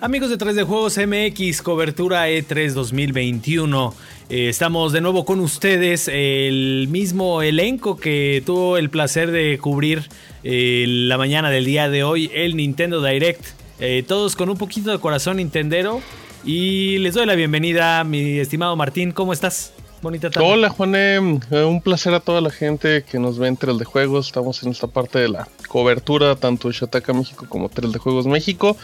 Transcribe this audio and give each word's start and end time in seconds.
Amigos 0.00 0.30
de 0.30 0.36
3 0.36 0.54
de 0.54 0.62
Juegos 0.62 0.96
MX, 0.96 1.60
cobertura 1.60 2.28
E3 2.28 2.70
2021. 2.72 3.92
Eh, 4.30 4.48
estamos 4.48 4.92
de 4.92 5.00
nuevo 5.00 5.24
con 5.24 5.40
ustedes, 5.40 6.06
el 6.06 6.86
mismo 6.88 7.42
elenco 7.42 7.96
que 7.96 8.40
tuvo 8.46 8.76
el 8.76 8.90
placer 8.90 9.32
de 9.32 9.58
cubrir 9.58 10.08
eh, 10.44 10.84
la 10.86 11.18
mañana 11.18 11.50
del 11.50 11.64
día 11.64 11.88
de 11.88 12.04
hoy, 12.04 12.30
el 12.32 12.54
Nintendo 12.54 13.02
Direct. 13.02 13.44
Eh, 13.80 14.04
todos 14.06 14.36
con 14.36 14.48
un 14.48 14.56
poquito 14.56 14.92
de 14.92 15.00
corazón 15.00 15.38
nintendero. 15.38 16.00
Y 16.44 16.98
les 16.98 17.14
doy 17.14 17.26
la 17.26 17.34
bienvenida, 17.34 18.04
mi 18.04 18.38
estimado 18.38 18.76
Martín, 18.76 19.10
¿cómo 19.10 19.32
estás? 19.32 19.72
Bonita 20.00 20.30
tarde. 20.30 20.46
Hola 20.48 20.68
Juanem, 20.68 21.40
un 21.50 21.82
placer 21.82 22.14
a 22.14 22.20
toda 22.20 22.40
la 22.40 22.50
gente 22.50 23.02
que 23.02 23.18
nos 23.18 23.36
ve 23.36 23.48
entre 23.48 23.72
el 23.72 23.78
de 23.78 23.84
juegos. 23.84 24.26
Estamos 24.28 24.62
en 24.62 24.70
esta 24.70 24.86
parte 24.86 25.18
de 25.18 25.28
la 25.28 25.48
cobertura, 25.66 26.36
tanto 26.36 26.70
Shataka 26.70 27.12
México 27.12 27.46
como 27.48 27.68
3 27.68 27.92
de 27.92 27.98
Juegos 27.98 28.26
México. 28.28 28.76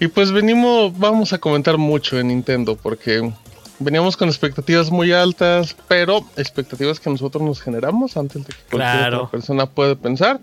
Y 0.00 0.08
pues 0.08 0.32
venimos, 0.32 0.98
vamos 0.98 1.34
a 1.34 1.38
comentar 1.38 1.76
mucho 1.76 2.18
en 2.18 2.28
Nintendo 2.28 2.74
porque 2.74 3.30
veníamos 3.78 4.16
con 4.16 4.30
expectativas 4.30 4.90
muy 4.90 5.12
altas, 5.12 5.76
pero 5.88 6.24
expectativas 6.38 6.98
que 6.98 7.10
nosotros 7.10 7.44
nos 7.44 7.60
generamos 7.60 8.16
antes 8.16 8.46
de 8.46 8.52
que 8.54 8.76
cualquier 8.76 9.14
otra 9.14 9.30
persona 9.30 9.66
pueda 9.66 9.94
pensar. 9.96 10.40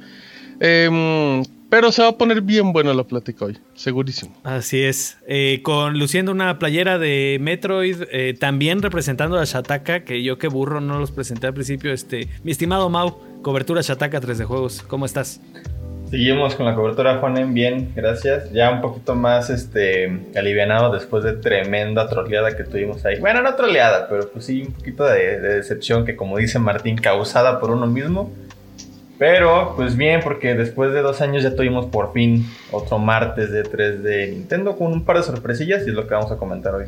Em, 0.60 1.44
pero 1.72 1.92
se 1.92 2.04
va 2.04 2.10
a 2.10 2.18
poner 2.18 2.42
bien 2.42 2.72
buena 2.72 2.94
la 2.94 3.04
plática 3.04 3.46
hoy, 3.46 3.58
segurísimo. 3.74 4.36
Así 4.44 4.84
es. 4.84 5.18
Eh, 5.28 5.62
con 5.64 5.98
luciendo 5.98 6.32
una 6.32 6.60
playera 6.60 7.00
de 7.00 7.40
Metroid, 7.42 8.04
eh, 8.12 8.36
también 8.40 8.84
representando 8.84 9.40
a 9.40 9.44
Shataka, 9.44 10.04
que 10.04 10.22
yo 10.22 10.38
que 10.38 10.48
burro 10.48 10.82
no 10.82 11.00
los 11.00 11.12
presenté 11.12 11.48
al 11.48 11.56
principio. 11.56 11.92
Este, 11.92 12.30
mi 12.44 12.52
estimado 12.52 12.90
Mau, 12.90 13.42
cobertura 13.42 13.82
Shataka 13.82 14.22
3 14.22 14.38
de 14.38 14.46
juegos. 14.46 14.84
¿Cómo 14.88 15.08
estás? 15.08 15.42
Seguimos 16.10 16.56
con 16.56 16.66
la 16.66 16.74
cobertura, 16.74 17.18
Juanen, 17.18 17.54
bien, 17.54 17.92
gracias. 17.94 18.50
Ya 18.54 18.72
un 18.72 18.80
poquito 18.80 19.14
más 19.14 19.50
este, 19.50 20.22
alivianado 20.38 20.94
después 20.94 21.22
de 21.26 21.34
tremenda 21.34 22.08
troleada 22.08 22.56
que 22.56 22.64
tuvimos 22.64 23.04
ahí. 23.06 23.20
Bueno, 23.20 23.42
no 23.42 23.56
troleada, 23.56 24.08
pero 24.08 24.30
pues 24.30 24.46
sí, 24.46 24.62
un 24.62 24.72
poquito 24.72 25.04
de, 25.04 25.40
decepción 25.40 26.06
que 26.06 26.16
como 26.16 26.38
dice 26.38 26.60
Martín, 26.60 26.96
causada 26.96 27.60
por 27.60 27.72
uno 27.72 27.88
mismo. 27.88 28.32
Pero 29.20 29.74
pues 29.76 29.98
bien, 29.98 30.22
porque 30.24 30.54
después 30.54 30.94
de 30.94 31.02
dos 31.02 31.20
años 31.20 31.44
ya 31.44 31.56
tuvimos 31.56 31.88
por 31.88 32.14
fin 32.14 32.46
otro 32.72 33.00
martes 33.00 33.52
de 33.52 33.64
3 33.64 34.04
de 34.04 34.28
Nintendo 34.28 34.78
con 34.78 34.94
un 34.94 35.04
par 35.04 35.18
de 35.18 35.24
sorpresillas 35.24 35.86
y 35.88 35.90
es 35.90 35.96
lo 35.96 36.08
que 36.08 36.14
vamos 36.14 36.32
a 36.32 36.38
comentar 36.38 36.74
hoy. 36.74 36.86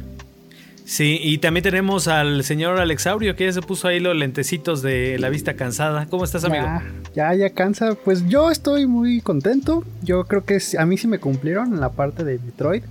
Sí, 0.90 1.20
y 1.22 1.38
también 1.38 1.64
tenemos 1.64 2.08
al 2.08 2.44
señor 2.44 2.80
Alexaurio 2.80 3.36
que 3.36 3.46
ya 3.46 3.54
se 3.54 3.62
puso 3.62 3.88
ahí 3.88 4.00
los 4.00 4.16
lentecitos 4.16 4.82
de 4.82 5.20
la 5.20 5.30
vista 5.30 5.54
cansada. 5.54 6.08
¿Cómo 6.08 6.24
estás, 6.24 6.46
amigo? 6.46 6.66
Ya, 7.14 7.32
ya, 7.36 7.52
cansa. 7.52 7.94
Pues 7.94 8.28
yo 8.28 8.50
estoy 8.50 8.88
muy 8.88 9.22
contento. 9.22 9.84
Yo 10.02 10.24
creo 10.24 10.46
que 10.46 10.58
a 10.80 10.86
mí 10.88 10.98
sí 10.98 11.08
me 11.08 11.20
cumplieron 11.20 11.76
en 11.76 11.80
la 11.80 11.92
parte 11.92 12.24
de 12.24 12.40
Metroid. 12.40 12.82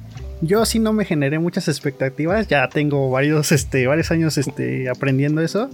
Yo 0.43 0.65
sí 0.65 0.79
no 0.79 0.93
me 0.93 1.05
generé 1.05 1.41
muchas 1.41 1.67
expectativas. 1.67 2.47
Ya 2.47 2.69
tengo 2.69 3.11
varios, 3.11 3.51
este, 3.51 3.89
varios 3.89 4.13
años 4.13 4.39
este, 4.39 4.89
aprendiendo 4.89 5.43
eso. 5.43 5.69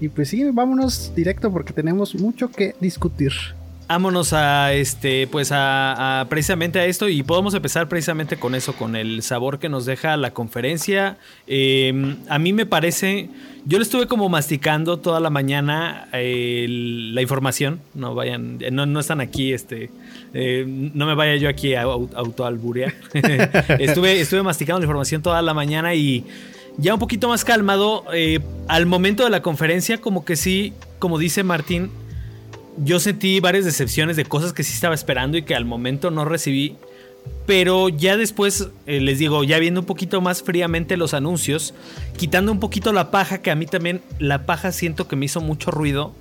Y 0.00 0.10
pues 0.10 0.28
sí, 0.28 0.44
vámonos 0.52 1.14
directo 1.16 1.50
porque 1.50 1.72
tenemos 1.72 2.14
mucho 2.14 2.50
que 2.50 2.74
discutir. 2.80 3.32
Vámonos 3.90 4.32
a 4.34 4.72
este, 4.72 5.26
pues 5.26 5.50
a, 5.52 6.24
precisamente 6.28 6.78
a 6.78 6.86
esto 6.86 7.08
y 7.08 7.24
podemos 7.24 7.54
empezar 7.54 7.88
precisamente 7.88 8.36
con 8.36 8.54
eso, 8.54 8.72
con 8.74 8.94
el 8.94 9.20
sabor 9.24 9.58
que 9.58 9.68
nos 9.68 9.84
deja 9.84 10.16
la 10.16 10.30
conferencia. 10.30 11.18
Em, 11.48 12.16
a 12.28 12.38
mí 12.38 12.52
me 12.52 12.66
parece, 12.66 13.30
yo 13.66 13.78
le 13.78 13.82
estuve 13.82 14.06
como 14.06 14.28
masticando 14.28 15.00
toda 15.00 15.18
la 15.18 15.28
mañana 15.28 16.08
la 16.12 17.20
información. 17.20 17.80
No 17.94 18.14
vayan, 18.14 18.60
no, 18.70 19.00
están 19.00 19.20
aquí, 19.20 19.52
este, 19.52 19.90
eh, 20.34 20.64
no 20.68 21.04
me 21.04 21.16
vaya 21.16 21.34
yo 21.34 21.48
aquí 21.48 21.74
a, 21.74 21.82
autoalburear. 21.82 22.94
estuve, 23.80 24.20
estuve 24.20 24.44
masticando 24.44 24.78
la 24.78 24.84
información 24.84 25.20
toda 25.20 25.42
la 25.42 25.52
mañana 25.52 25.96
y 25.96 26.24
ya 26.78 26.94
un 26.94 27.00
poquito 27.00 27.26
más 27.26 27.44
calmado. 27.44 28.04
Eh, 28.14 28.38
al 28.68 28.86
momento 28.86 29.24
de 29.24 29.30
la 29.30 29.42
conferencia, 29.42 29.98
como 29.98 30.24
que 30.24 30.36
sí, 30.36 30.74
como 31.00 31.18
dice 31.18 31.42
Martín 31.42 31.90
yo 32.78 33.00
sentí 33.00 33.40
varias 33.40 33.64
decepciones 33.64 34.16
de 34.16 34.24
cosas 34.24 34.52
que 34.52 34.62
sí 34.62 34.72
estaba 34.72 34.94
esperando 34.94 35.36
y 35.36 35.42
que 35.42 35.54
al 35.54 35.64
momento 35.64 36.10
no 36.10 36.24
recibí. 36.24 36.76
Pero 37.46 37.88
ya 37.88 38.16
después, 38.16 38.68
eh, 38.86 39.00
les 39.00 39.18
digo, 39.18 39.44
ya 39.44 39.58
viendo 39.58 39.80
un 39.80 39.86
poquito 39.86 40.20
más 40.20 40.42
fríamente 40.42 40.96
los 40.96 41.14
anuncios, 41.14 41.74
quitando 42.16 42.52
un 42.52 42.60
poquito 42.60 42.92
la 42.92 43.10
paja, 43.10 43.38
que 43.42 43.50
a 43.50 43.54
mí 43.54 43.66
también 43.66 44.00
la 44.18 44.46
paja 44.46 44.72
siento 44.72 45.08
que 45.08 45.16
me 45.16 45.26
hizo 45.26 45.40
mucho 45.40 45.70
ruido, 45.70 46.14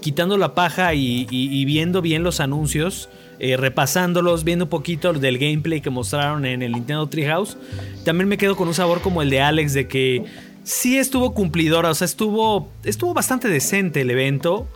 quitando 0.00 0.36
la 0.36 0.54
paja 0.54 0.92
y, 0.94 1.64
viendo 1.64 2.02
bien 2.02 2.22
los 2.22 2.40
anuncios, 2.40 3.08
eh, 3.38 3.56
repasándolos, 3.56 4.44
viendo 4.44 4.66
un 4.66 4.70
poquito 4.70 5.12
del 5.12 5.38
gameplay 5.38 5.80
que 5.80 5.90
mostraron 5.90 6.44
en 6.44 6.62
el 6.62 6.72
Nintendo 6.72 7.06
Treehouse, 7.08 7.56
también 8.04 8.28
me 8.28 8.36
quedo 8.36 8.56
con 8.56 8.68
un 8.68 8.74
sabor 8.74 9.00
como 9.00 9.22
el 9.22 9.30
de 9.30 9.40
Alex, 9.40 9.72
de 9.72 9.88
que 9.88 10.24
sí 10.64 10.98
estuvo 10.98 11.32
cumplidora, 11.32 11.90
o 11.90 11.94
sea, 11.94 12.04
estuvo, 12.04 12.68
estuvo 12.84 13.14
bastante 13.14 13.48
decente 13.48 14.02
el 14.02 14.10
evento. 14.10 14.68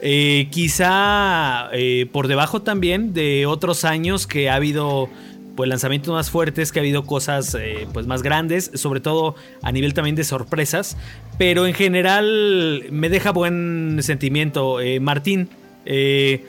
Eh, 0.00 0.48
quizá 0.50 1.70
eh, 1.72 2.06
por 2.12 2.28
debajo 2.28 2.62
también 2.62 3.12
de 3.14 3.46
otros 3.46 3.84
años 3.84 4.28
que 4.28 4.48
ha 4.48 4.54
habido 4.54 5.08
pues 5.56 5.68
lanzamientos 5.68 6.14
más 6.14 6.30
fuertes, 6.30 6.70
que 6.70 6.78
ha 6.78 6.82
habido 6.82 7.04
cosas 7.04 7.56
eh, 7.58 7.88
pues 7.92 8.06
más 8.06 8.22
grandes, 8.22 8.70
sobre 8.74 9.00
todo 9.00 9.34
a 9.60 9.72
nivel 9.72 9.92
también 9.92 10.14
de 10.14 10.22
sorpresas, 10.22 10.96
pero 11.36 11.66
en 11.66 11.74
general 11.74 12.84
me 12.92 13.08
deja 13.08 13.32
buen 13.32 13.98
sentimiento. 14.02 14.78
Martín, 15.00 15.48
¿qué, 15.84 16.46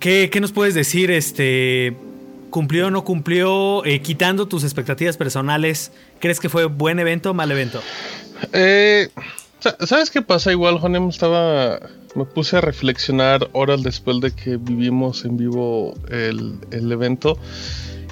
¿qué, 0.00 0.40
nos 0.40 0.52
puedes 0.52 0.72
decir? 0.74 1.10
Este, 1.10 1.94
¿Cumplió 2.48 2.86
o 2.86 2.90
no 2.90 3.04
cumplió? 3.04 3.82
quitando 4.02 4.48
tus 4.48 4.64
expectativas 4.64 5.18
personales, 5.18 5.92
¿crees 6.18 6.40
que 6.40 6.48
fue 6.48 6.64
buen 6.64 6.98
evento 6.98 7.32
o 7.32 7.34
mal 7.34 7.50
evento? 7.50 7.82
¿Sabes 9.80 10.10
qué 10.10 10.22
pasa? 10.22 10.50
Igual, 10.50 10.78
Juanem 10.78 11.10
estaba 11.10 11.78
me 12.14 12.24
puse 12.24 12.56
a 12.56 12.60
reflexionar 12.60 13.48
horas 13.52 13.82
después 13.82 14.20
de 14.20 14.32
que 14.32 14.56
vivimos 14.56 15.24
en 15.24 15.36
vivo 15.36 15.94
el, 16.10 16.92
evento. 16.92 17.38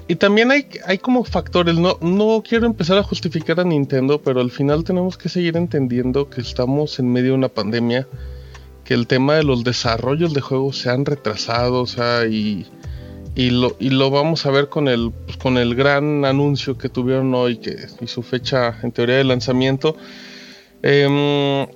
Y 0.08 0.16
también 0.16 0.50
hay, 0.50 0.66
hay 0.86 0.98
como 0.98 1.24
factores, 1.24 1.76
no, 1.76 1.96
no 2.00 2.42
quiero 2.46 2.66
empezar 2.66 2.98
a 2.98 3.02
justificar 3.02 3.60
a 3.60 3.64
Nintendo, 3.64 4.20
pero 4.20 4.40
al 4.40 4.50
final 4.50 4.82
tenemos 4.82 5.16
que 5.16 5.28
seguir 5.28 5.56
entendiendo 5.56 6.28
que 6.28 6.40
estamos 6.40 6.98
en 6.98 7.12
medio 7.12 7.30
de 7.30 7.36
una 7.36 7.48
pandemia, 7.48 8.08
que 8.84 8.94
el 8.94 9.06
tema 9.06 9.36
de 9.36 9.44
los 9.44 9.62
desarrollos 9.62 10.34
de 10.34 10.40
juegos 10.40 10.78
se 10.78 10.90
han 10.90 11.04
retrasado, 11.04 11.82
o 11.82 11.86
sea, 11.86 12.26
y, 12.26 12.66
y, 13.36 13.50
lo, 13.50 13.76
y 13.78 13.90
lo 13.90 14.10
vamos 14.10 14.46
a 14.46 14.50
ver 14.50 14.68
con 14.68 14.88
el, 14.88 15.12
con 15.40 15.58
el 15.58 15.76
gran 15.76 16.24
anuncio 16.24 16.76
que 16.76 16.88
tuvieron 16.88 17.32
hoy 17.34 17.58
que, 17.58 17.76
y 18.00 18.08
su 18.08 18.22
fecha 18.22 18.80
en 18.82 18.90
teoría 18.90 19.16
de 19.16 19.24
lanzamiento. 19.24 19.96
Eh, 20.82 21.68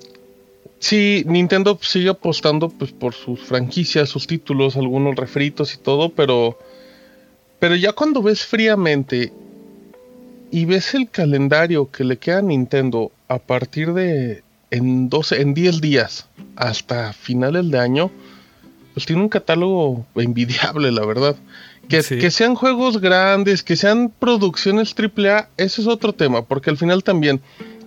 Sí, 0.84 1.25
Nintendo 1.27 1.78
sigue 1.81 2.11
apostando 2.11 2.69
pues, 2.69 2.93
por 2.93 3.15
sus 3.15 3.41
franquicias, 3.41 4.11
sus 4.11 4.27
títulos, 4.27 4.77
algunos 4.77 5.17
refritos 5.17 5.72
y 5.72 5.78
todo, 5.78 6.11
pero, 6.11 6.59
pero 7.59 7.75
ya 7.75 7.95
cuando 7.95 8.21
ves 8.21 8.45
fríamente 8.45 9.33
y 10.50 10.67
ves 10.67 10.93
el 10.93 11.09
calendario 11.09 11.91
que 11.91 12.05
le 12.05 12.19
queda 12.19 12.41
a 12.41 12.43
Nintendo 12.43 13.12
a 13.28 13.39
partir 13.39 13.94
de 13.94 14.43
en 14.71 15.09
12, 15.09 15.41
en 15.41 15.55
10 15.55 15.81
días 15.81 16.28
hasta 16.55 17.15
finales 17.15 17.71
de 17.71 17.78
año, 17.78 18.11
pues 18.93 19.06
tiene 19.06 19.23
un 19.23 19.31
catálogo 19.31 20.05
envidiable, 20.17 20.93
la 20.93 21.06
verdad. 21.06 21.34
Que, 21.89 22.03
que 22.03 22.31
sean 22.31 22.55
juegos 22.56 23.00
grandes, 23.00 23.62
que 23.62 23.77
sean 23.77 24.12
producciones 24.19 24.94
AAA, 24.94 25.49
ese 25.56 25.81
es 25.81 25.87
otro 25.87 26.12
tema, 26.12 26.44
porque 26.44 26.69
al 26.69 26.77
final 26.77 27.03
también 27.03 27.41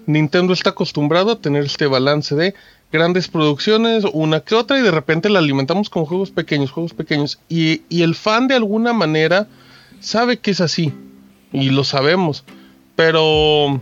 Nintendo 0.08 0.54
está 0.54 0.72
acostumbrado 0.72 1.32
a 1.32 1.40
tener 1.40 1.66
este 1.66 1.86
balance 1.86 2.34
de 2.34 2.56
grandes 2.92 3.28
producciones, 3.28 4.06
una 4.14 4.40
que 4.40 4.56
otra, 4.56 4.80
y 4.80 4.82
de 4.82 4.92
repente 4.92 5.30
la 5.30 5.40
alimentamos 5.40 5.90
con 5.90 6.06
juegos 6.06 6.32
pequeños, 6.32 6.72
juegos 6.72 6.94
pequeños. 6.94 7.40
Y, 7.50 7.82
el 7.90 8.16
fan 8.16 8.48
de 8.48 8.56
alguna 8.56 8.94
manera 8.94 9.48
sabe 10.00 10.38
que 10.38 10.52
es 10.52 10.62
así. 10.62 10.94
Y 11.52 11.70
lo 11.70 11.84
sabemos. 11.84 12.44
Pero. 12.96 13.82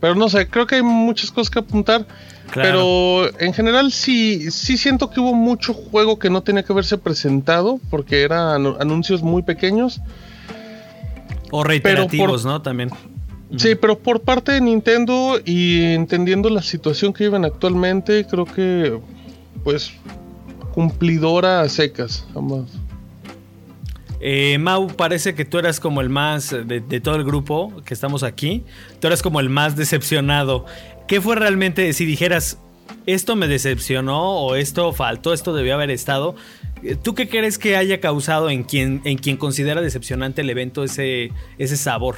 Pero 0.00 0.14
no 0.14 0.28
sé, 0.28 0.48
creo 0.48 0.66
que 0.66 0.76
hay 0.76 0.82
muchas 0.82 1.30
cosas 1.30 1.50
que 1.50 1.58
apuntar. 1.58 2.06
Pero 2.52 3.28
en 3.40 3.52
general 3.52 3.90
sí, 3.90 4.50
sí 4.50 4.76
siento 4.76 5.10
que 5.10 5.18
hubo 5.18 5.34
mucho 5.34 5.72
juego 5.72 6.18
que 6.18 6.30
no 6.30 6.42
tenía 6.42 6.62
que 6.62 6.72
haberse 6.72 6.98
presentado. 6.98 7.80
Porque 7.90 8.22
eran 8.22 8.66
anuncios 8.80 9.22
muy 9.22 9.42
pequeños. 9.42 10.00
O 11.50 11.64
reiterativos, 11.64 12.44
¿no? 12.44 12.60
También. 12.62 12.90
Sí, 13.56 13.74
pero 13.74 13.98
por 13.98 14.20
parte 14.20 14.52
de 14.52 14.60
Nintendo 14.60 15.38
y 15.44 15.82
entendiendo 15.82 16.50
la 16.50 16.62
situación 16.62 17.12
que 17.12 17.24
viven 17.24 17.44
actualmente, 17.44 18.26
creo 18.26 18.44
que 18.44 18.98
pues 19.62 19.92
cumplidora 20.72 21.60
a 21.60 21.68
secas, 21.68 22.26
ambas. 22.34 22.70
Eh, 24.20 24.56
Mau, 24.58 24.88
parece 24.88 25.34
que 25.34 25.44
tú 25.44 25.58
eras 25.58 25.80
como 25.80 26.00
el 26.00 26.08
más 26.08 26.50
de, 26.50 26.80
todo 27.00 27.16
el 27.16 27.24
grupo 27.24 27.82
que 27.84 27.92
estamos 27.92 28.22
aquí. 28.22 28.64
Tú 28.98 29.06
eras 29.06 29.22
como 29.22 29.38
el 29.38 29.50
más 29.50 29.76
decepcionado. 29.76 30.64
¿Qué 31.06 31.20
fue 31.20 31.36
realmente, 31.36 31.92
si 31.92 32.06
dijeras, 32.06 32.58
esto 33.06 33.36
me 33.36 33.48
decepcionó 33.48 34.38
o 34.38 34.54
esto 34.54 34.92
faltó, 34.94 35.34
esto 35.34 35.54
debió 35.54 35.74
haber 35.74 35.90
estado. 35.90 36.36
¿Tú 37.02 37.14
qué 37.14 37.28
crees 37.28 37.58
que 37.58 37.76
haya 37.76 38.00
causado 38.00 38.48
en 38.48 38.62
quien, 38.62 39.02
en 39.04 39.18
quien 39.18 39.36
considera 39.36 39.82
decepcionante 39.82 40.40
el 40.40 40.50
evento 40.50 40.84
ese, 40.84 41.30
ese 41.58 41.76
sabor? 41.76 42.16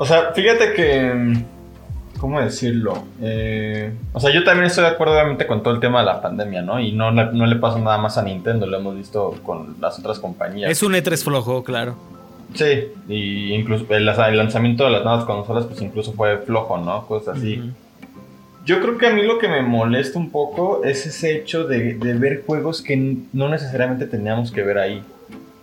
O 0.00 0.06
sea, 0.06 0.32
fíjate 0.32 0.72
que. 0.72 1.34
¿Cómo 2.18 2.40
decirlo? 2.40 3.04
Eh, 3.20 3.92
o 4.14 4.20
sea, 4.20 4.32
yo 4.32 4.44
también 4.44 4.66
estoy 4.66 4.84
de 4.84 4.90
acuerdo, 4.90 5.12
obviamente, 5.12 5.46
con 5.46 5.62
todo 5.62 5.74
el 5.74 5.80
tema 5.80 6.00
de 6.00 6.06
la 6.06 6.22
pandemia, 6.22 6.62
¿no? 6.62 6.80
Y 6.80 6.92
no, 6.92 7.10
no 7.10 7.46
le 7.46 7.56
pasa 7.56 7.78
nada 7.78 7.98
más 7.98 8.16
a 8.16 8.22
Nintendo, 8.22 8.66
lo 8.66 8.78
hemos 8.78 8.96
visto 8.96 9.34
con 9.42 9.76
las 9.78 9.98
otras 9.98 10.18
compañías. 10.18 10.70
Es 10.70 10.82
un 10.82 10.94
E3 10.94 11.22
flojo, 11.22 11.62
claro. 11.62 11.96
Sí, 12.54 12.88
y 13.08 13.52
incluso 13.52 13.86
el, 13.90 14.06
lanzamiento 14.06 14.84
de 14.84 14.90
las 14.90 15.04
nuevas 15.04 15.24
consolas, 15.26 15.66
pues 15.66 15.82
incluso 15.82 16.14
fue 16.14 16.38
flojo, 16.38 16.78
¿no? 16.78 17.06
Cosas 17.06 17.36
así. 17.36 17.70
Yo 18.64 18.80
creo 18.80 18.96
que 18.96 19.06
a 19.06 19.12
mí 19.12 19.22
lo 19.22 19.38
que 19.38 19.48
me 19.48 19.60
molesta 19.62 20.18
un 20.18 20.30
poco 20.30 20.82
es 20.82 21.06
ese 21.06 21.36
hecho 21.36 21.64
de, 21.64 21.94
de 21.94 22.14
ver 22.14 22.44
juegos 22.46 22.80
que 22.80 23.18
no 23.34 23.48
necesariamente 23.50 24.06
teníamos 24.06 24.50
que 24.50 24.62
ver 24.62 24.78
ahí. 24.78 25.02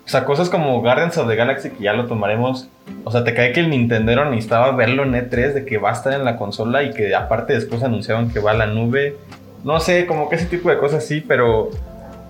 O 0.07 0.09
sea, 0.09 0.23
cosas 0.23 0.49
como 0.49 0.79
Guardians 0.79 1.17
of 1.17 1.27
the 1.27 1.35
Galaxy 1.35 1.69
que 1.69 1.83
ya 1.83 1.91
lo 1.91 2.05
tomaremos. 2.05 2.69
O 3.03 3.11
sea, 3.11 3.25
te 3.25 3.33
cae 3.33 3.51
que 3.51 3.59
el 3.59 3.69
Nintendo 3.69 4.23
necesitaba 4.23 4.71
verlo 4.71 5.03
en 5.03 5.11
E3 5.11 5.51
de 5.51 5.65
que 5.65 5.77
va 5.79 5.89
a 5.89 5.93
estar 5.93 6.13
en 6.13 6.23
la 6.23 6.37
consola 6.37 6.83
y 6.83 6.93
que 6.93 7.13
aparte 7.13 7.51
después 7.51 7.83
anunciaron 7.83 8.31
que 8.31 8.39
va 8.39 8.51
a 8.51 8.53
la 8.53 8.67
nube. 8.67 9.17
No 9.65 9.81
sé, 9.81 10.05
como 10.05 10.29
que 10.29 10.37
ese 10.37 10.45
tipo 10.45 10.69
de 10.69 10.77
cosas 10.77 11.05
sí, 11.05 11.19
pero 11.27 11.71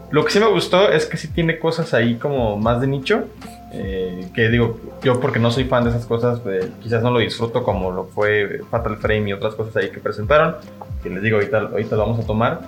lo 0.09 0.25
que 0.25 0.31
sí 0.31 0.39
me 0.39 0.47
gustó 0.47 0.91
es 0.91 1.05
que 1.05 1.17
sí 1.17 1.27
tiene 1.27 1.59
cosas 1.59 1.93
ahí 1.93 2.15
como 2.15 2.57
más 2.57 2.81
de 2.81 2.87
nicho. 2.87 3.25
Eh, 3.71 4.27
que 4.33 4.49
digo, 4.49 4.79
yo 5.03 5.19
porque 5.19 5.37
no 5.37 5.51
soy 5.51 5.65
fan 5.65 5.83
de 5.83 5.91
esas 5.91 6.07
cosas, 6.07 6.39
pues, 6.39 6.65
quizás 6.81 7.03
no 7.03 7.11
lo 7.11 7.19
disfruto 7.19 7.61
como 7.61 7.91
lo 7.91 8.05
fue 8.05 8.61
Fatal 8.71 8.97
Frame 8.97 9.29
y 9.29 9.33
otras 9.33 9.53
cosas 9.53 9.75
ahí 9.75 9.91
que 9.91 9.99
presentaron. 9.99 10.55
Que 11.03 11.11
les 11.11 11.21
digo, 11.21 11.37
ahorita, 11.37 11.59
ahorita 11.59 11.95
lo 11.95 12.07
vamos 12.07 12.19
a 12.19 12.25
tomar. 12.25 12.61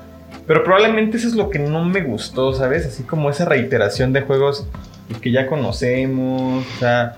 Pero 0.47 0.63
probablemente 0.63 1.17
eso 1.17 1.27
es 1.27 1.35
lo 1.35 1.49
que 1.49 1.59
no 1.59 1.85
me 1.85 2.01
gustó, 2.01 2.53
¿sabes? 2.53 2.85
Así 2.85 3.03
como 3.03 3.29
esa 3.29 3.45
reiteración 3.45 4.13
de 4.13 4.21
juegos 4.21 4.67
que 5.21 5.31
ya 5.31 5.47
conocemos. 5.47 6.65
O 6.65 6.79
sea, 6.79 7.17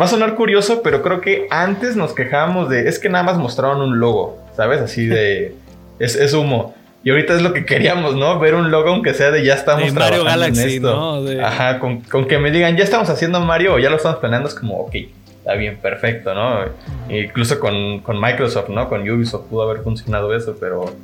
va 0.00 0.04
a 0.04 0.08
sonar 0.08 0.34
curioso, 0.34 0.82
pero 0.82 1.02
creo 1.02 1.20
que 1.20 1.46
antes 1.50 1.96
nos 1.96 2.14
quejábamos 2.14 2.68
de, 2.68 2.88
es 2.88 2.98
que 2.98 3.08
nada 3.08 3.24
más 3.24 3.38
mostraron 3.38 3.80
un 3.80 3.98
logo, 3.98 4.38
¿sabes? 4.56 4.80
Así 4.80 5.06
de, 5.06 5.54
es, 5.98 6.32
humo. 6.34 6.74
Y 7.04 7.10
ahorita 7.10 7.34
es 7.34 7.42
lo 7.42 7.52
que 7.52 7.64
queríamos, 7.64 8.14
¿no? 8.14 8.38
Ver 8.38 8.54
un 8.54 8.70
logo 8.70 8.90
aunque 8.90 9.12
sea 9.12 9.32
de 9.32 9.44
ya 9.44 9.54
estamos 9.54 9.92
Mario 9.92 10.24
Galaxy, 10.24 10.78
¿no? 10.78 11.24
Ajá, 11.42 11.80
con, 11.80 12.02
con, 12.02 12.26
que 12.26 12.38
me 12.38 12.52
digan, 12.52 12.76
ya 12.76 12.84
estamos 12.84 13.10
haciendo 13.10 13.40
Mario 13.40 13.74
o 13.74 13.78
ya 13.78 13.90
lo 13.90 13.96
estamos 13.96 14.18
planeando, 14.18 14.48
es 14.48 14.54
como, 14.54 14.76
ok, 14.76 14.94
está 15.38 15.54
bien, 15.54 15.78
perfecto, 15.78 16.32
¿no? 16.34 16.60
Incluso 17.08 17.58
con, 17.58 17.98
con 18.00 18.20
Microsoft, 18.20 18.68
¿no? 18.68 18.88
Con 18.88 19.08
Ubisoft 19.08 19.48
pudo 19.48 19.68
haber 19.68 19.82
funcionado 19.82 20.32
eso, 20.36 20.56
pero 20.60 20.94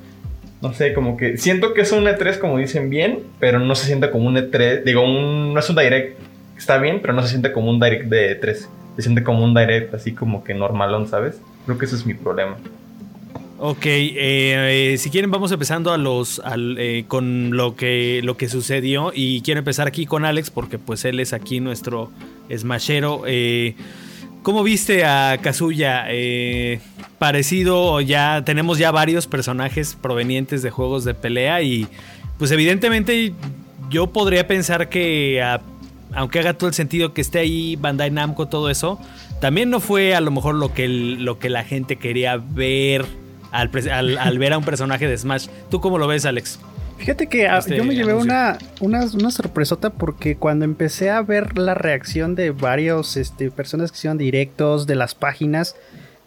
no 0.61 0.73
sé, 0.73 0.93
como 0.93 1.17
que 1.17 1.37
siento 1.37 1.73
que 1.73 1.83
es 1.83 1.93
un 1.93 2.05
E3 2.05 2.39
como 2.39 2.59
dicen 2.59 2.91
bien, 2.91 3.21
pero 3.39 3.61
no 3.61 3.75
se 3.75 3.87
siente 3.87 4.11
como 4.11 4.27
un 4.29 4.37
E3, 4.37 4.83
digo, 4.85 5.03
un, 5.03 5.55
no 5.55 5.61
es 5.61 5.71
un 5.71 5.77
direct, 5.77 6.19
está 6.57 6.79
bien, 6.79 7.01
pero 7.01 7.13
no 7.13 7.23
se 7.23 7.29
siente 7.29 7.53
como 7.53 7.71
un 7.71 7.79
direct 7.79 8.07
de 8.07 8.41
E3, 8.41 8.67
se 8.97 9.03
siente 9.03 9.23
como 9.23 9.45
un 9.45 9.55
direct 9.55 9.95
así 9.95 10.13
como 10.13 10.43
que 10.43 10.55
normalón, 10.55 11.07
¿sabes? 11.09 11.41
Creo 11.65 11.79
que 11.79 11.85
ese 11.85 11.97
es 11.97 12.07
mi 12.07 12.15
problema. 12.15 12.57
Ok, 13.61 13.87
eh, 13.87 14.95
si 14.99 15.11
quieren 15.11 15.33
vamos 15.33 15.51
empezando 15.51 15.93
a 15.93 15.99
los 15.99 16.41
eh, 16.79 17.05
con 17.09 17.57
lo 17.57 17.75
que 17.75 18.21
lo 18.23 18.37
que 18.37 18.49
sucedió 18.49 19.11
y 19.13 19.43
quiero 19.43 19.59
empezar 19.59 19.89
aquí 19.89 20.07
con 20.07 20.25
Alex 20.25 20.51
porque 20.51 20.79
pues 20.79 21.05
él 21.05 21.19
es 21.19 21.33
aquí 21.33 21.59
nuestro 21.59 22.13
smashero. 22.57 23.23
Eh, 23.27 23.75
¿Cómo 24.49 24.63
viste 24.63 25.05
a 25.05 25.37
Kazuya? 25.43 26.07
Eh, 26.09 26.81
parecido, 27.19 28.01
ya 28.01 28.45
tenemos 28.47 28.79
ya 28.79 28.91
varios 28.91 29.27
personajes 29.27 29.95
provenientes 29.95 30.63
de 30.63 30.71
juegos 30.71 31.05
de 31.05 31.13
pelea 31.13 31.61
y 31.61 31.87
pues 32.39 32.51
evidentemente 32.51 33.35
yo 33.91 34.07
podría 34.07 34.49
pensar 34.49 34.89
que 34.89 35.45
aunque 36.15 36.39
haga 36.39 36.55
todo 36.55 36.67
el 36.67 36.73
sentido 36.73 37.13
que 37.13 37.21
esté 37.21 37.41
ahí 37.41 37.77
Bandai 37.77 38.11
Namco, 38.11 38.49
todo 38.49 38.71
eso, 38.71 38.99
también 39.39 39.69
no 39.69 39.81
fue 39.81 40.15
a 40.15 40.23
lo 40.23 40.31
mejor 40.31 40.55
lo 40.55 40.73
que, 40.73 40.89
lo 40.89 41.39
que 41.39 41.51
la 41.51 41.63
gente 41.63 41.97
quería 41.97 42.39
ver 42.39 43.05
al, 43.53 43.69
al 44.19 44.39
ver 44.39 44.55
a 44.55 44.57
un 44.57 44.65
personaje 44.65 45.07
de 45.07 45.19
Smash. 45.19 45.49
¿Tú 45.71 45.83
cómo 45.83 45.99
lo 45.99 46.07
ves, 46.07 46.25
Alex? 46.25 46.59
Fíjate 46.99 47.29
que 47.29 47.47
ah, 47.47 47.61
yo 47.61 47.85
me 47.85 47.95
llevé 47.95 48.13
una, 48.13 48.59
una, 48.81 49.31
sorpresota 49.31 49.91
porque 49.91 50.37
cuando 50.37 50.65
empecé 50.65 51.11
a 51.11 51.23
ver 51.23 51.57
la 51.57 51.75
reacción 51.75 52.35
de 52.35 52.51
varios 52.51 53.17
este, 53.17 53.51
personas 53.51 53.91
que 53.91 53.97
hicieron 53.97 54.19
directos 54.19 54.87
de 54.87 54.97
las 54.97 55.15
páginas, 55.15 55.77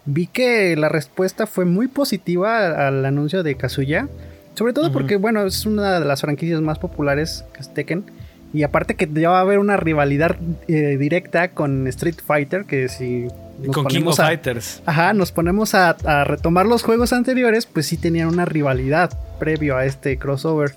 vi 0.06 0.26
que 0.26 0.74
la 0.76 0.88
respuesta 0.88 1.46
fue 1.46 1.66
muy 1.66 1.88
positiva 1.88 2.88
al 2.88 3.04
anuncio 3.04 3.42
de 3.42 3.54
Kazuya. 3.54 4.08
Sobre 4.54 4.72
todo 4.72 4.92
porque, 4.92 5.16
bueno, 5.16 5.46
es 5.46 5.64
una 5.64 5.98
de 6.00 6.04
las 6.04 6.20
franquicias 6.20 6.60
más 6.60 6.78
populares 6.78 7.44
que 7.54 7.60
es 7.60 7.72
Tekken. 7.72 8.04
Y 8.52 8.64
aparte 8.64 8.94
que 8.94 9.08
ya 9.12 9.30
va 9.30 9.38
a 9.38 9.40
haber 9.40 9.58
una 9.58 9.76
rivalidad 9.76 10.36
eh, 10.68 10.96
directa 10.98 11.48
con 11.48 11.86
Street 11.88 12.16
Fighter, 12.24 12.64
que 12.64 12.88
si 12.88 13.28
nos 13.62 13.74
con 13.74 13.86
King 13.86 14.04
of 14.06 14.16
Fighters. 14.16 14.82
Ajá, 14.84 15.12
nos 15.14 15.32
ponemos 15.32 15.74
a, 15.74 15.94
retomar 16.24 16.66
los 16.66 16.82
juegos 16.82 17.12
anteriores, 17.12 17.66
pues 17.66 17.86
sí 17.86 17.96
tenían 17.96 18.28
una 18.28 18.44
rivalidad 18.44 19.10
previo 19.38 19.76
a 19.76 19.86
este 19.86 20.18
crossover. 20.18 20.74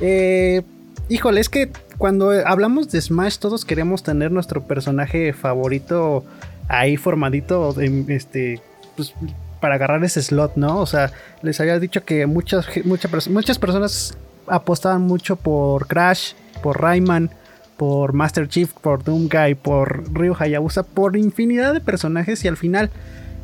Eh, 0.00 0.62
híjole, 1.08 1.40
es 1.40 1.48
que 1.48 1.70
cuando 1.98 2.30
hablamos 2.30 2.90
de 2.90 3.00
Smash 3.00 3.38
todos 3.38 3.64
queremos 3.64 4.02
tener 4.02 4.30
nuestro 4.30 4.62
personaje 4.62 5.32
favorito 5.32 6.24
ahí 6.68 6.96
formadito, 6.96 7.74
este, 8.08 8.60
pues, 8.96 9.14
para 9.60 9.76
agarrar 9.76 10.04
ese 10.04 10.22
slot, 10.22 10.56
¿no? 10.56 10.78
O 10.78 10.86
sea, 10.86 11.12
les 11.42 11.60
había 11.60 11.78
dicho 11.78 12.04
que 12.04 12.26
muchas, 12.26 12.66
muchas, 12.84 13.28
muchas 13.28 13.58
personas 13.58 14.16
apostaban 14.46 15.02
mucho 15.02 15.36
por 15.36 15.86
Crash, 15.86 16.32
por 16.62 16.80
Rayman, 16.80 17.30
por 17.76 18.12
Master 18.12 18.48
Chief, 18.48 18.72
por 18.72 19.04
Doomguy, 19.04 19.54
por 19.54 20.12
Ryu 20.12 20.34
Hayabusa, 20.38 20.82
por 20.82 21.16
infinidad 21.16 21.74
de 21.74 21.80
personajes 21.80 22.44
y 22.44 22.48
al 22.48 22.56
final, 22.56 22.90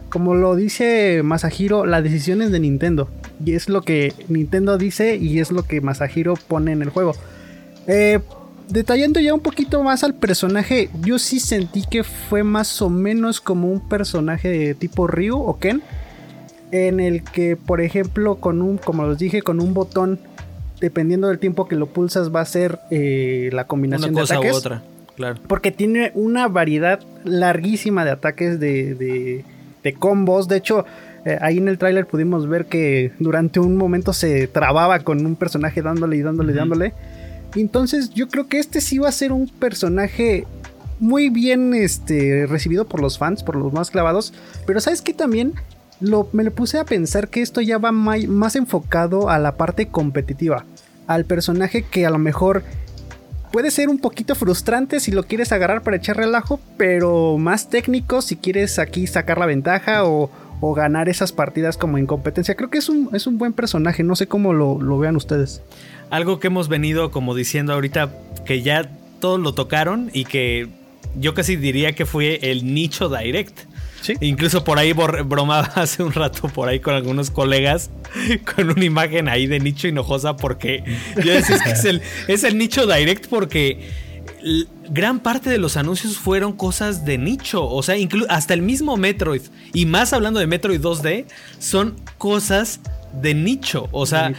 como 0.09 0.35
lo 0.35 0.57
dice 0.57 1.23
Masahiro, 1.23 1.87
la 1.87 2.03
decisión 2.03 2.43
es 2.43 2.51
de 2.51 2.61
Nintendo. 2.61 3.09
Y 3.45 3.55
es 3.55 3.69
lo 3.69 3.83
que 3.83 4.13
Nintendo 4.29 4.79
dice 4.79 5.17
y 5.17 5.41
es 5.41 5.51
lo 5.51 5.65
que 5.65 5.81
Masahiro 5.81 6.35
pone 6.35 6.73
en 6.73 6.83
el 6.83 6.91
juego. 6.91 7.15
Eh, 7.87 8.21
detallando 8.69 9.21
ya 9.21 9.35
un 9.35 9.41
poquito 9.41 9.83
más 9.83 10.05
al 10.05 10.15
personaje, 10.15 10.89
yo 11.03 11.19
sí 11.19 11.41
sentí 11.41 11.85
que 11.91 12.05
fue 12.05 12.43
más 12.43 12.81
o 12.81 12.89
menos 12.89 13.41
como 13.41 13.71
un 13.71 13.81
personaje 13.81 14.49
de 14.49 14.75
tipo 14.75 15.07
Ryu 15.07 15.37
o 15.37 15.59
Ken. 15.59 15.83
En 16.71 17.01
el 17.01 17.23
que, 17.23 17.57
por 17.57 17.83
ejemplo, 17.83 18.37
con 18.37 18.63
un, 18.63 18.79
como 18.79 19.07
les 19.07 19.19
dije, 19.19 19.43
con 19.43 19.61
un 19.61 19.75
botón 19.75 20.19
dependiendo 20.83 21.29
del 21.29 21.39
tiempo 21.39 21.69
que 21.69 21.77
lo 21.77 21.87
pulsas, 21.87 22.35
va 22.35 22.41
a 22.41 22.45
ser 22.45 22.81
eh, 22.91 23.51
la 23.53 23.69
combinación 23.69 24.15
de 24.15 24.23
ataques. 24.23 24.53
U 24.53 24.57
otra, 24.57 24.83
claro. 25.15 25.41
Porque 25.47 25.71
tiene 25.71 26.11
una 26.15 26.49
variedad 26.49 27.01
larguísima 27.25 28.05
de 28.05 28.11
ataques 28.11 28.59
de, 28.59 29.45
de, 29.83 29.93
combos. 29.95 30.49
De 30.49 30.57
hecho, 30.57 30.85
eh, 31.25 31.39
ahí 31.41 31.59
en 31.59 31.69
el 31.69 31.79
tráiler 31.79 32.07
pudimos 32.07 32.49
ver 32.49 32.67
que 32.67 33.13
durante 33.21 33.61
un 33.61 33.77
momento 33.77 34.13
se 34.13 34.49
trababa 34.49 34.99
con 34.99 35.25
un 35.25 35.37
personaje 35.37 35.83
dándole 35.83 36.17
y 36.17 36.23
dándole 36.23 36.53
y 36.53 36.57
dándole. 36.57 36.93
Entonces, 37.55 38.11
yo 38.11 38.27
creo 38.27 38.49
que 38.49 38.59
este 38.59 38.81
sí 38.81 38.99
va 38.99 39.09
a 39.09 39.13
ser 39.13 39.31
un 39.31 39.47
personaje 39.47 40.47
muy 40.99 41.31
bien 41.31 41.75
este, 41.75 42.47
recibido 42.47 42.87
por 42.89 43.01
los 43.01 43.19
fans, 43.19 43.45
por 43.45 43.55
los 43.55 43.73
más 43.73 43.93
clavados. 43.93 44.35
Pero 44.67 44.81
sabes 44.81 45.01
que 45.01 45.15
también 45.15 45.53
me 46.33 46.45
le 46.45 46.51
puse 46.51 46.79
a 46.79 46.85
pensar 46.85 47.29
que 47.29 47.43
esto 47.43 47.61
ya 47.61 47.79
va 47.79 47.93
más 47.93 48.57
enfocado 48.57 49.31
a 49.31 49.39
la 49.39 49.57
parte 49.57 49.89
competitiva. 49.89 50.65
Al 51.07 51.25
personaje 51.25 51.83
que 51.83 52.07
a 52.07 52.11
lo 52.11 52.19
mejor 52.19 52.63
puede 53.53 53.71
ser 53.71 53.89
un 53.89 53.99
poquito 53.99 54.35
frustrante 54.35 54.99
si 54.99 55.13
lo 55.13 55.25
quieres 55.25 55.53
agarrar 55.53 55.83
para 55.83 55.99
echar 55.99 56.17
relajo, 56.17 56.59
pero 56.77 57.37
más 57.39 57.69
técnico 57.69 58.23
si 58.23 58.37
quieres 58.37 58.79
aquí 58.79 59.07
sacar 59.07 59.39
la 59.39 59.47
ventaja 59.47 60.05
o, 60.05 60.31
ganar 60.77 61.09
esas 61.09 61.33
partidas 61.33 61.77
como 61.77 61.99
en 61.99 62.07
competencia. 62.07 62.55
Creo 62.55 62.71
que 62.71 62.79
es 62.79 62.89
un, 62.89 63.11
es 63.13 63.27
un 63.27 63.37
buen 63.37 63.53
personaje, 63.53 64.05
no 64.05 64.15
sé 64.15 64.29
cómo 64.29 64.53
lo, 64.53 64.81
lo 64.81 64.97
vean 64.97 65.17
ustedes. 65.17 65.61
Algo 66.09 66.39
que 66.39 66.47
hemos 66.47 66.69
venido 66.69 67.11
como 67.11 67.35
diciendo 67.35 67.73
ahorita 67.73 68.13
que 68.45 68.63
ya 68.63 68.89
todos 69.19 69.41
lo 69.41 69.55
tocaron 69.55 70.09
y 70.13 70.25
que 70.25 70.69
yo 71.19 71.35
casi 71.35 71.57
diría 71.57 71.95
que 71.95 72.07
fue 72.07 72.39
el 72.43 72.75
nicho 72.75 73.09
direct. 73.09 73.59
Incluso 74.21 74.65
por 74.65 74.79
ahí 74.79 74.93
bromaba 74.93 75.63
hace 75.75 76.03
un 76.03 76.13
rato 76.13 76.49
por 76.49 76.69
ahí 76.69 76.81
con 76.81 76.95
algunos 76.95 77.31
colegas 77.31 77.91
con 78.55 78.71
una 78.71 78.85
imagen 78.85 79.29
ahí 79.29 79.47
de 79.47 79.61
nicho 79.61 79.89
hinojosa 79.89 80.37
porque 80.37 80.85
yo 81.17 81.33
decía 81.33 81.59
que 81.63 81.71
es 81.71 81.85
el, 81.85 82.03
es 82.29 82.45
el 82.45 82.59
nicho 82.59 82.87
direct 82.87 83.27
porque 83.29 83.91
gran 84.89 85.21
parte 85.21 85.51
de 85.51 85.59
los 85.59 85.77
anuncios 85.77 86.17
fueron 86.19 86.53
cosas 86.53 87.05
de 87.05 87.19
nicho, 87.19 87.65
o 87.65 87.83
sea, 87.83 87.97
hasta 88.29 88.55
el 88.55 88.63
mismo 88.63 88.97
Metroid 88.97 89.43
y 89.73 89.87
más 89.87 90.13
hablando 90.13 90.41
de 90.41 90.47
Metroid 90.47 90.81
2D 90.81 91.27
son 91.59 91.97
cosas 92.19 92.81
de 93.21 93.35
nicho, 93.35 93.89
o 93.93 94.07
sea, 94.07 94.33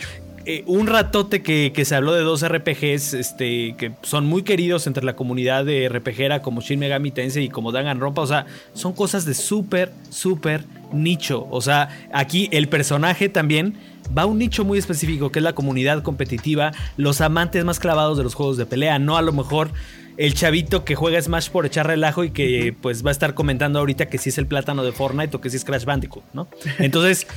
eh, 0.45 0.63
un 0.67 0.87
ratote 0.87 1.41
que, 1.41 1.71
se 1.85 1.95
habló 1.95 2.13
de 2.13 2.21
dos 2.21 2.45
RPGs 2.47 3.13
este, 3.13 3.75
que 3.77 3.93
son 4.01 4.25
muy 4.25 4.43
queridos 4.43 4.87
entre 4.87 5.05
la 5.05 5.15
comunidad 5.15 5.63
de 5.65 5.87
RPGera 5.87 6.41
como 6.41 6.61
Shin 6.61 6.79
Megami 6.79 7.11
Tensei 7.11 7.45
y 7.45 7.49
como 7.49 7.71
Danganronpa. 7.71 8.21
O 8.21 8.27
sea, 8.27 8.45
son 8.73 8.93
cosas 8.93 9.25
de 9.25 9.33
súper, 9.33 9.91
súper 10.09 10.65
nicho. 10.91 11.47
O 11.49 11.61
sea, 11.61 11.89
aquí 12.11 12.49
el 12.51 12.67
personaje 12.67 13.29
también 13.29 13.75
va 14.15 14.23
a 14.23 14.25
un 14.25 14.37
nicho 14.37 14.65
muy 14.65 14.77
específico 14.77 15.31
que 15.31 15.39
es 15.39 15.43
la 15.43 15.53
comunidad 15.53 16.03
competitiva, 16.03 16.71
los 16.97 17.21
amantes 17.21 17.63
más 17.63 17.79
clavados 17.79 18.17
de 18.17 18.23
los 18.23 18.35
juegos 18.35 18.57
de 18.57 18.65
pelea, 18.65 18.99
no 18.99 19.17
a 19.17 19.21
lo 19.21 19.31
mejor 19.31 19.71
el 20.17 20.33
chavito 20.33 20.85
que 20.85 20.95
juega 20.95 21.21
Smash 21.21 21.49
por 21.49 21.65
echar 21.65 21.87
relajo 21.87 22.23
y 22.23 22.31
que 22.31 22.75
pues 22.81 23.05
va 23.05 23.09
a 23.09 23.11
estar 23.11 23.33
comentando 23.33 23.79
ahorita 23.79 24.07
que 24.07 24.17
si 24.17 24.29
es 24.29 24.37
el 24.37 24.47
plátano 24.47 24.83
de 24.83 24.91
Fortnite 24.91 25.35
o 25.35 25.41
que 25.41 25.49
si 25.49 25.57
es 25.57 25.65
Crash 25.65 25.85
Bandicoot, 25.85 26.23
¿no? 26.33 26.47
Entonces, 26.79 27.27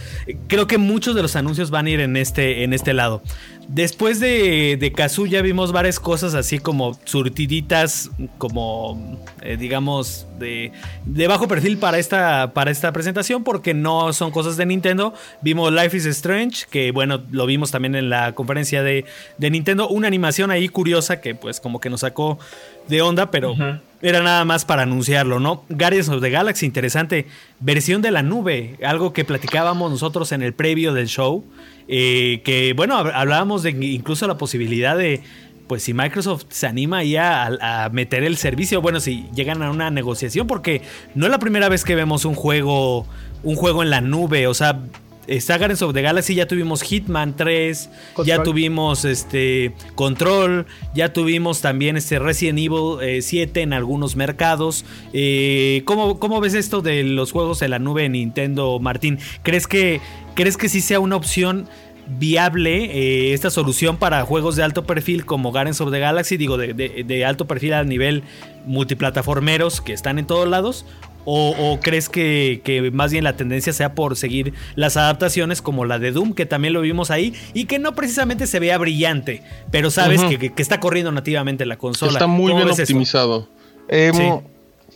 creo 0.48 0.66
que 0.66 0.78
muchos 0.78 1.14
de 1.14 1.22
los 1.22 1.36
anuncios 1.36 1.70
van 1.70 1.86
a 1.86 1.90
ir 1.90 2.00
en 2.00 2.16
este, 2.16 2.64
en 2.64 2.72
este 2.72 2.92
lado. 2.92 3.22
Después 3.68 4.20
de, 4.20 4.76
de 4.78 4.92
Kazuya 4.92 5.42
vimos 5.42 5.72
varias 5.72 5.98
cosas 5.98 6.34
así 6.34 6.60
como 6.60 6.96
surtiditas, 7.04 8.10
como 8.38 9.18
eh, 9.42 9.56
digamos 9.56 10.28
de, 10.38 10.70
de, 11.04 11.26
bajo 11.26 11.48
perfil 11.48 11.76
para 11.76 11.98
esta, 11.98 12.52
para 12.54 12.70
esta 12.70 12.92
presentación 12.92 13.42
porque 13.42 13.74
no 13.74 14.12
son 14.12 14.30
cosas 14.30 14.56
de 14.56 14.66
Nintendo. 14.66 15.14
Vimos 15.42 15.72
Life 15.72 15.96
is 15.96 16.06
Strange, 16.06 16.66
que 16.70 16.92
bueno, 16.92 17.22
lo 17.32 17.44
vimos 17.44 17.72
también 17.72 17.96
en 17.96 18.08
la 18.08 18.36
conferencia 18.36 18.84
de, 18.84 19.04
de 19.36 19.50
Nintendo. 19.50 19.88
Una 19.88 20.06
animación 20.06 20.52
ahí 20.52 20.68
curiosa 20.68 21.20
que 21.20 21.34
pues 21.34 21.58
como 21.58 21.80
que 21.80 21.90
nos 21.90 22.02
sacó 22.02 22.38
de 22.86 23.02
onda, 23.02 23.32
pero 23.32 23.56
era 24.00 24.22
nada 24.22 24.44
más 24.44 24.64
para 24.64 24.82
anunciarlo, 24.82 25.40
¿no? 25.40 25.64
Guardians 25.68 26.08
of 26.08 26.22
the 26.22 26.30
Galaxy, 26.30 26.66
interesante. 26.66 27.26
Versión 27.58 28.00
de 28.00 28.12
la 28.12 28.22
nube, 28.22 28.76
algo 28.84 29.12
que 29.12 29.24
platicábamos 29.24 29.90
nosotros 29.90 30.30
en 30.30 30.42
el 30.42 30.54
previo 30.54 30.92
del 30.92 31.08
show. 31.08 31.44
Eh, 31.88 32.42
que 32.44 32.72
bueno, 32.74 32.96
hablábamos 32.96 33.62
de 33.62 33.70
incluso 33.70 34.26
la 34.26 34.36
posibilidad 34.36 34.96
de, 34.96 35.22
pues 35.66 35.82
si 35.82 35.94
Microsoft 35.94 36.46
se 36.48 36.66
anima 36.66 37.04
ya 37.04 37.46
a, 37.60 37.88
meter 37.90 38.24
el 38.24 38.36
servicio, 38.36 38.80
bueno, 38.80 39.00
si 39.00 39.26
llegan 39.34 39.62
a 39.62 39.70
una 39.70 39.90
negociación, 39.90 40.46
porque 40.46 40.82
no 41.14 41.26
es 41.26 41.30
la 41.30 41.38
primera 41.38 41.68
vez 41.68 41.84
que 41.84 41.94
vemos 41.94 42.24
un 42.24 42.34
juego, 42.34 43.06
un 43.42 43.56
juego 43.56 43.82
en 43.82 43.90
la 43.90 44.00
nube, 44.00 44.46
o 44.46 44.54
sea, 44.54 44.80
está 45.26 45.58
Guardians 45.58 45.82
of 45.82 45.94
the 45.94 46.02
Galaxy, 46.02 46.34
ya 46.34 46.46
tuvimos 46.46 46.82
Hitman 46.82 47.36
3, 47.36 47.90
ya 48.24 48.42
tuvimos 48.42 49.04
este 49.04 49.74
Control, 49.94 50.66
ya 50.94 51.12
tuvimos 51.12 51.60
también 51.60 51.96
este 51.96 52.18
Resident 52.18 52.58
Evil 52.58 53.22
7 53.22 53.60
eh, 53.60 53.62
en 53.62 53.72
algunos 53.72 54.16
mercados. 54.16 54.84
Eh, 55.12 55.82
¿cómo, 55.84 56.18
¿cómo, 56.18 56.40
ves 56.40 56.54
esto 56.54 56.82
de 56.82 57.02
los 57.04 57.32
juegos 57.32 57.62
en 57.62 57.70
la 57.70 57.78
nube 57.78 58.04
en 58.04 58.12
Nintendo, 58.12 58.78
Martín? 58.78 59.18
¿Crees 59.42 59.66
que 59.66 60.00
¿Crees 60.36 60.58
que 60.58 60.68
sí 60.68 60.82
sea 60.82 61.00
una 61.00 61.16
opción 61.16 61.66
viable 62.06 62.84
eh, 62.84 63.32
esta 63.32 63.48
solución 63.48 63.96
para 63.96 64.22
juegos 64.24 64.54
de 64.54 64.62
alto 64.62 64.84
perfil 64.84 65.24
como 65.24 65.50
Guardians 65.50 65.80
of 65.80 65.90
the 65.90 65.98
Galaxy? 65.98 66.36
Digo, 66.36 66.58
de, 66.58 67.24
alto 67.24 67.46
perfil 67.46 67.72
a 67.72 67.82
nivel 67.84 68.22
multiplataformeros 68.66 69.80
que 69.80 69.94
están 69.94 70.18
en 70.18 70.26
todos 70.26 70.46
lados. 70.46 70.84
¿O, 71.28 71.80
crees 71.82 72.08
que, 72.08 72.90
más 72.92 73.10
bien 73.10 73.24
la 73.24 73.36
tendencia 73.36 73.72
sea 73.72 73.94
por 73.94 74.16
seguir 74.16 74.54
las 74.76 74.96
adaptaciones 74.96 75.60
como 75.60 75.84
la 75.84 75.98
de 75.98 76.12
Doom, 76.12 76.34
que 76.34 76.46
también 76.46 76.72
lo 76.72 76.80
vimos 76.80 77.10
ahí, 77.10 77.34
y 77.52 77.64
que 77.64 77.80
no 77.80 77.94
precisamente 77.94 78.46
se 78.46 78.60
vea 78.60 78.78
brillante, 78.78 79.42
pero 79.72 79.90
sabes 79.90 80.22
que, 80.22 80.52
está 80.56 80.78
corriendo 80.78 81.10
nativamente 81.10 81.66
la 81.66 81.76
consola? 81.76 82.12
Está 82.12 82.28
muy 82.28 82.54
bien 82.54 82.70
optimizado. 82.70 83.48
Em, 83.88 84.40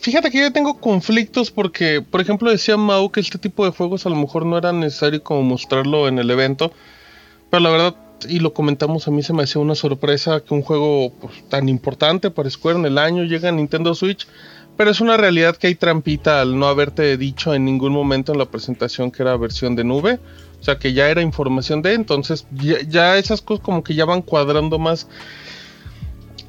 Fíjate 0.01 0.31
que 0.31 0.41
yo 0.41 0.51
tengo 0.51 0.81
conflictos 0.81 1.51
porque, 1.51 2.01
por 2.01 2.23
ejemplo, 2.23 2.51
decía 2.51 2.79
Mau 2.79 3.11
que 3.11 3.21
este 3.21 3.39
tipo 3.39 3.67
de 3.67 3.71
juegos 3.71 4.07
a 4.07 4.09
lo 4.09 4.17
mejor 4.17 4.47
no 4.47 4.57
era 4.57 4.73
necesario 4.73 5.23
como 5.23 5.43
mostrarlo 5.43 6.09
en 6.09 6.19
el 6.19 6.31
evento. 6.31 6.73
Pero 7.51 7.61
la 7.61 7.69
verdad, 7.69 7.97
y 8.27 8.39
lo 8.39 8.55
comentamos, 8.55 9.07
a 9.07 9.11
mí 9.11 9.23
se 9.23 9.35
me 9.35 9.43
hacía 9.43 9.61
una 9.61 9.75
sorpresa 9.75 10.41
que 10.41 10.55
un 10.55 10.63
juego 10.63 11.13
pues, 11.21 11.47
tan 11.51 11.69
importante 11.69 12.31
para 12.31 12.49
Square 12.49 12.79
en 12.79 12.87
el 12.87 12.97
año 12.97 13.25
llegue 13.25 13.49
a 13.49 13.53
Nintendo 13.53 13.95
Switch. 13.95 14.27
Pero 14.81 14.93
es 14.93 15.03
una 15.03 15.19
realidad 15.19 15.57
que 15.57 15.67
hay 15.67 15.75
trampita 15.75 16.41
al 16.41 16.59
no 16.59 16.65
haberte 16.65 17.19
dicho 17.19 17.53
en 17.53 17.67
ningún 17.67 17.93
momento 17.93 18.33
en 18.33 18.39
la 18.39 18.47
presentación 18.47 19.11
que 19.11 19.23
era 19.23 19.37
versión 19.37 19.77
de 19.77 19.85
nube. 19.85 20.19
O 20.59 20.65
sea 20.65 20.79
que 20.79 20.95
ya 20.95 21.11
era 21.11 21.21
información 21.21 21.83
de, 21.83 21.93
entonces 21.93 22.47
ya, 22.89 23.19
esas 23.19 23.43
cosas 23.43 23.63
como 23.63 23.85
que 23.85 23.95
ya 23.95 24.07
van 24.07 24.23
cuadrando 24.23 24.79
más. 24.79 25.07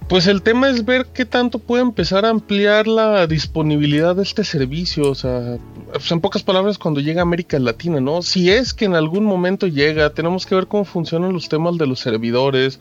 Pues 0.08 0.28
el 0.28 0.44
tema 0.44 0.70
es 0.70 0.86
ver 0.86 1.08
qué 1.08 1.26
tanto 1.26 1.60
puede 1.60 1.82
empezar 1.82 2.24
a 2.24 2.30
ampliar 2.30 2.88
la 2.88 3.28
disponibilidad 3.28 4.16
de 4.16 4.24
este 4.24 4.46
servicio. 4.46 5.10
O 5.10 5.16
sea, 5.16 5.58
pues 5.92 6.10
en 6.10 6.22
pocas 6.22 6.42
palabras, 6.42 6.78
cuando 6.78 7.02
llega 7.02 7.20
a 7.20 7.24
América 7.24 7.60
Latina, 7.60 8.00
¿no? 8.00 8.22
Si 8.22 8.50
es 8.50 8.74
que 8.74 8.86
en 8.86 8.96
algún 8.96 9.26
momento 9.26 9.68
llega, 9.68 10.14
tenemos 10.14 10.46
que 10.46 10.56
ver 10.56 10.68
cómo 10.68 10.86
funcionan 10.86 11.34
los 11.34 11.50
temas 11.50 11.78
de 11.78 11.86
los 11.86 12.00
servidores. 12.00 12.80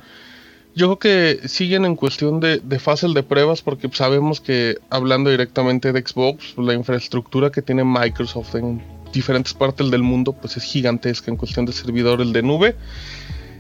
Yo 0.74 0.86
creo 0.86 0.98
que 0.98 1.48
siguen 1.48 1.84
en 1.84 1.96
cuestión 1.96 2.40
de, 2.40 2.58
de 2.58 2.78
fase 2.78 3.08
de 3.08 3.22
pruebas 3.22 3.60
porque 3.60 3.88
sabemos 3.92 4.40
que 4.40 4.76
hablando 4.88 5.30
directamente 5.30 5.92
de 5.92 6.00
Xbox, 6.00 6.56
la 6.56 6.74
infraestructura 6.74 7.50
que 7.50 7.62
tiene 7.62 7.84
Microsoft 7.84 8.54
en 8.54 8.82
diferentes 9.12 9.52
partes 9.52 9.90
del 9.90 10.02
mundo 10.02 10.32
pues 10.32 10.56
es 10.56 10.62
gigantesca 10.62 11.30
en 11.30 11.36
cuestión 11.36 11.66
de 11.66 11.72
servidores 11.72 12.32
de 12.32 12.42
nube. 12.42 12.76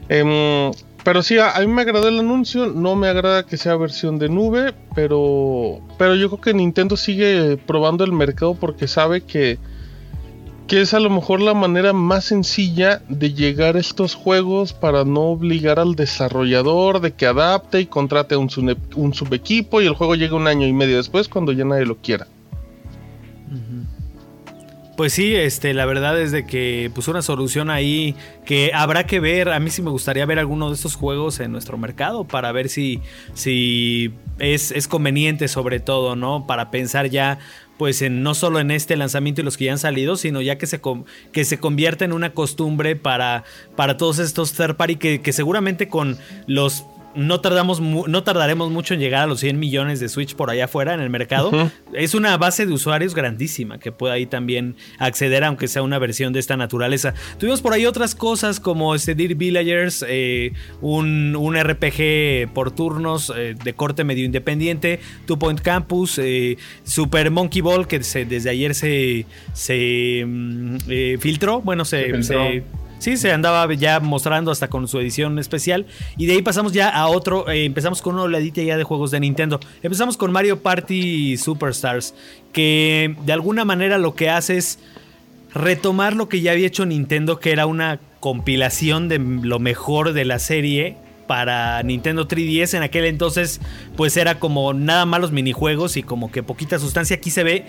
Eh, 0.08 0.70
pero 1.04 1.22
sí, 1.22 1.38
a, 1.38 1.54
mí 1.60 1.66
me 1.66 1.82
agradó 1.82 2.08
el 2.08 2.18
anuncio, 2.18 2.66
no 2.66 2.94
me 2.94 3.08
agrada 3.08 3.46
que 3.46 3.56
sea 3.56 3.76
versión 3.76 4.18
de 4.18 4.28
nube, 4.28 4.74
pero, 4.94 5.80
pero 5.96 6.14
yo 6.14 6.28
creo 6.28 6.40
que 6.40 6.54
Nintendo 6.54 6.96
sigue 6.96 7.56
probando 7.56 8.04
el 8.04 8.12
mercado 8.12 8.54
porque 8.54 8.86
sabe 8.86 9.22
que, 9.22 9.58
que 10.70 10.80
es 10.80 10.94
a 10.94 11.00
lo 11.00 11.10
mejor 11.10 11.40
la 11.40 11.52
manera 11.52 11.92
más 11.92 12.26
sencilla 12.26 13.02
de 13.08 13.34
llegar 13.34 13.74
a 13.74 13.80
estos 13.80 14.14
juegos 14.14 14.72
para 14.72 15.04
no 15.04 15.22
obligar 15.22 15.80
al 15.80 15.96
desarrollador 15.96 17.00
de 17.00 17.10
que 17.12 17.26
adapte 17.26 17.80
y 17.80 17.86
contrate 17.86 18.36
un, 18.36 18.48
un 18.94 19.12
subequipo 19.12 19.82
y 19.82 19.88
el 19.88 19.94
juego 19.94 20.14
llegue 20.14 20.34
un 20.34 20.46
año 20.46 20.68
y 20.68 20.72
medio 20.72 20.98
después 20.98 21.26
cuando 21.26 21.50
ya 21.50 21.64
nadie 21.64 21.86
lo 21.86 21.96
quiera. 21.96 22.28
Pues 24.96 25.12
sí, 25.12 25.34
este, 25.34 25.74
la 25.74 25.86
verdad 25.86 26.20
es 26.20 26.30
de 26.30 26.46
que 26.46 26.88
pues 26.94 27.08
una 27.08 27.22
solución 27.22 27.68
ahí 27.68 28.14
que 28.44 28.70
habrá 28.72 29.06
que 29.06 29.18
ver. 29.18 29.48
A 29.48 29.58
mí 29.58 29.70
sí 29.70 29.82
me 29.82 29.90
gustaría 29.90 30.24
ver 30.24 30.38
alguno 30.38 30.68
de 30.68 30.76
estos 30.76 30.94
juegos 30.94 31.40
en 31.40 31.50
nuestro 31.50 31.78
mercado 31.78 32.28
para 32.28 32.52
ver 32.52 32.68
si, 32.68 33.00
si 33.34 34.12
es, 34.38 34.70
es 34.70 34.86
conveniente 34.86 35.48
sobre 35.48 35.80
todo, 35.80 36.14
¿no? 36.14 36.46
Para 36.46 36.70
pensar 36.70 37.08
ya 37.08 37.40
pues 37.80 38.02
en, 38.02 38.22
no 38.22 38.34
solo 38.34 38.60
en 38.60 38.70
este 38.70 38.94
lanzamiento 38.94 39.40
y 39.40 39.44
los 39.44 39.56
que 39.56 39.64
ya 39.64 39.72
han 39.72 39.78
salido, 39.78 40.16
sino 40.16 40.42
ya 40.42 40.58
que 40.58 40.66
se, 40.66 40.82
que 41.32 41.46
se 41.46 41.58
convierta 41.58 42.04
en 42.04 42.12
una 42.12 42.34
costumbre 42.34 42.94
para, 42.94 43.44
para 43.74 43.96
todos 43.96 44.18
estos 44.18 44.52
third 44.52 44.76
party 44.76 44.96
que, 44.96 45.22
que 45.22 45.32
seguramente 45.32 45.88
con 45.88 46.18
los 46.46 46.84
no, 47.14 47.40
tardamos 47.40 47.80
no 47.80 48.22
tardaremos 48.22 48.70
mucho 48.70 48.94
en 48.94 49.00
llegar 49.00 49.22
a 49.22 49.26
los 49.26 49.40
100 49.40 49.58
millones 49.58 50.00
de 50.00 50.08
Switch 50.08 50.34
por 50.34 50.50
allá 50.50 50.66
afuera 50.66 50.94
en 50.94 51.00
el 51.00 51.10
mercado. 51.10 51.50
Es 51.92 52.14
una 52.14 52.36
base 52.36 52.66
de 52.66 52.72
usuarios 52.72 53.14
grandísima 53.14 53.78
que 53.78 53.92
puede 53.92 54.14
ahí 54.14 54.26
también 54.26 54.76
acceder, 54.98 55.44
aunque 55.44 55.68
sea 55.68 55.82
una 55.82 55.98
versión 55.98 56.32
de 56.32 56.40
esta 56.40 56.56
naturaleza. 56.56 57.14
Tuvimos 57.38 57.62
por 57.62 57.72
ahí 57.72 57.86
otras 57.86 58.14
cosas 58.14 58.60
como 58.60 58.94
este 58.94 59.14
Dear 59.14 59.34
Villagers, 59.34 60.04
eh, 60.08 60.52
un, 60.80 61.34
RPG 61.60 62.52
por 62.52 62.70
turnos 62.70 63.32
eh, 63.36 63.56
de 63.62 63.74
corte 63.74 64.04
medio 64.04 64.24
independiente, 64.24 65.00
Two 65.26 65.38
Point 65.38 65.60
Campus, 65.60 66.18
eh, 66.18 66.56
Super 66.84 67.30
Monkey 67.30 67.60
Ball, 67.60 67.86
que 67.86 67.98
desde 67.98 68.50
ayer 68.50 68.74
se, 68.74 69.26
se 69.52 70.24
mm, 70.26 70.76
filtró. 71.18 71.60
Bueno, 71.60 71.84
se, 71.84 72.22
se 72.22 72.62
Sí, 73.00 73.16
se 73.16 73.32
andaba 73.32 73.72
ya 73.72 73.98
mostrando 73.98 74.50
hasta 74.50 74.68
con 74.68 74.86
su 74.86 74.98
edición 75.00 75.38
especial. 75.38 75.86
Y 76.18 76.26
de 76.26 76.34
ahí 76.34 76.42
pasamos 76.42 76.72
ya 76.72 76.90
a 76.90 77.08
otro. 77.08 77.48
Eh, 77.48 77.64
empezamos 77.64 78.02
con 78.02 78.14
una 78.14 78.24
oladita 78.24 78.62
ya 78.62 78.76
de 78.76 78.84
juegos 78.84 79.10
de 79.10 79.20
Nintendo. 79.20 79.58
Empezamos 79.82 80.18
con 80.18 80.30
Mario 80.32 80.60
Party 80.60 81.38
Superstars. 81.38 82.14
Que 82.52 83.16
de 83.24 83.32
alguna 83.32 83.64
manera 83.64 83.96
lo 83.96 84.14
que 84.14 84.28
hace 84.28 84.58
es 84.58 84.78
retomar 85.54 86.14
lo 86.14 86.28
que 86.28 86.42
ya 86.42 86.52
había 86.52 86.66
hecho 86.66 86.84
Nintendo, 86.84 87.40
que 87.40 87.52
era 87.52 87.64
una 87.64 88.00
compilación 88.20 89.08
de 89.08 89.18
lo 89.18 89.58
mejor 89.58 90.12
de 90.12 90.26
la 90.26 90.38
serie 90.38 90.98
para 91.26 91.82
Nintendo 91.82 92.28
3DS. 92.28 92.74
En 92.74 92.82
aquel 92.82 93.06
entonces, 93.06 93.62
pues 93.96 94.14
era 94.18 94.38
como 94.38 94.74
nada 94.74 95.06
más 95.06 95.22
los 95.22 95.32
minijuegos 95.32 95.96
y 95.96 96.02
como 96.02 96.30
que 96.30 96.42
poquita 96.42 96.78
sustancia. 96.78 97.16
Aquí 97.16 97.30
se 97.30 97.44
ve 97.44 97.64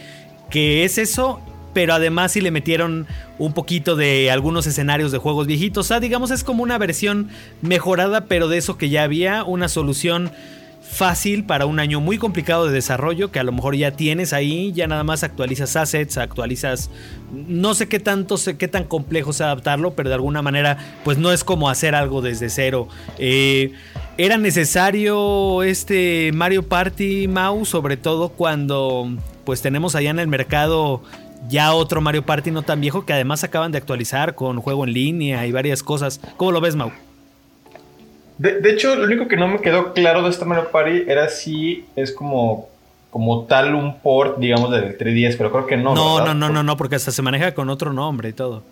que 0.49 0.83
es 0.83 0.97
eso 0.97 1.39
pero 1.73 1.93
además 1.93 2.33
sí 2.33 2.41
le 2.41 2.51
metieron 2.51 3.07
un 3.37 3.53
poquito 3.53 3.95
de 3.95 4.31
algunos 4.31 4.67
escenarios 4.67 5.11
de 5.11 5.17
juegos 5.17 5.47
viejitos. 5.47 5.85
O 5.85 5.87
sea, 5.87 5.99
digamos, 5.99 6.31
es 6.31 6.43
como 6.43 6.63
una 6.63 6.77
versión 6.77 7.29
mejorada, 7.61 8.25
pero 8.25 8.47
de 8.47 8.57
eso 8.57 8.77
que 8.77 8.89
ya 8.89 9.03
había, 9.03 9.43
una 9.43 9.67
solución 9.67 10.31
fácil 10.91 11.45
para 11.45 11.65
un 11.65 11.79
año 11.79 12.01
muy 12.01 12.17
complicado 12.17 12.65
de 12.65 12.73
desarrollo 12.73 13.31
que 13.31 13.39
a 13.39 13.43
lo 13.43 13.53
mejor 13.53 13.75
ya 13.75 13.91
tienes 13.91 14.33
ahí, 14.33 14.73
ya 14.73 14.87
nada 14.87 15.05
más 15.05 15.23
actualizas 15.23 15.77
assets, 15.77 16.17
actualizas, 16.17 16.89
no 17.31 17.73
sé 17.73 17.87
qué 17.87 17.99
tanto, 17.99 18.35
sé 18.35 18.57
qué 18.57 18.67
tan 18.67 18.83
complejo 18.83 19.31
es 19.31 19.39
adaptarlo, 19.39 19.93
pero 19.93 20.09
de 20.09 20.15
alguna 20.15 20.41
manera 20.41 20.77
pues 21.05 21.17
no 21.17 21.31
es 21.31 21.45
como 21.45 21.69
hacer 21.69 21.95
algo 21.95 22.21
desde 22.21 22.49
cero. 22.49 22.89
Eh, 23.19 23.73
era 24.17 24.37
necesario 24.37 25.63
este 25.63 26.31
Mario 26.33 26.67
Party 26.67 27.27
Mouse, 27.29 27.69
sobre 27.69 27.95
todo 27.95 28.29
cuando 28.29 29.09
pues 29.45 29.61
tenemos 29.61 29.95
allá 29.95 30.09
en 30.09 30.19
el 30.19 30.27
mercado 30.27 31.03
ya 31.47 31.73
otro 31.73 32.01
Mario 32.01 32.23
Party 32.23 32.51
no 32.51 32.61
tan 32.61 32.81
viejo 32.81 33.05
que 33.05 33.13
además 33.13 33.43
acaban 33.43 33.71
de 33.71 33.77
actualizar 33.77 34.35
con 34.35 34.61
juego 34.61 34.83
en 34.83 34.93
línea 34.93 35.45
y 35.45 35.51
varias 35.51 35.83
cosas. 35.83 36.19
¿Cómo 36.37 36.51
lo 36.51 36.61
ves, 36.61 36.75
Mau? 36.75 36.91
De, 38.37 38.59
de, 38.59 38.71
hecho, 38.71 38.95
lo 38.95 39.05
único 39.05 39.27
que 39.27 39.37
no 39.37 39.47
me 39.47 39.59
quedó 39.59 39.93
claro 39.93 40.23
de 40.23 40.29
este 40.29 40.45
Mario 40.45 40.69
Party 40.71 41.03
era 41.07 41.29
si 41.29 41.85
es 41.95 42.11
como, 42.11 42.69
como 43.11 43.45
tal 43.45 43.75
un 43.75 43.99
port, 43.99 44.39
digamos, 44.39 44.71
del 44.71 44.97
3DS, 44.97 45.35
pero 45.37 45.51
creo 45.51 45.67
que 45.67 45.77
no. 45.77 45.93
No, 45.93 46.15
¿verdad? 46.15 46.33
no, 46.33 46.47
no, 46.47 46.49
no, 46.49 46.63
no, 46.63 46.77
porque 46.77 46.95
hasta 46.95 47.11
se 47.11 47.21
maneja 47.21 47.53
con 47.53 47.69
otro 47.69 47.93
nombre 47.93 48.29
y 48.29 48.33
todo. 48.33 48.63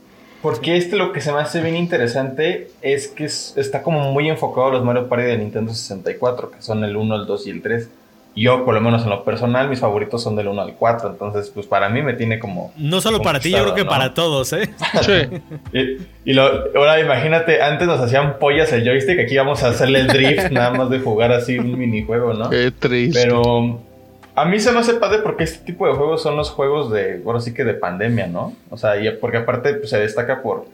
Porque 0.42 0.78
este 0.78 0.96
lo 0.96 1.12
que 1.12 1.20
se 1.20 1.34
me 1.34 1.40
hace 1.40 1.62
bien 1.62 1.76
interesante 1.76 2.72
es 2.82 3.10
que 3.10 3.26
es, 3.26 3.54
está 3.58 3.84
como 3.84 4.12
muy 4.12 4.30
enfocado 4.30 4.68
a 4.68 4.72
los 4.72 4.86
Mario 4.86 5.10
Party 5.10 5.26
de 5.26 5.38
Nintendo 5.38 5.74
64, 5.74 6.52
que 6.52 6.62
son 6.62 6.84
el 6.84 6.96
1, 6.96 7.16
el 7.16 7.26
2 7.26 7.48
y 7.48 7.50
el 7.50 7.62
3. 7.62 7.90
Yo, 8.36 8.64
por 8.64 8.74
lo 8.74 8.80
menos 8.80 9.04
en 9.04 9.10
lo 9.10 9.24
personal, 9.24 9.70
mis 9.70 9.80
favoritos 9.80 10.24
son 10.24 10.36
del 10.36 10.48
1 10.48 10.62
al 10.62 10.74
4. 10.76 11.10
Entonces, 11.10 11.52
pues 11.54 11.66
para 11.66 11.90
mí 11.90 12.02
me 12.02 12.14
tiene 12.14 12.40
como. 12.40 12.72
No 12.78 13.02
solo 13.02 13.22
para 13.22 13.40
ti, 13.40 13.52
yo 13.52 13.62
creo 13.64 13.76
que 13.76 13.84
¿no? 13.84 13.90
para 13.90 14.14
todos, 14.14 14.54
¿eh? 14.54 14.70
Sí. 15.02 15.42
y, 15.74 16.30
y 16.32 16.34
lo, 16.34 16.44
ahora 16.78 17.00
imagínate, 17.00 17.62
antes 17.62 17.88
nos 17.88 18.00
hacían 18.00 18.38
pollas 18.40 18.72
el 18.72 18.86
joystick. 18.86 19.20
Aquí 19.20 19.36
vamos 19.36 19.64
a 19.64 19.70
hacerle 19.70 20.02
el 20.02 20.08
drift, 20.08 20.50
nada 20.52 20.72
más 20.72 20.90
de 20.90 21.00
jugar 21.00 21.32
así 21.34 21.58
un 21.60 21.78
minijuego, 21.78 22.34
¿no? 22.34 22.50
Qué 22.50 22.72
triste. 22.72 23.20
Pero 23.22 23.80
a 24.36 24.46
mí 24.46 24.60
se 24.60 24.72
me 24.72 24.80
hace 24.80 24.94
padre 24.94 25.20
porque 25.20 25.44
este 25.44 25.66
tipo 25.66 25.86
de 25.88 25.94
juegos 25.94 26.22
son 26.22 26.38
los 26.38 26.50
juegos 26.52 26.92
de, 26.92 27.18
bueno, 27.20 27.42
sí 27.42 27.54
que 27.54 27.66
de 27.66 27.74
pandemia, 27.74 28.28
¿no? 28.28 28.54
O 28.70 28.78
sea, 28.78 29.02
y 29.02 29.10
porque 29.18 29.38
aparte 29.38 29.74
pues, 29.74 29.90
se 29.90 30.00
destaca 30.00 30.42
por, 30.42 30.66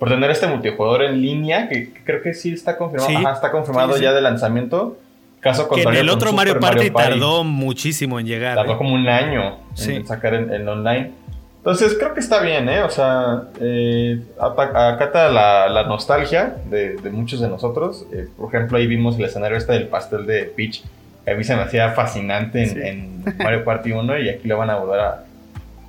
por 0.00 0.08
tener 0.08 0.30
este 0.32 0.48
multijugador 0.48 1.04
en 1.04 1.20
línea, 1.20 1.68
que, 1.68 1.92
que 1.92 2.02
creo 2.02 2.22
que 2.22 2.34
sí 2.34 2.54
está 2.54 2.76
confirmado, 2.76 3.10
Sí. 3.10 3.16
Ajá, 3.16 3.34
está 3.34 3.52
confirmado 3.52 3.92
Sí, 3.92 3.98
sí. 3.98 4.04
ya 4.04 4.12
de 4.12 4.20
lanzamiento. 4.20 4.96
Caso 5.44 5.68
Que 5.68 5.82
en 5.82 5.94
el 5.94 6.08
otro 6.08 6.32
Mario 6.32 6.58
Party, 6.58 6.90
Party. 6.90 7.10
tardó 7.10 7.44
muchísimo 7.44 8.18
en 8.18 8.26
llegar. 8.26 8.56
Tardó 8.56 8.72
¿eh? 8.72 8.76
como 8.78 8.94
un 8.94 9.06
año 9.08 9.58
Sí. 9.74 9.92
en 9.96 10.06
sacar 10.06 10.34
en 10.34 10.66
online. 10.68 11.12
Entonces 11.58 11.96
creo 11.98 12.12
que 12.14 12.20
está 12.20 12.40
bien, 12.42 12.68
¿eh? 12.68 12.82
O 12.82 12.90
sea, 12.90 13.44
eh, 13.60 14.20
ata- 14.40 14.88
acata 14.94 15.28
la, 15.30 15.68
la 15.68 15.84
nostalgia 15.84 16.56
de, 16.68 16.96
de 16.96 17.10
muchos 17.10 17.40
de 17.40 17.48
nosotros. 17.48 18.04
Eh, 18.12 18.26
por 18.36 18.54
ejemplo, 18.54 18.76
ahí 18.78 18.86
vimos 18.86 19.18
el 19.18 19.24
escenario 19.24 19.56
este 19.56 19.72
del 19.74 19.86
pastel 19.88 20.26
de 20.26 20.44
Peach. 20.44 20.82
que 21.24 21.30
A 21.30 21.34
mí 21.34 21.44
se 21.44 21.54
me 21.56 21.62
hacía 21.62 21.90
fascinante 21.92 22.62
en, 22.62 22.68
Sí. 22.70 22.78
en 22.82 23.24
Mario 23.38 23.64
Party 23.64 23.92
1 23.92 24.18
y 24.20 24.28
aquí 24.30 24.46
lo 24.48 24.58
van 24.58 24.68
a 24.70 24.76
volver 24.76 25.00
a, 25.00 25.24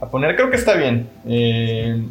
a 0.01 0.05
poner. 0.09 0.35
Creo 0.37 0.49
que 0.49 0.55
está 0.57 0.75
bien. 0.75 1.09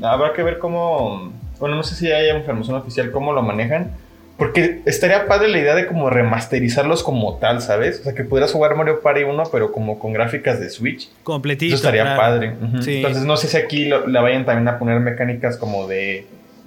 Habrá 0.03 0.33
que 0.33 0.43
ver 0.43 0.59
cómo... 0.59 1.33
Bueno, 1.59 1.77
no 1.77 1.83
sé 1.85 1.95
si 1.95 2.11
hay 2.13 2.37
información 2.37 2.77
oficial 2.77 3.11
cómo 3.11 3.33
lo 3.33 3.43
manejan. 3.43 3.93
Porque 4.37 4.81
estaría 4.85 5.29
padre 5.29 5.49
la 5.49 5.59
idea 5.59 5.75
de 5.76 5.87
como 5.87 6.11
remasterizarlos 6.11 7.05
como 7.05 7.37
tal, 7.37 7.62
¿sabes? 7.62 8.00
O 8.00 8.03
sea, 8.05 8.14
que 8.14 8.25
pudieras 8.25 8.53
jugar 8.53 8.75
Mario 8.75 9.00
Party 9.00 9.23
1, 9.23 9.45
pero 9.53 9.71
como 9.71 9.99
con 10.00 10.12
gráficas 10.12 10.59
de 10.59 10.71
Switch. 10.71 11.09
Completito. 11.23 11.75
Eso 11.75 11.76
estaría 11.76 12.03
claro. 12.03 12.21
padre. 12.21 12.55
Sí. 12.83 12.97
Entonces 12.97 13.23
no 13.25 13.37
sé 13.37 13.47
si 13.47 13.57
aquí 13.57 13.85
lo- 13.85 14.09
la 14.09 14.23
vayan 14.23 14.45
también 14.45 14.67
a 14.69 14.79
poner 14.79 14.99
mecánicas 15.00 15.57
como 15.57 15.87
de... 15.87 16.26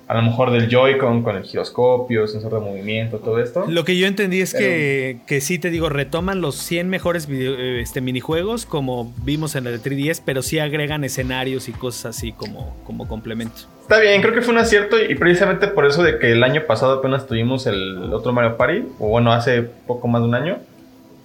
A 0.09 0.13
lo 0.13 0.21
mejor 0.21 0.51
del 0.51 0.69
Joy-Con 0.69 1.21
con 1.21 1.35
el 1.35 1.43
giroscopio, 1.43 2.27
sensor 2.27 2.53
de 2.53 2.59
movimiento, 2.61 3.17
todo 3.19 3.41
esto. 3.43 3.65
Lo 3.67 3.83
que 3.83 3.97
yo 3.97 4.07
entendí 4.07 4.39
es 4.39 4.53
Pero- 4.53 4.63
que, 4.65 5.17
que 5.27 5.41
sí, 5.41 5.59
te 5.59 5.69
digo, 5.69 5.89
retoman 5.89 6.39
los 6.39 6.55
100 6.55 6.87
mejores 6.87 7.27
video- 7.27 7.57
eh, 7.59 7.81
este, 7.81 7.99
minijuegos 7.99 8.65
como 8.65 9.13
vimos 9.25 9.55
en 9.57 9.67
el 9.67 9.73
de 9.73 9.89
3DS, 9.91 10.21
pero 10.23 10.41
sí 10.41 10.59
agregan 10.59 11.03
escenarios 11.03 11.67
y 11.67 11.73
cosas 11.73 12.15
así 12.15 12.31
como, 12.31 12.77
como 12.85 13.09
complemento. 13.09 13.63
Está 13.89 13.99
bien, 14.01 14.21
creo 14.21 14.33
que 14.33 14.41
fue 14.41 14.53
un 14.53 14.59
acierto 14.59 15.01
y 15.01 15.15
precisamente 15.15 15.67
por 15.69 15.85
eso 15.85 16.03
de 16.03 16.19
que 16.19 16.33
el 16.33 16.43
año 16.43 16.63
pasado 16.67 16.93
apenas 16.99 17.25
tuvimos 17.25 17.67
el 17.67 18.11
otro 18.13 18.33
Mario 18.33 18.57
Party, 18.57 18.83
o 18.99 19.07
bueno, 19.07 19.31
hace 19.31 19.61
poco 19.61 20.09
más 20.09 20.21
de 20.21 20.27
un 20.27 20.35
año, 20.35 20.57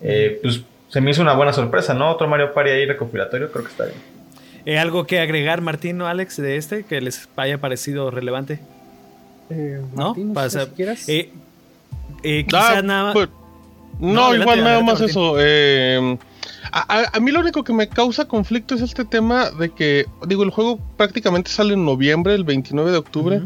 eh, 0.01 0.39
pues 0.43 0.61
se 0.89 1.01
me 1.01 1.11
hizo 1.11 1.23
una 1.23 1.33
buena 1.35 1.53
sorpresa, 1.53 1.93
¿no? 1.93 2.11
Otro 2.13 2.29
Mario 2.29 2.53
Party 2.55 2.71
ahí 2.71 2.87
recopilatorio, 2.87 3.51
creo 3.51 3.65
que 3.65 3.71
está 3.73 3.85
bien. 3.87 3.97
Eh, 4.65 4.79
¿Algo 4.79 5.07
que 5.09 5.19
agregar, 5.19 5.61
Martín 5.61 6.01
o 6.03 6.07
Alex, 6.07 6.37
de 6.37 6.57
este 6.57 6.85
que 6.85 7.01
les 7.01 7.29
haya 7.37 7.59
parecido 7.59 8.13
relevante? 8.13 8.61
Eh, 9.51 9.81
¿No? 9.97 10.09
Martín, 10.11 10.29
no 10.29 10.35
Pasa- 10.35 10.67
si 10.67 10.71
quieras. 10.71 11.09
eh, 11.09 11.31
eh, 12.23 12.45
quizá 12.47 12.79
Ah, 12.79 12.83
nada 12.83 13.13
pues, 13.13 13.29
no, 13.99 14.13
No, 14.15 14.25
adelante, 14.27 14.43
igual 14.53 14.65
nada 14.65 14.81
más 14.83 15.01
Martín. 15.01 15.09
eso. 15.09 15.35
eh, 15.41 16.17
a, 16.73 16.81
a- 17.01 17.11
a 17.17 17.21
mí 17.21 17.31
lo 17.31 17.41
único 17.41 17.65
que 17.65 17.73
me 17.73 17.89
causa 17.89 18.27
conflicto 18.27 18.75
es 18.75 18.81
este 18.83 19.05
tema 19.05 19.51
de 19.51 19.71
que, 19.71 20.07
digo, 20.27 20.43
el 20.43 20.51
juego 20.51 20.79
prácticamente 20.97 21.51
sale 21.51 21.75
en 21.75 21.85
noviembre, 21.85 22.35
el 22.35 22.45
29 22.45 22.91
de 22.91 22.97
octubre. 22.99 23.43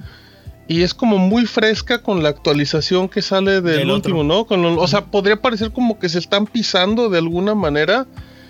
Y 0.68 0.82
es 0.82 0.94
como 0.94 1.18
muy 1.18 1.46
fresca 1.46 2.02
con 2.02 2.24
la 2.24 2.28
actualización 2.28 3.08
que 3.08 3.22
sale 3.22 3.60
del, 3.60 3.78
Del 3.78 3.90
último, 3.90 4.16
otro. 4.20 4.24
¿no? 4.28 4.46
Con 4.46 4.62
lo- 4.62 4.80
o 4.80 4.86
sea, 4.88 5.04
podría 5.06 5.40
parecer 5.40 5.70
como 5.72 5.98
que 6.00 6.08
se 6.08 6.18
están 6.18 6.46
pisando 6.46 7.08
de 7.08 7.18
alguna 7.18 7.54
manera. 7.54 8.06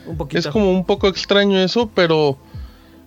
un 0.06 0.16
poquito. 0.16 0.38
Es 0.38 0.46
como 0.46 0.70
un 0.70 0.84
poco 0.86 1.08
extraño 1.08 1.58
eso, 1.58 1.90
pero 1.94 2.38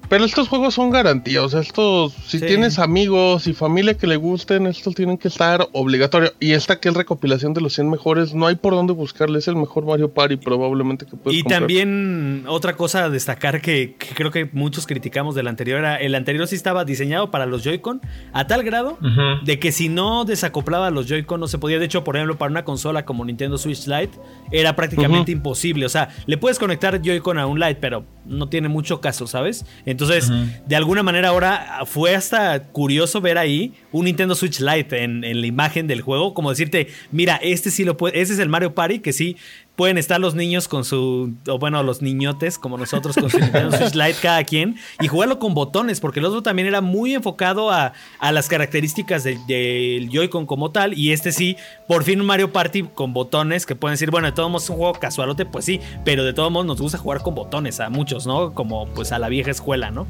pero 0.09 0.25
estos 0.25 0.47
juegos 0.49 0.73
son 0.73 0.89
garantía, 0.89 1.43
o 1.43 1.49
sea, 1.49 1.61
estos 1.61 2.13
si 2.27 2.39
Sí. 2.39 2.45
tienes 2.45 2.79
amigos 2.79 3.47
y 3.47 3.53
familia 3.53 3.93
que 3.93 4.07
le 4.07 4.15
gusten, 4.17 4.65
estos 4.67 4.95
tienen 4.95 5.17
que 5.17 5.27
estar 5.27 5.67
obligatorio. 5.71 6.33
Y 6.39 6.51
esta 6.53 6.79
que 6.79 6.89
es 6.89 6.95
recopilación 6.95 7.53
de 7.53 7.61
los 7.61 7.73
100 7.73 7.89
mejores, 7.89 8.33
no 8.33 8.47
hay 8.47 8.55
por 8.55 8.73
dónde 8.73 8.93
buscarle, 8.93 9.39
es 9.39 9.47
el 9.47 9.55
mejor 9.55 9.85
Mario 9.85 10.11
Party 10.13 10.35
probablemente 10.37 11.05
que 11.05 11.15
puedes 11.15 11.39
Y 11.39 11.43
comprar. 11.43 11.61
también 11.61 12.43
otra 12.47 12.75
cosa 12.75 13.05
a 13.05 13.09
destacar 13.09 13.61
que, 13.61 13.95
que 13.97 14.07
creo 14.15 14.31
que 14.31 14.49
muchos 14.51 14.87
criticamos 14.87 15.35
del 15.35 15.47
anterior 15.47 15.79
era 15.79 15.95
el 15.97 16.15
anterior 16.15 16.47
sí 16.47 16.55
estaba 16.55 16.85
diseñado 16.85 17.29
para 17.31 17.45
los 17.45 17.63
Joy-Con 17.63 18.01
a 18.33 18.47
tal 18.47 18.63
grado 18.63 18.97
de 19.45 19.59
que 19.59 19.71
si 19.71 19.89
no 19.89 20.25
desacoplaba 20.25 20.89
los 20.91 21.07
Joy-Con 21.07 21.39
no 21.39 21.47
se 21.47 21.57
podía. 21.59 21.77
De 21.79 21.85
hecho, 21.85 22.03
por 22.03 22.15
ejemplo, 22.15 22.37
para 22.37 22.49
una 22.51 22.63
consola 22.65 23.05
como 23.05 23.23
Nintendo 23.25 23.57
Switch 23.57 23.85
Lite 23.87 24.17
era 24.51 24.75
prácticamente 24.75 25.31
imposible. 25.31 25.85
O 25.85 25.89
sea, 25.89 26.09
le 26.25 26.37
puedes 26.37 26.57
conectar 26.57 26.99
Joy-Con 27.01 27.37
a 27.37 27.45
un 27.45 27.59
Lite, 27.59 27.75
pero 27.75 28.05
no 28.25 28.49
tiene 28.49 28.69
mucho 28.69 29.01
caso, 29.01 29.27
¿sabes? 29.27 29.65
Entonces, 29.85 29.98
Ujú. 30.29 30.45
de 30.65 30.75
alguna 30.75 31.03
manera 31.03 31.29
ahora 31.29 31.81
fue 31.85 32.15
hasta 32.15 32.63
curioso 32.63 33.21
ver 33.21 33.37
ahí 33.37 33.73
un 33.91 34.05
Nintendo 34.05 34.35
Switch 34.35 34.59
Lite 34.59 35.03
en, 35.03 35.23
en 35.23 35.41
la 35.41 35.47
imagen 35.47 35.87
del 35.87 36.01
juego, 36.01 36.33
como 36.33 36.49
decirte, 36.49 36.87
mira, 37.11 37.35
este 37.37 37.71
sí 37.71 37.83
lo 37.83 37.97
puede, 37.97 38.21
este 38.21 38.33
es 38.33 38.39
el 38.39 38.49
Mario 38.49 38.73
Party 38.73 38.99
que 38.99 39.13
sí 39.13 39.37
pueden 39.79 39.97
estar 39.97 40.19
los 40.19 40.35
niños 40.35 40.67
con 40.67 40.83
su, 40.83 41.35
o 41.47 41.57
bueno, 41.57 41.81
los 41.83 42.01
niñotes 42.01 42.59
como 42.59 42.77
nosotros 42.77 43.15
con 43.15 43.29
su 43.29 43.39
Nintendo 43.39 43.77
Switch 43.77 43.95
Lite 43.95 44.17
cada 44.21 44.43
quien 44.43 44.75
y 44.99 45.07
jugarlo 45.07 45.39
con 45.39 45.53
botones, 45.53 46.01
porque 46.01 46.19
el 46.19 46.25
otro 46.25 46.43
también 46.43 46.67
era 46.67 46.81
muy 46.81 47.13
enfocado 47.13 47.71
a, 47.71 47.93
a 48.19 48.31
las 48.33 48.49
características 48.49 49.23
del 49.23 49.39
del 49.47 50.09
Joy-Con 50.09 50.45
como 50.47 50.71
tal 50.71 50.97
y 50.97 51.13
este 51.13 51.31
sí, 51.31 51.55
por 51.87 52.03
fin 52.03 52.19
un 52.19 52.27
Mario 52.27 52.51
Party 52.51 52.89
con 52.93 53.13
botones 53.13 53.65
que 53.65 53.73
pueden 53.73 53.93
decir, 53.93 54.11
bueno, 54.11 54.27
de 54.27 54.33
todos 54.33 54.49
modos 54.49 54.65
es 54.65 54.69
un 54.69 54.75
juego 54.75 54.91
casualote, 54.95 55.45
pues 55.45 55.63
sí, 55.63 55.79
pero 56.03 56.25
de 56.25 56.33
todos 56.33 56.51
modos 56.51 56.67
nos 56.67 56.81
gusta 56.81 56.97
jugar 56.97 57.21
con 57.21 57.33
botones 57.33 57.79
a 57.79 57.89
muchos, 57.89 58.27
¿no? 58.27 58.53
Como 58.53 58.85
pues 58.89 59.13
a 59.13 59.17
la 59.17 59.29
vieja 59.29 59.49
escuela, 59.49 59.91
¿no? 59.91 60.07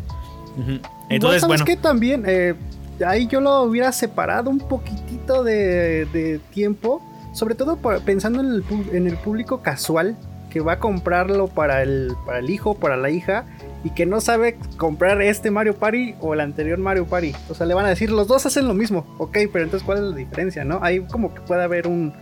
Entonces, 1.09 1.41
¿sabes 1.41 1.61
bueno. 1.61 1.65
qué? 1.65 1.75
También, 1.75 2.23
eh, 2.25 2.55
ahí 3.05 3.27
yo 3.27 3.39
lo 3.39 3.61
hubiera 3.61 3.91
separado 3.91 4.49
un 4.49 4.57
poquitito 4.57 5.43
de, 5.43 6.05
de 6.05 6.39
tiempo, 6.51 7.03
sobre 7.39 7.55
todo 7.55 7.77
por- 7.77 8.01
pensando 8.01 8.41
en 8.41 8.47
el, 8.47 8.63
en 8.93 9.07
el 9.07 9.15
público 9.17 9.61
casual 9.61 10.15
que 10.51 10.59
va 10.61 10.73
a 10.73 10.79
comprarlo 10.79 11.47
para 11.47 11.83
el, 11.83 12.13
para 12.25 12.39
el 12.39 12.49
hijo, 12.49 12.73
para 12.75 12.97
la 12.97 13.09
hija, 13.11 13.45
y 13.83 13.91
que 13.91 14.05
no 14.07 14.19
sabe 14.19 14.57
comprar 14.77 15.21
este 15.21 15.51
Mario 15.51 15.75
Party 15.75 16.15
o 16.21 16.33
el 16.33 16.39
anterior 16.41 16.79
Mario 16.79 17.05
Party. 17.05 17.33
O 17.49 17.53
sea, 17.53 17.67
le 17.67 17.75
van 17.75 17.85
a 17.85 17.89
decir, 17.89 18.09
los 18.09 18.27
dos 18.27 18.45
hacen 18.47 18.67
lo 18.67 18.73
mismo, 18.73 19.05
ok, 19.19 19.37
pero 19.53 19.63
entonces, 19.65 19.83
¿cuál 19.85 19.99
es 19.99 20.03
la 20.05 20.15
diferencia, 20.15 20.63
no? 20.65 20.79
Ahí 20.81 21.01
como 21.01 21.33
que 21.35 21.41
puede 21.41 21.61
haber 21.63 21.87
un, 21.87 22.13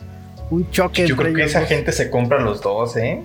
un 0.52 0.70
choque 0.72 1.08
Yo 1.08 1.14
entre 1.14 1.16
creo 1.24 1.36
que 1.36 1.42
ellos 1.44 1.52
esa 1.52 1.62
dos. 1.62 1.70
gente 1.70 1.92
se 1.94 2.10
compra 2.12 2.40
los 2.42 2.62
dos, 2.62 2.98
¿eh? 2.98 3.24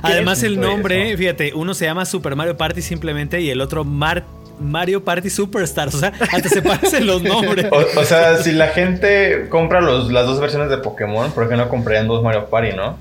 Además, 0.00 0.42
el 0.44 0.58
nombre, 0.60 1.10
eso? 1.10 1.18
fíjate, 1.18 1.52
uno 1.54 1.74
se 1.74 1.84
llama 1.84 2.04
Super 2.06 2.34
Mario 2.36 2.56
Party 2.56 2.80
simplemente 2.82 3.40
y 3.42 3.50
el 3.50 3.60
otro 3.60 3.84
Mar- 3.84 4.24
Mario 4.60 5.04
Party 5.04 5.30
Superstars. 5.30 5.94
O 5.94 5.98
sea, 5.98 6.12
hasta 6.32 6.48
se 6.48 6.62
parecen 6.62 7.06
los 7.06 7.22
nombres. 7.22 7.66
O, 7.72 8.00
o 8.00 8.04
sea, 8.04 8.36
si 8.38 8.52
la 8.52 8.68
gente 8.68 9.46
compra 9.50 9.80
los, 9.80 10.10
las 10.10 10.26
dos 10.26 10.40
versiones 10.40 10.70
de 10.70 10.78
Pokémon, 10.78 11.30
¿por 11.32 11.48
qué 11.48 11.56
no 11.56 11.68
comprarían 11.68 12.08
dos 12.08 12.22
Mario 12.22 12.46
Party, 12.46 12.74
no? 12.76 12.96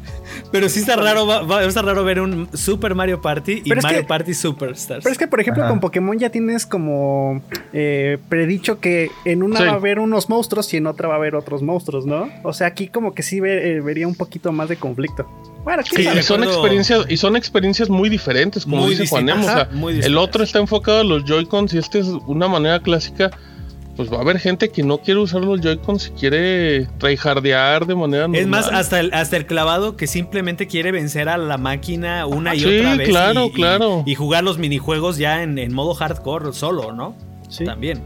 Pero 0.51 0.67
sí 0.69 0.79
está 0.81 0.95
raro, 0.95 1.25
va, 1.25 1.41
va- 1.43 1.63
está 1.63 1.81
raro 1.81 2.03
ver 2.03 2.19
un 2.19 2.47
Super 2.53 2.93
Mario 2.95 3.21
Party 3.21 3.61
y 3.63 3.69
Pero 3.69 3.79
es 3.79 3.83
Mario 3.83 4.01
que- 4.01 4.07
Party 4.07 4.33
Superstars. 4.33 5.03
Pero 5.03 5.11
es 5.11 5.17
que, 5.17 5.27
por 5.27 5.39
ejemplo, 5.39 5.63
Ajá. 5.63 5.69
con 5.71 5.79
Pokémon 5.79 6.17
ya 6.19 6.29
tienes 6.29 6.65
como 6.65 7.41
eh, 7.73 8.17
predicho 8.29 8.79
que 8.79 9.09
en 9.25 9.43
una 9.43 9.57
Sí. 9.59 9.63
va 9.65 9.71
a 9.71 9.75
haber 9.75 9.99
unos 9.99 10.29
monstruos 10.29 10.73
y 10.73 10.77
en 10.77 10.87
otra 10.87 11.07
va 11.07 11.15
a 11.15 11.17
haber 11.17 11.35
otros 11.35 11.61
monstruos, 11.61 12.05
¿no? 12.05 12.29
O 12.43 12.53
sea, 12.53 12.67
aquí 12.67 12.87
como 12.87 13.13
que 13.13 13.23
sí 13.23 13.39
eh, 13.43 13.81
vería 13.83 14.07
un 14.07 14.15
poquito 14.15 14.51
más 14.51 14.69
de 14.69 14.75
conflicto. 14.77 15.27
Bueno, 15.67 15.83
Sí, 15.83 16.07
y 16.07 16.21
son 16.23 16.45
experiencias 16.45 17.05
y 17.09 17.17
son 17.17 17.35
experiencias 17.35 17.89
muy 17.89 18.07
diferentes 18.07 18.63
como 18.63 18.77
Muy 18.83 18.91
dice 18.91 19.05
Juanem, 19.05 19.41
o 19.41 19.43
sea, 19.43 19.67
el 20.01 20.17
otro 20.17 20.41
está 20.41 20.59
enfocado 20.59 21.01
a 21.01 21.03
los 21.03 21.25
Joy-Cons 21.25 21.73
y 21.73 21.77
este 21.77 21.99
es 21.99 22.07
una 22.25 22.47
manera 22.47 22.79
clásica 22.79 23.31
pues 23.97 24.09
va 24.09 24.15
a 24.19 24.21
haber 24.21 24.39
gente 24.39 24.69
que 24.69 24.81
no 24.81 24.99
quiere 24.99 25.19
usar 25.19 25.41
los 25.41 25.59
Joy-Cons 25.59 26.03
si 26.03 26.11
quiere 26.11 26.85
tryhardear 26.99 27.85
de 27.85 27.95
manera 27.95 28.23
normal. 28.29 28.39
Es 28.39 28.47
más, 28.47 28.67
hasta 28.69 29.01
el, 29.01 29.13
hasta 29.13 29.35
el 29.35 29.45
clavado 29.45 29.97
que 29.97 30.07
simplemente 30.07 30.67
quiere 30.67 30.93
vencer 30.93 31.27
a 31.27 31.37
la 31.37 31.57
máquina 31.57 32.25
una 32.27 32.55
y 32.55 32.61
Sí, 32.61 32.77
otra 32.79 32.95
vez. 32.95 33.09
claro, 33.09 33.43
y, 33.43 33.47
y- 33.47 33.51
claro. 33.51 34.03
Y, 34.05 34.15
jugar 34.15 34.45
los 34.45 34.59
minijuegos 34.59 35.17
ya 35.17 35.43
en, 35.43 35.57
en 35.57 35.73
modo 35.73 35.95
hardcore 35.95 36.53
solo, 36.53 36.93
¿no? 36.93 37.13
Sí. 37.49 37.65
También. 37.65 38.01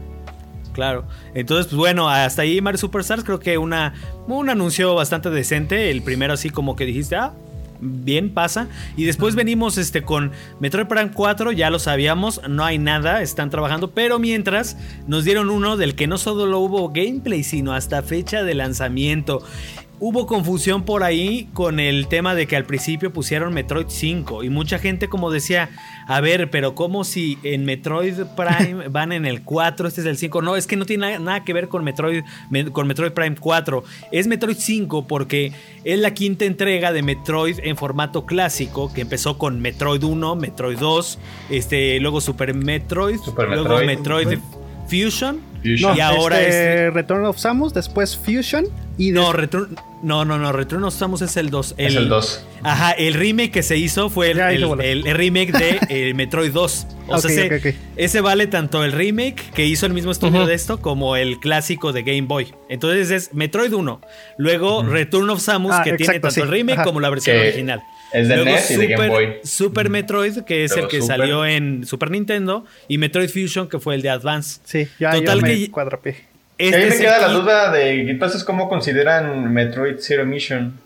Claro. 0.72 1.04
Entonces, 1.34 1.66
pues 1.66 1.76
bueno, 1.76 2.08
hasta 2.08 2.42
ahí 2.42 2.60
Mario 2.60 2.78
Superstars 2.78 3.22
creo 3.22 3.38
que 3.38 3.56
una, 3.56 3.94
un 4.26 4.50
anuncio 4.50 4.96
bastante 4.96 5.30
decente. 5.30 5.90
El 5.92 6.02
primero 6.02 6.32
así 6.32 6.50
como 6.50 6.74
que 6.74 6.86
dijiste, 6.86 7.14
ah, 7.14 7.34
bien 7.82 8.32
pasa. 8.32 8.68
Y 8.96 9.04
después 9.04 9.34
venimos 9.34 9.76
este 9.76 10.02
con 10.02 10.32
Metroid 10.60 10.86
Prime 10.86 11.10
4, 11.12 11.52
ya 11.52 11.68
lo 11.68 11.78
sabíamos, 11.78 12.40
no 12.48 12.64
hay 12.64 12.78
nada, 12.78 13.20
están 13.20 13.50
trabajando, 13.50 13.90
pero 13.90 14.18
mientras 14.18 14.76
nos 15.06 15.24
dieron 15.24 15.50
uno 15.50 15.76
del 15.76 15.94
que 15.94 16.06
no 16.06 16.16
solo 16.16 16.58
hubo 16.60 16.88
gameplay, 16.90 17.42
sino 17.42 17.74
hasta 17.74 18.02
fecha 18.02 18.42
de 18.42 18.54
lanzamiento. 18.54 19.42
Hubo 20.04 20.26
confusión 20.26 20.82
por 20.82 21.04
ahí 21.04 21.48
con 21.54 21.78
el 21.78 22.08
tema 22.08 22.34
de 22.34 22.48
que 22.48 22.56
al 22.56 22.64
principio 22.64 23.12
pusieron 23.12 23.54
Metroid 23.54 23.86
5 23.86 24.42
y 24.42 24.50
mucha 24.50 24.80
gente 24.80 25.08
como 25.08 25.30
decía, 25.30 25.70
a 26.08 26.20
ver, 26.20 26.50
pero 26.50 26.74
¿cómo 26.74 27.04
si 27.04 27.38
en 27.44 27.64
Metroid 27.64 28.14
Prime 28.36 28.88
van 28.90 29.12
en 29.12 29.26
el 29.26 29.42
4, 29.42 29.86
este 29.86 30.00
es 30.00 30.08
el 30.08 30.18
5? 30.18 30.42
No, 30.42 30.56
es 30.56 30.66
que 30.66 30.76
no 30.76 30.86
tiene 30.86 31.20
nada, 31.20 31.44
que 31.44 31.52
ver 31.52 31.68
con 31.68 31.84
Metroid, 31.84 32.24
con 32.72 32.88
Metroid 32.88 33.12
Prime 33.12 33.36
4. 33.38 33.84
Es 34.10 34.26
Metroid 34.26 34.56
5 34.58 35.06
porque 35.06 35.52
es 35.84 36.00
la 36.00 36.12
quinta 36.14 36.46
entrega 36.46 36.92
de 36.92 37.04
Metroid 37.04 37.60
en 37.62 37.76
formato 37.76 38.26
clásico 38.26 38.92
que 38.92 39.02
empezó 39.02 39.38
con 39.38 39.60
Metroid 39.60 40.02
1, 40.02 40.34
Metroid 40.34 40.78
2, 40.78 41.18
este, 41.50 42.00
luego 42.00 42.20
Super 42.20 42.54
Metroid, 42.54 43.20
luego 43.36 43.78
Metroid 43.84 44.40
Fusion, 44.88 45.40
y 45.62 45.84
ahora 46.00 46.40
este, 46.40 46.88
es 46.88 46.92
Return 46.92 47.24
of 47.24 47.38
Samus, 47.38 47.72
después 47.72 48.16
Fusion 48.16 48.66
y 48.98 49.12
no, 49.12 49.32
Return 49.32 49.76
no, 50.02 50.24
no, 50.24 50.36
no, 50.36 50.50
Return 50.50 50.82
of 50.82 50.94
Samus 50.94 51.22
es 51.22 51.36
el 51.36 51.50
2. 51.50 51.74
es 51.78 51.94
el 51.94 52.08
2. 52.08 52.46
Ajá, 52.64 52.90
el 52.90 53.14
remake 53.14 53.52
que 53.52 53.62
se 53.62 53.76
hizo 53.76 54.10
fue 54.10 54.32
el, 54.32 54.40
el, 54.40 55.04
remake 55.14 55.52
de 55.52 55.78
eh, 55.88 56.14
Metroid 56.14 56.52
2. 56.52 56.86
O 57.06 57.18
sea, 57.18 57.60
ese, 57.96 58.20
vale 58.20 58.48
tanto 58.48 58.84
el 58.84 58.92
remake 58.92 59.50
que 59.54 59.64
hizo 59.64 59.86
el 59.86 59.92
mismo 59.92 60.10
estudio 60.10 60.44
de 60.44 60.54
esto 60.54 60.80
como 60.80 61.16
el 61.16 61.38
clásico 61.38 61.92
de 61.92 62.02
Game 62.02 62.22
Boy. 62.22 62.52
Entonces 62.68 63.10
es 63.10 63.34
Metroid 63.34 63.72
1. 63.72 64.00
Luego 64.38 64.82
Return 64.82 65.30
of 65.30 65.40
Samus, 65.40 65.72
ah, 65.72 65.82
que 65.84 65.92
tiene 65.92 66.18
tanto 66.18 66.42
el 66.42 66.48
remake 66.48 66.82
como 66.82 66.98
la 66.98 67.10
versión 67.10 67.38
original. 67.38 67.82
Es 68.12 68.28
de 68.28 68.44
NES 68.44 68.70
y 68.72 68.76
de 68.76 68.86
Game 68.88 69.08
Boy. 69.08 69.34
Super 69.44 69.88
Metroid, 69.88 70.38
que 70.40 70.64
es 70.64 70.76
el 70.76 70.88
que 70.88 71.00
salió 71.00 71.46
en 71.46 71.86
Super 71.86 72.10
Nintendo. 72.10 72.64
Y 72.88 72.98
Metroid 72.98 73.28
Fusion, 73.30 73.68
que 73.68 73.78
fue 73.78 73.94
el 73.94 74.02
de 74.02 74.10
Advance. 74.10 74.60
Sí, 74.64 74.88
ya, 74.98 75.12
Total 75.12 75.38
yo 75.38 75.42
me 75.42 75.54
que 75.54 76.31
este 76.68 76.76
a 76.76 76.84
mí 76.84 76.90
me 76.90 76.98
queda 76.98 77.18
la 77.18 77.28
duda 77.28 77.70
de 77.70 78.10
entonces 78.10 78.44
cómo 78.44 78.68
consideran 78.68 79.52
Metroid 79.52 79.96
Zero 80.00 80.26
Mission. 80.26 80.78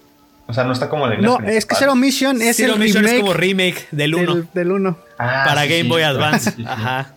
O 0.49 0.53
sea, 0.53 0.65
no 0.65 0.73
está 0.73 0.89
como 0.89 1.11
en 1.11 1.21
No, 1.21 1.41
es 1.41 1.67
que 1.67 1.75
Zero 1.75 1.97
Mission 1.97 2.41
es 2.41 2.57
Zero 2.57 2.75
el 2.75 2.79
Mission 2.79 3.03
remake 3.03 3.17
es 3.17 3.21
como 3.21 3.35
remake 3.35 3.89
del 3.91 4.15
1. 4.15 4.49
Del 4.55 4.71
1. 4.71 4.99
Ah, 5.19 5.43
para 5.45 5.67
Game 5.67 5.89
Boy 5.89 6.03
Advance. 6.03 6.53
Ajá. 6.67 7.15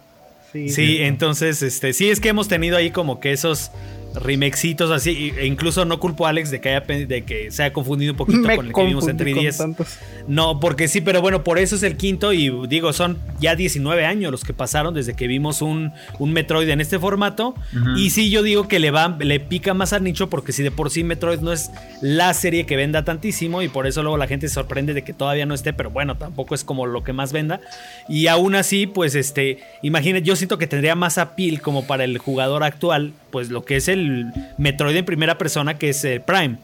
Sí, 0.51 0.69
sí, 0.69 0.97
entonces, 1.01 1.61
este, 1.61 1.93
sí 1.93 2.09
es 2.09 2.19
que 2.19 2.29
hemos 2.29 2.47
tenido 2.47 2.75
ahí 2.75 2.89
como 2.89 3.19
que 3.19 3.31
esos 3.31 3.71
remakesitos 4.15 4.91
así. 4.91 5.31
E 5.37 5.45
incluso 5.45 5.85
no 5.85 5.99
culpo 5.99 6.25
a 6.25 6.29
Alex 6.29 6.51
de 6.51 6.61
que, 6.61 6.69
haya, 6.69 6.81
de 6.81 7.23
que 7.23 7.51
se 7.51 7.63
haya 7.63 7.73
confundido 7.73 8.13
un 8.13 8.17
poquito 8.17 8.41
con 8.55 8.67
el 8.67 8.73
que 8.73 8.85
vimos 8.85 9.07
en 9.07 9.17
3DS. 9.17 9.87
No, 10.27 10.59
porque 10.59 10.87
sí, 10.87 11.01
pero 11.01 11.21
bueno, 11.21 11.43
por 11.43 11.59
eso 11.59 11.75
es 11.75 11.83
el 11.83 11.97
quinto. 11.97 12.33
Y 12.33 12.51
digo, 12.67 12.93
son 12.93 13.17
ya 13.39 13.55
19 13.55 14.05
años 14.05 14.31
los 14.31 14.43
que 14.43 14.53
pasaron 14.53 14.93
desde 14.93 15.13
que 15.13 15.27
vimos 15.27 15.61
un, 15.61 15.91
un 16.17 16.33
Metroid 16.33 16.69
en 16.69 16.81
este 16.81 16.99
formato. 16.99 17.55
Y 17.97 18.09
sí, 18.11 18.29
yo 18.29 18.43
digo 18.43 18.67
que 18.67 18.79
le 18.79 18.91
va, 18.91 19.17
le 19.19 19.39
pica 19.39 19.73
más 19.73 19.93
al 19.93 20.03
nicho, 20.03 20.29
porque 20.29 20.51
si 20.51 20.63
de 20.63 20.71
por 20.71 20.89
sí 20.89 21.03
Metroid 21.03 21.39
no 21.39 21.51
es 21.51 21.71
la 22.01 22.33
serie 22.33 22.65
que 22.65 22.75
venda 22.75 23.03
tantísimo. 23.03 23.61
Y 23.61 23.69
por 23.69 23.87
eso 23.87 24.01
luego 24.03 24.17
la 24.17 24.27
gente 24.27 24.47
se 24.47 24.53
sorprende 24.53 24.93
de 24.93 25.03
que 25.03 25.13
todavía 25.13 25.45
no 25.45 25.53
esté. 25.53 25.73
Pero 25.73 25.89
bueno, 25.89 26.17
tampoco 26.17 26.55
es 26.55 26.63
como 26.63 26.85
lo 26.85 27.03
que 27.03 27.13
más 27.13 27.31
venda. 27.31 27.61
Y 28.07 28.27
aún 28.27 28.55
así, 28.55 28.87
pues 28.87 29.15
este, 29.15 29.59
imagínate, 29.81 30.25
yo 30.25 30.35
siento 30.35 30.57
que 30.57 30.67
tendría 30.67 30.95
más 30.95 31.17
appeal 31.17 31.61
como 31.61 31.85
para 31.85 32.03
el 32.03 32.17
jugador 32.17 32.63
actual, 32.63 33.13
pues 33.31 33.49
lo 33.49 33.63
que 33.63 33.77
es 33.77 33.87
el 33.87 34.27
Metroid 34.57 34.95
en 34.95 35.05
primera 35.05 35.37
persona 35.37 35.77
que 35.77 35.89
es 35.89 36.03
el 36.03 36.21
Prime. 36.21 36.57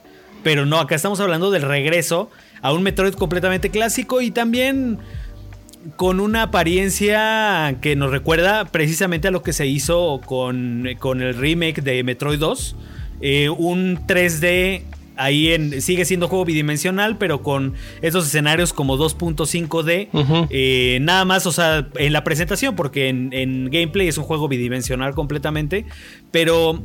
Pero 0.43 0.65
no, 0.65 0.79
acá 0.79 0.95
estamos 0.95 1.19
hablando 1.19 1.51
del 1.51 1.63
regreso 1.63 2.29
a 2.61 2.71
un 2.71 2.83
Metroid 2.83 3.13
completamente 3.13 3.69
clásico 3.69 4.21
y 4.21 4.31
también 4.31 4.99
con 5.95 6.19
una 6.19 6.43
apariencia 6.43 7.77
que 7.81 7.95
nos 7.95 8.11
recuerda 8.11 8.65
precisamente 8.65 9.27
a 9.27 9.31
lo 9.31 9.43
que 9.43 9.53
se 9.53 9.67
hizo 9.67 10.21
con, 10.25 10.87
con 10.99 11.21
el 11.21 11.35
remake 11.35 11.81
de 11.81 12.03
Metroid 12.03 12.39
2. 12.39 12.75
Eh, 13.21 13.49
un 13.49 14.05
3D 14.05 14.83
ahí 15.17 15.51
en, 15.53 15.81
sigue 15.81 16.05
siendo 16.05 16.27
juego 16.27 16.45
bidimensional, 16.45 17.17
pero 17.17 17.41
con 17.41 17.73
esos 18.01 18.27
escenarios 18.27 18.73
como 18.73 18.97
2.5D. 18.97 20.47
Eh, 20.49 20.99
nada 21.01 21.25
más, 21.25 21.45
o 21.45 21.51
sea, 21.51 21.87
en 21.95 22.13
la 22.13 22.23
presentación, 22.23 22.75
porque 22.75 23.09
en, 23.09 23.31
en, 23.33 23.69
gameplay 23.69 24.07
es 24.07 24.17
un 24.17 24.23
juego 24.23 24.47
bidimensional 24.47 25.15
completamente. 25.15 25.85
Pero 26.31 26.81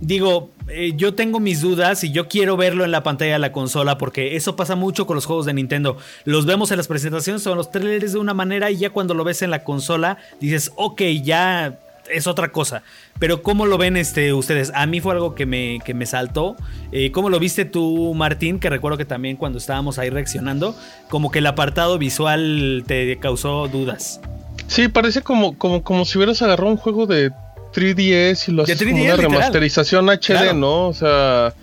digo, 0.00 0.50
eh, 0.68 0.92
yo 0.96 1.14
tengo 1.14 1.40
mis 1.40 1.60
dudas 1.60 2.04
y 2.04 2.12
yo 2.12 2.28
quiero 2.28 2.56
verlo 2.56 2.84
en 2.84 2.90
la 2.90 3.02
pantalla 3.02 3.32
de 3.32 3.38
la 3.38 3.52
consola 3.52 3.98
porque 3.98 4.36
eso 4.36 4.56
pasa 4.56 4.76
mucho 4.76 5.06
con 5.06 5.14
los 5.14 5.26
juegos 5.26 5.46
de 5.46 5.54
Nintendo. 5.54 5.96
Los 6.24 6.46
vemos 6.46 6.70
en 6.70 6.76
las 6.76 6.88
presentaciones 6.88 7.46
o 7.46 7.50
en 7.52 7.56
los 7.56 7.70
trailers 7.70 8.12
de 8.12 8.18
una 8.18 8.34
manera 8.34 8.70
y 8.70 8.76
ya 8.76 8.90
cuando 8.90 9.14
lo 9.14 9.24
ves 9.24 9.42
en 9.42 9.50
la 9.50 9.64
consola 9.64 10.18
dices, 10.40 10.72
ok, 10.76 11.02
ya 11.22 11.80
es 12.10 12.26
otra 12.26 12.48
cosa. 12.48 12.82
Pero 13.18 13.42
¿cómo 13.42 13.66
lo 13.66 13.78
ven 13.78 13.96
este, 13.96 14.32
ustedes? 14.32 14.72
A 14.74 14.86
mí 14.86 15.00
fue 15.00 15.14
algo 15.14 15.34
que 15.34 15.46
me, 15.46 15.78
que 15.84 15.94
me 15.94 16.06
saltó. 16.06 16.56
Eh, 16.92 17.10
¿Cómo 17.12 17.30
lo 17.30 17.38
viste 17.38 17.64
tú, 17.64 18.14
Martín? 18.14 18.58
Que 18.60 18.70
recuerdo 18.70 18.98
que 18.98 19.04
también 19.04 19.36
cuando 19.36 19.58
estábamos 19.58 19.98
ahí 19.98 20.10
reaccionando, 20.10 20.74
como 21.08 21.30
que 21.30 21.40
el 21.40 21.46
apartado 21.46 21.98
visual 21.98 22.84
te 22.86 23.18
causó 23.18 23.68
dudas. 23.68 24.20
Sí, 24.66 24.88
parece 24.88 25.22
como, 25.22 25.56
como, 25.56 25.82
como 25.82 26.04
si 26.04 26.18
hubieras 26.18 26.42
agarrado 26.42 26.70
un 26.70 26.76
juego 26.76 27.06
de 27.06 27.30
3DS 27.74 28.48
y 28.48 28.52
lo 28.52 28.62
haces 28.62 28.82
como 28.82 29.02
una 29.02 29.16
remasterización 29.16 30.08
HD, 30.08 30.54
¿no? 30.54 30.88
O 30.88 30.94
sea, 30.94 31.54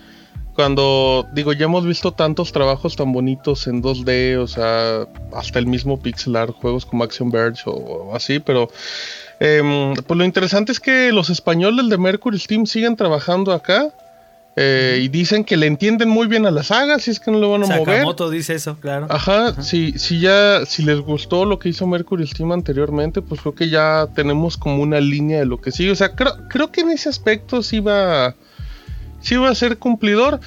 cuando 0.56 1.28
digo, 1.34 1.52
ya 1.54 1.66
hemos 1.66 1.86
visto 1.86 2.14
tantos 2.14 2.52
trabajos 2.52 2.96
tan 2.96 3.12
bonitos 3.12 3.68
en 3.68 3.84
2D, 3.84 4.38
o 4.40 4.48
sea, 4.48 5.06
hasta 5.34 5.60
el 5.60 5.68
mismo 5.68 6.00
pixel 6.00 6.36
art, 6.38 6.56
juegos 6.56 6.86
como 6.86 7.04
Action 7.04 7.30
Verge 7.30 7.64
o, 7.66 8.16
así, 8.16 8.40
pero 8.40 8.70
eh, 9.40 9.94
pues 10.06 10.18
lo 10.18 10.26
interesante 10.26 10.72
es 10.72 10.80
que 10.80 11.12
los 11.12 11.30
españoles 11.30 11.90
de 11.90 11.98
Mercury 11.98 12.40
Steam 12.40 12.66
siguen 12.66 12.96
trabajando 12.96 13.52
acá. 13.52 13.92
Eh, 14.58 15.02
y 15.04 15.10
dicen 15.10 15.44
que 15.44 15.58
le 15.58 15.68
entienden 15.68 16.08
muy 16.08 16.28
bien 16.28 16.46
a 16.46 16.52
la 16.52 16.64
saga, 16.64 16.98
si 17.00 17.12
es 17.12 17.20
que 17.20 17.30
no 17.30 17.40
lo 17.40 17.52
van 17.52 17.64
a 17.64 17.66
Sakamoto 17.66 18.24
mover. 18.24 18.38
dice 18.38 18.54
eso, 18.54 18.78
claro. 18.80 19.06
Ajá, 19.10 19.62
Si, 19.62 20.00
si 20.00 20.22
ya, 20.22 20.66
si 20.66 20.84
les 20.84 21.02
gustó 21.02 21.44
lo 21.44 21.60
que 21.60 21.68
hizo 21.68 21.86
Mercury 21.86 22.26
Steam 22.26 22.54
anteriormente, 22.54 23.22
pues 23.22 23.42
creo 23.42 23.54
que 23.54 23.70
ya 23.70 24.08
tenemos 24.16 24.56
como 24.56 24.82
una 24.82 25.02
línea 25.02 25.40
de 25.40 25.46
lo 25.46 25.60
que 25.60 25.74
sigue. 25.74 25.92
O 25.92 25.96
sea, 25.96 26.16
creo, 26.16 26.48
creo 26.48 26.72
que 26.72 26.82
en 26.82 26.92
ese 26.92 27.10
aspecto 27.10 27.62
sí 27.62 27.82
va, 27.82 28.36
sí 29.20 29.36
va 29.36 29.50
a 29.50 29.56
ser 29.56 29.78
cumplidor, 29.78 30.40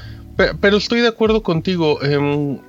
pero, 0.61 0.79
estoy 0.79 1.03
de 1.03 1.09
acuerdo 1.09 1.43
contigo. 1.43 2.03
Em, 2.03 2.61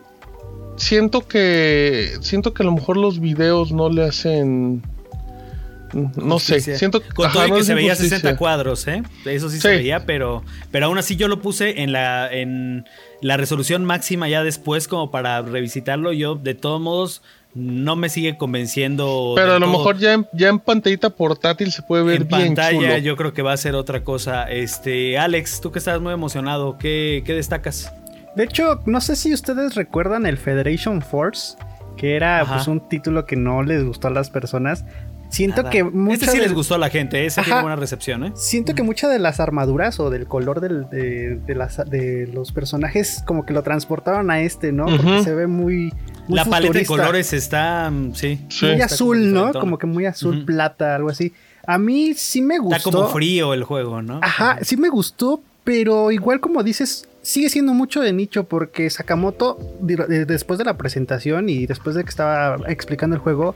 siento 0.76 1.26
que, 1.26 2.18
siento 2.20 2.54
que 2.54 2.64
a 2.64 2.66
lo 2.66 2.74
mejor 2.74 2.98
los 2.98 3.20
videos 3.20 3.72
no 3.72 3.90
le 3.90 4.04
hacen 4.04 4.82
no 5.94 6.40
sé, 6.40 6.62
siento 6.62 7.02
con 7.16 7.32
todo 7.32 7.56
que 7.56 7.64
se 7.64 7.74
veía 7.74 7.96
60 7.96 8.38
cuadros, 8.38 8.88
¿eh? 8.88 9.04
Eso 9.26 9.50
sí, 9.50 9.60
se 9.60 9.70
veía, 9.70 10.06
pero, 10.06 10.44
pero 10.72 10.88
aún 10.88 10.98
así 10.98 11.16
yo 11.16 11.28
lo 11.28 11.42
puse 11.42 11.82
en 11.82 11.92
la, 11.92 12.32
en 12.32 12.86
la 13.22 13.38
resolución 13.38 13.86
máxima 13.86 14.30
ya 14.30 14.44
después 14.44 14.88
como 14.88 15.12
para 15.12 15.42
revisitarlo. 15.42 16.14
Yo, 16.14 16.36
de 16.36 16.54
todos 16.54 16.80
modos, 16.82 17.22
no 17.54 17.96
me 17.96 18.10
sigue 18.10 18.38
convenciendo. 18.38 19.34
Pero 19.36 19.54
a 19.54 19.60
lo 19.60 19.68
mejor 19.68 19.98
ya 19.98 20.14
en, 20.14 20.28
ya 20.34 20.50
en 20.50 20.60
pantallita 20.60 21.10
portátil 21.10 21.72
se 21.72 21.82
puede 21.82 22.04
ver 22.04 22.22
en 22.22 22.28
bien. 22.28 22.42
En 22.42 22.56
pantalla 22.56 22.98
yo 23.00 23.16
creo 23.16 23.34
que 23.34 23.42
va 23.42 23.54
a 23.54 23.58
ser 23.58 23.76
otra 23.76 24.04
cosa. 24.04 24.44
Este, 24.50 25.18
Alex, 25.18 25.62
tú 25.62 25.72
que 25.72 25.80
estás 25.80 26.00
muy 26.00 26.14
emocionado, 26.14 26.78
¿qué, 26.78 27.24
qué 27.26 27.34
destacas? 27.34 27.92
De 28.36 28.44
hecho, 28.44 28.82
no 28.86 29.02
sé 29.02 29.16
si 29.16 29.34
ustedes 29.34 29.76
recuerdan 29.76 30.26
el 30.26 30.38
Federation 30.38 31.02
Force 31.02 31.58
que 32.00 32.16
era 32.16 32.46
pues, 32.48 32.68
un 32.70 32.80
título 32.88 33.26
que 33.26 33.36
no 33.36 33.62
les 33.62 33.84
gustó 33.84 34.08
a 34.08 34.12
las 34.12 34.30
personas, 34.30 34.86
Siento 35.30 35.70
que 35.70 35.84
muchas. 35.84 36.24
Este 36.24 36.38
sí 36.38 36.42
les 36.42 36.54
gustó 36.54 36.76
a 36.76 36.78
la 36.78 36.90
gente, 36.90 37.26
ese 37.26 37.42
tiene 37.44 37.62
buena 37.62 37.76
recepción, 37.76 38.24
¿eh? 38.24 38.32
Siento 38.36 38.74
que 38.74 38.84
muchas 38.84 39.12
de 39.12 39.20
las 39.20 39.40
armaduras 39.40 40.00
o 40.00 40.10
del 40.10 40.28
color 40.28 40.60
de, 40.60 41.40
de, 41.40 42.30
los 42.34 42.52
personajes, 42.52 43.24
como 43.26 43.46
que 43.46 43.54
lo 43.54 43.62
transportaron 43.62 44.32
a 44.32 44.42
este, 44.42 44.72
¿no? 44.72 44.86
Porque 44.86 45.24
se 45.24 45.34
ve 45.36 45.48
muy. 45.48 45.94
la 46.28 46.46
paleta 46.46 46.80
de 46.80 46.86
colores 46.86 47.34
está. 47.34 47.90
Mm, 47.92 48.16
sí. 48.16 48.40
Muy 48.62 48.82
azul, 48.82 49.34
¿no? 49.34 49.54
Como 49.54 49.78
que 49.78 49.86
muy 49.86 50.06
azul, 50.06 50.46
plata, 50.46 50.96
algo 50.96 51.10
así. 51.10 51.34
A 51.66 51.78
mí 51.78 52.14
sí 52.16 52.42
me 52.42 52.58
gustó. 52.58 52.78
Está 52.78 52.92
como 52.92 53.08
frío 53.10 53.54
el 53.54 53.64
juego, 53.64 54.02
¿no? 54.02 54.20
Ajá, 54.24 54.58
sí 54.64 54.76
me 54.78 54.90
gustó, 54.90 55.42
pero 55.64 56.12
igual 56.12 56.40
como 56.40 56.64
dices, 56.64 57.08
sigue 57.22 57.50
siendo 57.50 57.74
mucho 57.74 58.02
de 58.02 58.14
nicho 58.14 58.46
porque 58.46 58.90
Sakamoto, 58.90 59.60
después 59.80 60.58
de 60.58 60.66
la 60.66 60.78
presentación 60.78 61.50
y 61.50 61.68
después 61.68 61.96
de 61.96 62.04
que 62.04 62.10
estaba 62.10 62.58
explicando 62.68 63.16
el 63.16 63.22
juego, 63.22 63.56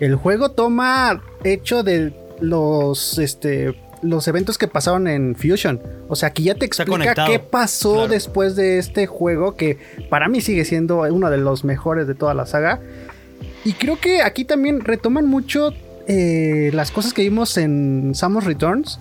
el 0.00 0.16
juego 0.16 0.50
toma 0.50 1.22
hecho 1.44 1.82
de 1.82 2.12
los, 2.40 3.18
este, 3.18 3.74
los 4.02 4.28
eventos 4.28 4.58
que 4.58 4.68
pasaron 4.68 5.08
en 5.08 5.34
Fusion. 5.34 5.80
O 6.08 6.16
sea, 6.16 6.28
aquí 6.28 6.44
ya 6.44 6.54
te 6.54 6.66
explica 6.66 7.26
qué 7.26 7.38
pasó 7.38 8.08
después 8.08 8.56
de 8.56 8.78
este 8.78 9.06
juego 9.06 9.56
que 9.56 9.78
para 10.10 10.28
mí 10.28 10.40
sigue 10.40 10.64
siendo 10.64 11.00
uno 11.02 11.30
de 11.30 11.38
los 11.38 11.64
mejores 11.64 12.06
de 12.06 12.14
toda 12.14 12.34
la 12.34 12.46
saga. 12.46 12.80
Y 13.64 13.72
creo 13.72 13.98
que 13.98 14.22
aquí 14.22 14.44
también 14.44 14.80
retoman 14.80 15.26
mucho 15.26 15.72
eh, 16.06 16.70
las 16.74 16.90
cosas 16.90 17.14
que 17.14 17.22
vimos 17.22 17.56
en 17.56 18.14
Samus 18.14 18.44
Returns. 18.44 18.98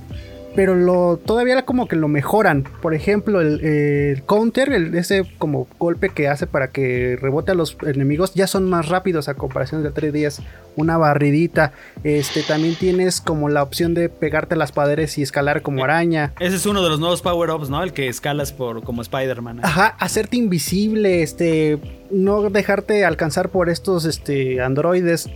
Pero 0.56 0.76
lo 0.76 1.18
todavía 1.18 1.64
como 1.66 1.88
que 1.88 1.96
lo 1.96 2.08
mejoran. 2.08 2.64
Por 2.82 2.94
ejemplo, 2.94 3.42
el, 3.42 3.64
el 3.64 4.24
counter, 4.24 4.72
el- 4.72 4.96
ese 4.96 5.24
como 5.38 5.68
golpe 5.80 6.10
que 6.10 6.28
hace 6.28 6.48
para 6.48 6.68
que 6.70 7.18
rebote 7.22 7.52
a 7.52 7.56
los 7.56 7.78
enemigos, 7.86 8.34
ya 8.34 8.48
son 8.48 8.70
más 8.70 8.90
rápidos 8.90 9.28
a 9.30 9.34
comparación 9.34 9.84
de 9.84 9.92
3 9.92 10.14
días. 10.14 10.42
Una 10.76 10.98
barridita. 10.98 11.74
Este 12.04 12.42
también 12.44 12.76
tienes 12.76 13.22
como 13.22 13.50
la 13.50 13.62
opción 13.64 13.94
de 13.94 14.10
pegarte 14.10 14.56
a 14.56 14.58
las 14.58 14.72
paredes 14.72 15.18
y 15.18 15.22
escalar 15.22 15.62
como 15.62 15.84
araña. 15.84 16.34
Ese 16.40 16.56
es 16.56 16.66
uno 16.66 16.82
de 16.84 16.90
los 16.90 17.00
nuevos 17.00 17.22
power-ups, 17.22 17.70
¿no? 17.70 17.84
El 17.84 17.94
que 17.94 18.08
escalas 18.08 18.52
por 18.52 18.84
como 18.84 19.02
Spider-Man. 19.04 19.60
Ajá, 19.64 19.96
hacerte 20.00 20.38
invisible, 20.38 21.22
este, 21.22 21.78
no 22.12 22.50
dejarte 22.50 23.06
alcanzar 23.06 23.50
por 23.50 23.70
estos, 23.70 24.06
este, 24.06 24.62
androides. 24.62 25.30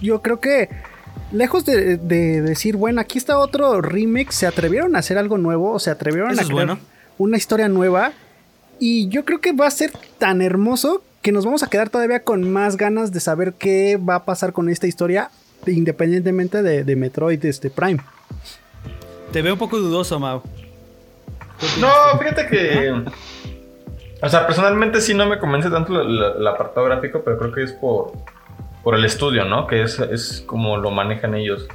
Yo 0.00 0.20
creo 0.20 0.40
que, 0.40 0.68
lejos 1.32 1.64
de, 1.64 1.96
de 1.96 2.42
decir, 2.42 2.76
bueno, 2.76 3.00
aquí 3.00 3.18
está 3.18 3.38
otro 3.38 3.80
remake, 3.80 4.32
se 4.32 4.46
atrevieron 4.46 4.96
a 4.96 5.00
hacer 5.00 5.18
algo 5.18 5.38
nuevo, 5.38 5.72
o 5.72 5.78
se 5.78 5.90
atrevieron 5.90 6.30
Eso 6.30 6.42
a 6.42 6.44
crear 6.44 6.54
bueno. 6.54 6.78
una 7.18 7.36
historia 7.36 7.68
nueva. 7.68 8.12
Y 8.78 9.08
yo 9.08 9.24
creo 9.24 9.40
que 9.40 9.52
va 9.52 9.66
a 9.66 9.70
ser 9.70 9.92
tan 10.18 10.42
hermoso 10.42 11.02
que 11.22 11.32
nos 11.32 11.44
vamos 11.44 11.62
a 11.62 11.68
quedar 11.68 11.88
todavía 11.88 12.24
con 12.24 12.50
más 12.50 12.76
ganas 12.76 13.12
de 13.12 13.20
saber 13.20 13.54
qué 13.54 13.96
va 13.96 14.16
a 14.16 14.24
pasar 14.24 14.52
con 14.52 14.68
esta 14.68 14.86
historia, 14.86 15.30
independientemente 15.66 16.62
de, 16.62 16.82
de 16.84 16.96
Metroid 16.96 17.44
este, 17.44 17.70
Prime. 17.70 18.00
Te 19.32 19.40
veo 19.40 19.52
un 19.54 19.58
poco 19.58 19.78
dudoso, 19.78 20.18
Mau. 20.18 20.42
No, 21.80 22.18
fíjate 22.18 22.46
que. 22.48 23.04
O 24.20 24.28
sea, 24.28 24.46
personalmente 24.46 25.00
sí 25.00 25.14
no 25.14 25.26
me 25.26 25.38
convence 25.38 25.70
tanto 25.70 26.00
el 26.00 26.46
apartado 26.46 26.86
gráfico, 26.86 27.22
pero 27.24 27.38
creo 27.38 27.52
que 27.52 27.62
es 27.64 27.72
por, 27.72 28.12
por 28.82 28.94
el 28.94 29.04
estudio, 29.04 29.44
¿no? 29.44 29.66
Que 29.66 29.82
es, 29.82 29.98
es 29.98 30.42
como 30.46 30.76
lo 30.76 30.90
manejan 30.90 31.34
ellos. 31.34 31.66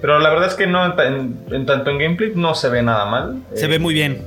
Pero 0.00 0.18
la 0.18 0.30
verdad 0.30 0.48
es 0.48 0.54
que 0.54 0.66
no, 0.66 0.84
en, 1.02 1.36
en- 1.50 1.66
tanto 1.66 1.90
en 1.90 1.98
gameplay 1.98 2.32
no 2.34 2.54
se 2.54 2.68
ve 2.68 2.82
nada 2.82 3.06
mal. 3.06 3.42
Se 3.54 3.64
Eh, 3.64 3.68
ve 3.68 3.78
muy 3.78 3.94
bien. 3.94 4.22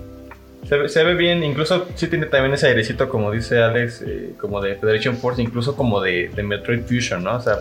Se 0.68 0.78
ve, 0.78 0.90
se 0.90 1.04
ve 1.04 1.16
bien, 1.16 1.44
incluso 1.44 1.88
sí 1.96 2.08
tiene 2.08 2.26
también 2.26 2.54
ese 2.54 2.68
airecito, 2.68 3.08
como 3.10 3.32
dice 3.32 3.62
Alex, 3.64 4.04
eh, 4.06 4.34
como 4.40 4.62
de 4.62 4.76
Federation 4.76 5.16
Force, 5.18 5.42
incluso 5.42 5.76
como 5.76 6.02
de, 6.02 6.30
de 6.36 6.44
Metroid 6.44 6.82
Fusion, 6.82 7.24
¿no? 7.24 7.38
O 7.38 7.42
sea, 7.42 7.60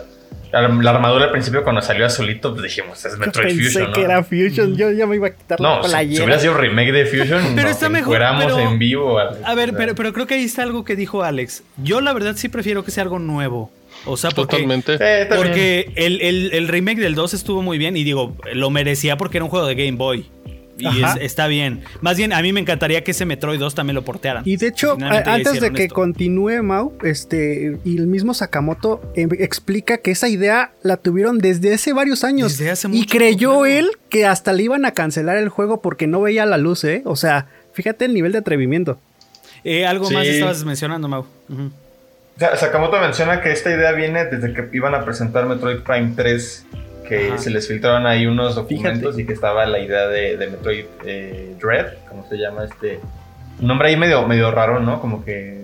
la, 0.51 0.67
la 0.67 0.91
armadura 0.91 1.25
al 1.25 1.31
principio 1.31 1.63
cuando 1.63 1.81
salió 1.81 2.05
azulito, 2.05 2.51
pues 2.51 2.63
dijimos, 2.63 3.03
es 3.05 3.17
Metroid 3.17 3.47
Pensé 3.47 3.63
Fusion, 3.63 3.87
¿no? 3.91 3.93
que 3.93 4.01
era 4.03 4.23
Fusion, 4.23 4.75
yo 4.75 4.91
ya 4.91 5.05
me 5.07 5.15
iba 5.15 5.27
a 5.27 5.31
quitar 5.31 5.61
No, 5.61 5.77
la 5.77 5.83
si, 5.83 5.89
playera. 5.89 6.15
si 6.17 6.23
hubiera 6.23 6.39
sido 6.41 6.53
remake 6.55 6.91
de 6.91 7.05
Fusion, 7.05 7.41
Pero 7.55 7.61
nos 7.67 7.71
está 7.71 7.89
mejor, 7.89 8.17
pero- 8.17 8.59
en 8.59 8.77
vivo. 8.79 9.17
Alex. 9.17 9.37
A 9.45 9.55
ver, 9.55 9.73
pero, 9.75 9.95
pero 9.95 10.11
creo 10.13 10.27
que 10.27 10.33
ahí 10.35 10.43
está 10.43 10.63
algo 10.63 10.83
que 10.83 10.95
dijo 10.95 11.23
Alex. 11.23 11.63
Yo 11.77 12.01
la 12.01 12.11
verdad 12.13 12.33
sí 12.35 12.49
prefiero 12.49 12.83
que 12.83 12.91
sea 12.91 13.03
algo 13.03 13.17
nuevo. 13.17 13.71
O 14.05 14.17
sea, 14.17 14.31
porque, 14.31 14.57
Totalmente. 14.57 14.97
Porque 15.35 15.91
el, 15.95 16.21
el- 16.21 16.51
el 16.53 16.67
remake 16.67 16.99
del 16.99 17.15
2 17.15 17.33
estuvo 17.33 17.61
muy 17.61 17.77
bien 17.77 17.97
y 17.97 18.03
digo, 18.03 18.35
lo 18.53 18.69
merecía 18.69 19.17
porque 19.17 19.37
era 19.37 19.43
un 19.45 19.49
juego 19.51 19.67
de 19.67 19.75
Game 19.75 19.97
Boy. 19.97 20.25
Y 20.81 20.87
es- 21.03 21.17
está 21.19 21.47
bien. 21.47 21.81
Más 21.99 22.15
bien, 22.15 22.31
a 22.31 22.41
mí 22.41 22.53
me 22.53 22.61
encantaría 22.61 23.03
que 23.03 23.11
ese 23.11 23.25
Metroid 23.25 23.59
2 23.59 23.75
también 23.75 23.95
lo 23.95 24.05
portearan. 24.05 24.43
Y 24.45 24.55
de 24.55 24.67
hecho, 24.67 24.97
a- 25.01 25.17
antes 25.33 25.59
de 25.59 25.73
que 25.73 25.83
esto. 25.83 25.95
continúe 25.95 26.63
Mau, 26.63 26.93
este, 27.03 27.77
y 27.83 27.97
el 27.97 28.07
mismo 28.07 28.33
Sakamoto 28.33 29.01
eh, 29.17 29.27
explica 29.39 29.97
que 29.97 30.11
esa 30.11 30.29
idea 30.29 30.71
la 30.81 30.95
tuvieron 30.95 31.37
desde 31.39 31.73
hace 31.73 31.91
varios 31.91 32.23
años. 32.23 32.57
Desde 32.57 32.71
hace 32.71 32.87
y 32.87 32.91
mucho, 32.91 33.09
creyó 33.17 33.49
claro. 33.59 33.65
él 33.65 33.89
que 34.07 34.25
hasta 34.25 34.53
le 34.53 34.63
iban 34.63 34.85
a 34.85 34.93
cancelar 34.93 35.35
el 35.35 35.49
juego 35.49 35.81
porque 35.81 36.07
no 36.07 36.21
veía 36.21 36.45
la 36.45 36.57
luz, 36.57 36.85
¿eh? 36.85 37.01
O 37.03 37.17
sea, 37.17 37.47
fíjate 37.73 38.05
el 38.05 38.13
nivel 38.13 38.31
de 38.31 38.37
atrevimiento. 38.37 38.97
Eh, 39.65 39.85
algo 39.85 40.09
más 40.11 40.25
estabas 40.25 40.63
mencionando, 40.63 41.09
Mau. 41.09 41.25
Sea, 41.49 41.57
Sakamoto 42.39 42.99
menciona 42.99 43.41
que 43.41 43.51
esta 43.51 43.69
idea 43.69 43.91
viene 43.91 44.25
desde 44.25 44.53
que 44.53 44.69
iban 44.73 44.95
a 44.95 45.03
presentar 45.03 45.45
Metroid 45.45 45.79
Prime 45.81 46.13
3, 46.15 46.65
que 47.07 47.27
Ajá. 47.29 47.37
se 47.37 47.49
les 47.49 47.67
filtraron 47.67 48.05
ahí 48.07 48.25
unos 48.27 48.55
documentos 48.55 48.99
Fíjate. 49.15 49.21
y 49.21 49.25
que 49.25 49.33
estaba 49.33 49.65
la 49.65 49.79
idea 49.79 50.07
de, 50.07 50.37
de 50.37 50.47
Metroid 50.47 50.85
eh, 51.05 51.55
Dread, 51.61 51.87
¿cómo 52.07 52.25
se 52.29 52.37
llama 52.37 52.63
este? 52.65 52.99
Un 53.59 53.67
nombre 53.67 53.89
ahí 53.89 53.97
medio, 53.97 54.25
medio 54.27 54.51
raro, 54.51 54.79
¿no? 54.79 55.01
Como 55.01 55.25
que, 55.25 55.59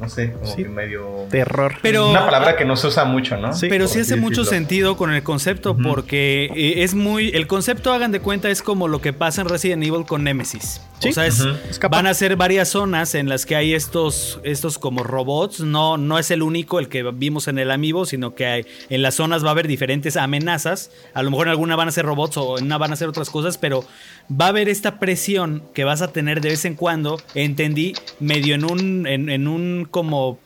no 0.00 0.08
sé, 0.08 0.32
como 0.32 0.46
Sí. 0.46 0.62
que 0.62 0.68
medio... 0.68 1.26
Terror. 1.30 1.74
Pero- 1.82 2.10
Una 2.10 2.24
palabra 2.24 2.56
que 2.56 2.64
no 2.64 2.76
se 2.76 2.86
usa 2.86 3.04
mucho, 3.04 3.36
¿no? 3.36 3.52
Sí. 3.52 3.66
Pero 3.68 3.88
sí 3.88 4.00
hace 4.00 4.16
mucho 4.16 4.44
sentido 4.44 4.96
con 4.96 5.12
el 5.12 5.22
concepto 5.22 5.76
porque 5.76 6.50
eh, 6.54 6.82
es 6.84 6.94
muy... 6.94 7.28
El 7.30 7.46
concepto, 7.46 7.92
hagan 7.92 8.12
de 8.12 8.20
cuenta, 8.20 8.48
es 8.50 8.62
como 8.62 8.88
lo 8.88 9.00
que 9.00 9.12
pasa 9.12 9.42
en 9.42 9.48
Resident 9.48 9.82
Evil 9.84 10.04
con 10.06 10.24
Nemesis. 10.24 10.80
Sí. 11.00 11.10
O 11.10 11.12
sea, 11.12 11.26
es- 11.26 11.44
van 11.90 12.06
a 12.06 12.14
ser 12.14 12.36
varias 12.36 12.68
zonas 12.68 13.14
en 13.14 13.28
las 13.28 13.46
que 13.46 13.56
hay 13.56 13.74
estos, 13.74 14.40
estos 14.42 14.78
como 14.78 15.02
robots. 15.04 15.60
No, 15.60 15.96
no 15.96 16.18
es 16.18 16.30
el 16.30 16.42
único 16.42 16.78
el 16.78 16.88
que 16.88 17.02
vimos 17.14 17.48
en 17.48 17.58
el 17.58 17.70
Amiibo, 17.70 18.06
sino 18.06 18.34
que 18.34 18.46
hay- 18.46 18.66
en 18.90 19.02
las 19.02 19.14
zonas 19.14 19.44
va 19.44 19.48
a 19.48 19.52
haber 19.52 19.68
diferentes 19.68 20.16
amenazas. 20.16 20.90
A 21.14 21.22
lo 21.22 21.30
mejor 21.30 21.46
en 21.46 21.50
alguna 21.52 21.76
van 21.76 21.88
a 21.88 21.92
ser 21.92 22.04
robots 22.04 22.36
o 22.36 22.58
en 22.58 22.64
una 22.64 22.78
van 22.78 22.92
a 22.92 22.96
ser 22.96 23.08
otras 23.08 23.30
cosas, 23.30 23.58
pero 23.58 23.84
va 24.30 24.46
a 24.46 24.48
haber 24.48 24.68
esta 24.68 24.98
presión 24.98 25.62
que 25.74 25.84
vas 25.84 26.02
a 26.02 26.12
tener 26.12 26.40
de 26.40 26.50
vez 26.50 26.64
en 26.64 26.74
cuando, 26.74 27.20
entendí, 27.34 27.94
medio 28.20 28.54
en 28.54 28.64
un, 28.64 29.06
en, 29.06 29.48
un 29.48 29.86
como 29.90 30.38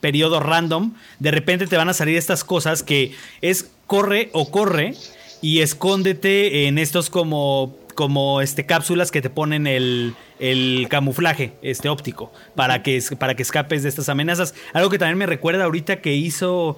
periodo 0.00 0.40
random, 0.40 0.94
de 1.18 1.30
repente 1.30 1.66
te 1.66 1.76
van 1.76 1.88
a 1.88 1.94
salir 1.94 2.16
estas 2.16 2.44
cosas 2.44 2.82
que 2.82 3.12
es 3.40 3.70
corre 3.86 4.30
o 4.32 4.50
corre 4.50 4.94
y 5.40 5.60
escóndete 5.60 6.66
en 6.66 6.78
estos 6.78 7.10
como 7.10 7.76
como 7.94 8.40
este 8.40 8.66
cápsulas 8.66 9.12
que 9.12 9.22
te 9.22 9.30
ponen 9.30 9.68
el, 9.68 10.14
el 10.40 10.88
camuflaje 10.90 11.52
este 11.62 11.88
óptico 11.88 12.32
para 12.56 12.82
que 12.82 13.00
para 13.18 13.36
que 13.36 13.42
escapes 13.42 13.84
de 13.84 13.88
estas 13.88 14.08
amenazas. 14.08 14.54
Algo 14.72 14.90
que 14.90 14.98
también 14.98 15.16
me 15.16 15.26
recuerda 15.26 15.64
ahorita 15.64 16.00
que 16.00 16.12
hizo 16.12 16.76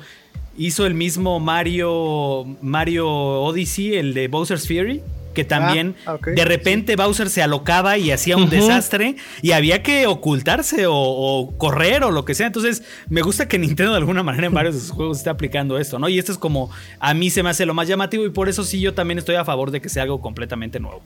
hizo 0.59 0.87
el 0.87 0.95
mismo 0.95 1.41
Mario 1.41 2.45
Mario 2.61 3.09
Odyssey, 3.09 3.95
el 3.95 4.15
de 4.15 4.29
Bowser's 4.29 4.67
Fury, 4.67 5.03
que 5.37 5.45
también 5.45 5.95
Ah, 6.07 6.15
ok, 6.15 6.29
de 6.29 6.45
repente 6.45 6.97
Bowser 6.97 7.29
se 7.29 7.43
alocaba 7.43 7.99
y 7.99 8.11
hacía 8.11 8.37
un 8.39 8.49
desastre 8.49 9.17
y 9.43 9.53
había 9.53 9.83
que 9.83 10.07
ocultarse 10.07 10.87
o, 10.87 10.95
o 10.95 11.57
correr 11.59 12.03
o 12.05 12.11
lo 12.11 12.25
que 12.25 12.35
sea. 12.35 12.47
Entonces, 12.47 12.83
me 13.11 13.21
gusta 13.21 13.47
que 13.47 13.59
Nintendo 13.59 13.93
de 13.93 13.99
alguna 13.99 14.23
manera 14.23 14.47
en 14.47 14.55
varios 14.55 14.75
de 14.75 14.81
sus 14.81 14.91
juegos 14.91 15.19
esté 15.19 15.29
aplicando 15.29 15.79
esto, 15.79 15.99
¿no? 15.99 16.09
Y 16.09 16.19
esto 16.19 16.33
es 16.33 16.39
como 16.39 16.71
a 16.99 17.13
mí 17.13 17.29
se 17.29 17.43
me 17.43 17.51
hace 17.51 17.67
lo 17.67 17.75
más 17.75 17.87
llamativo 17.87 18.25
y 18.25 18.31
por 18.31 18.49
eso 18.49 18.65
sí 18.65 18.81
yo 18.81 18.95
también 18.95 19.19
estoy 19.19 19.37
a 19.37 19.45
favor 19.45 19.71
de 19.71 19.81
que 19.81 19.91
sea 19.91 20.05
algo 20.05 20.21
completamente 20.23 20.81
nuevo. 20.81 21.03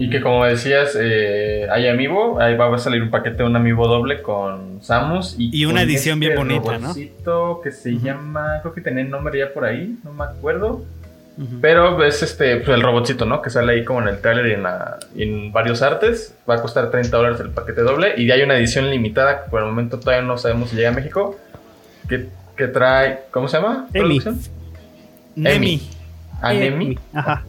Y 0.00 0.10
que 0.10 0.20
como 0.20 0.44
decías, 0.44 0.96
eh, 1.00 1.66
hay 1.72 1.88
Amiibo, 1.88 2.40
ahí 2.40 2.56
va 2.56 2.72
a 2.72 2.78
salir 2.78 3.02
un 3.02 3.10
paquete 3.10 3.38
de 3.38 3.44
un 3.44 3.56
Amiibo 3.56 3.88
doble 3.88 4.22
con 4.22 4.80
Samus 4.80 5.34
y, 5.36 5.50
Y 5.52 5.64
una 5.64 5.82
edición 5.82 6.20
bien 6.20 6.32
este 6.32 6.44
bonita, 6.44 6.78
¿no? 6.78 7.60
que 7.60 7.72
se 7.72 7.98
llama, 7.98 8.60
creo 8.62 8.72
que 8.74 8.80
tenía 8.80 9.02
el 9.02 9.10
nombre 9.10 9.36
ya 9.40 9.52
por 9.52 9.64
ahí, 9.64 9.96
no 10.04 10.12
me 10.12 10.24
acuerdo. 10.24 10.84
Pero 11.60 12.02
es 12.02 12.20
este, 12.22 12.56
pues 12.56 12.70
el 12.76 12.82
robotcito, 12.82 13.24
¿no? 13.24 13.40
Que 13.40 13.50
sale 13.50 13.72
ahí 13.72 13.84
como 13.84 14.02
en 14.02 14.08
el 14.08 14.20
trailer 14.20 14.46
y 14.48 14.52
en, 14.54 14.62
la- 14.64 14.98
y 15.14 15.22
en 15.22 15.52
varios 15.52 15.82
artes. 15.82 16.34
Va 16.50 16.56
a 16.56 16.62
costar 16.62 16.90
30 16.90 17.16
dólares 17.16 17.38
el 17.40 17.50
paquete 17.50 17.82
doble. 17.82 18.14
Y 18.16 18.26
ya 18.26 18.34
hay 18.34 18.42
una 18.42 18.56
edición 18.56 18.90
limitada, 18.90 19.44
que 19.44 19.50
por 19.50 19.60
el 19.60 19.66
momento 19.66 20.00
todavía 20.00 20.26
no 20.26 20.36
sabemos 20.36 20.70
si 20.70 20.76
llega 20.76 20.88
a 20.88 20.92
México. 20.92 21.36
Que, 22.08 22.26
que 22.56 22.66
trae, 22.66 23.20
¿cómo 23.30 23.46
se 23.46 23.56
llama? 23.58 23.86
Emi. 23.94 24.20
Nemi. 25.36 25.80
Anemi. 26.42 26.92
Eh, 26.94 26.98
Ajá. 27.14 27.44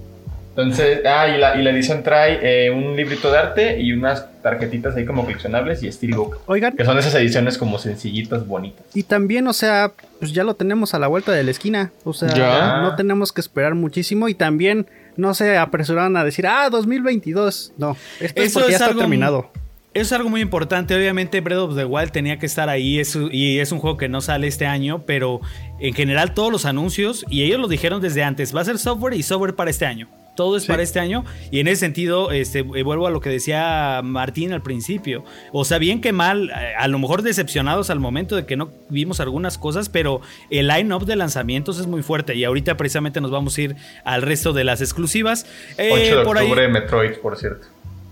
Entonces, 0.52 1.02
ah, 1.06 1.28
y 1.28 1.38
la, 1.40 1.56
y 1.56 1.64
la 1.64 1.72
edición 1.72 2.04
trae 2.04 2.40
eh, 2.68 2.70
un 2.70 2.96
librito 2.96 3.32
de 3.32 3.38
arte 3.38 3.80
y 3.80 3.94
unas 3.94 4.28
tarjetitas 4.42 4.96
ahí 4.96 5.06
como 5.06 5.24
coleccionables 5.26 5.84
y 5.84 5.92
Steelbook. 5.92 6.38
Oigan, 6.46 6.76
Que 6.76 6.86
son 6.86 6.98
esas 6.98 7.14
ediciones 7.16 7.58
como 7.58 7.78
sencillitas, 7.80 8.48
bonitas. 8.48 8.86
y 8.94 9.04
también, 9.04 9.48
o 9.48 9.54
sea, 9.54 9.92
pues 10.20 10.32
ya 10.34 10.44
lo 10.44 10.54
tenemos 10.56 10.94
a 10.94 11.00
la 11.00 11.08
vuelta 11.08 11.32
de 11.32 11.44
la 11.44 11.52
esquina. 11.52 11.92
O 12.04 12.14
sea, 12.14 12.34
Ya. 12.34 12.82
no 12.82 12.96
tenemos 12.96 13.32
que 13.32 13.42
esperar 13.42 13.76
muchísimo 13.76 14.30
y 14.30 14.34
también 14.34 14.88
no 15.18 15.34
se 15.34 15.58
apresuraron 15.58 16.16
a 16.18 16.24
decir, 16.24 16.48
ah, 16.48 16.70
2022. 16.70 17.74
No, 17.78 17.98
esto 18.20 18.42
es 18.42 18.48
Eso 18.48 18.60
porque 18.60 18.72
ya 18.72 18.76
es 18.78 18.82
está 18.82 18.86
algo- 18.92 19.02
terminado. 19.02 19.52
Eso 19.92 20.04
es 20.04 20.12
algo 20.14 20.30
muy 20.30 20.40
importante. 20.42 20.96
Obviamente, 20.96 21.42
Breath 21.42 21.60
of 21.60 21.76
the 21.76 21.84
Wild 21.84 22.12
tenía 22.12 22.38
que 22.38 22.46
estar 22.46 22.70
ahí. 22.70 23.00
es- 23.00 23.18
y 23.32 23.58
es 23.60 23.72
un 23.72 23.80
juego 23.80 23.98
que 23.98 24.08
no 24.08 24.22
sale 24.22 24.48
este 24.48 24.68
año. 24.68 25.02
Pero 25.06 25.42
en 25.80 25.94
general, 25.96 26.34
todos 26.36 26.52
los 26.52 26.66
anuncios, 26.66 27.26
y 27.30 27.42
ellos 27.44 27.60
lo 27.60 27.68
dijeron 27.68 28.00
desde 28.00 28.24
antes: 28.24 28.56
va 28.56 28.62
a 28.62 28.66
ser 28.66 28.78
software 28.78 29.16
y 29.16 29.24
software 29.24 29.56
para 29.56 29.72
este 29.72 29.88
año. 29.88 30.08
Todo 30.40 30.56
es 30.56 30.64
Sí. 30.64 30.70
para 30.70 30.82
este 30.84 31.02
año. 31.02 31.26
Y 31.52 31.60
en 31.60 31.68
ese 31.68 31.82
sentido, 31.82 32.32
este, 32.32 32.60
eh, 32.60 32.84
vuelvo 32.84 33.08
a 33.08 33.10
lo 33.12 33.20
que 33.20 33.30
decía 33.30 34.00
Martín 34.06 34.54
al 34.54 34.62
principio. 34.62 35.26
O 35.52 35.66
sea, 35.66 35.80
bien 35.80 36.00
que 36.00 36.14
mal, 36.14 36.50
a 36.78 36.88
lo 36.88 36.98
mejor 36.98 37.24
decepcionados 37.24 37.90
al 37.90 38.00
momento 38.00 38.38
de 38.38 38.46
que 38.46 38.56
no 38.56 38.72
vimos 38.88 39.20
algunas 39.20 39.58
cosas, 39.58 39.90
pero 39.90 40.22
el 40.50 40.68
line-up 40.70 41.06
de 41.06 41.18
lanzamientos 41.18 41.78
es 41.78 41.88
muy 41.88 42.04
fuerte. 42.04 42.36
Y 42.36 42.46
ahorita 42.46 42.78
precisamente 42.78 43.20
nos 43.20 43.32
vamos 43.32 43.58
a 43.58 43.62
ir 43.64 43.76
al 44.06 44.22
resto 44.22 44.54
de 44.54 44.64
las 44.64 44.80
exclusivas. 44.80 45.46
Eh, 45.78 45.90
8 45.92 46.20
de 46.20 46.24
por 46.24 46.38
ahí- 46.38 46.46
octubre, 46.46 46.70
Metroid, 46.70 47.18
por 47.22 47.36
cierto. 47.38 47.68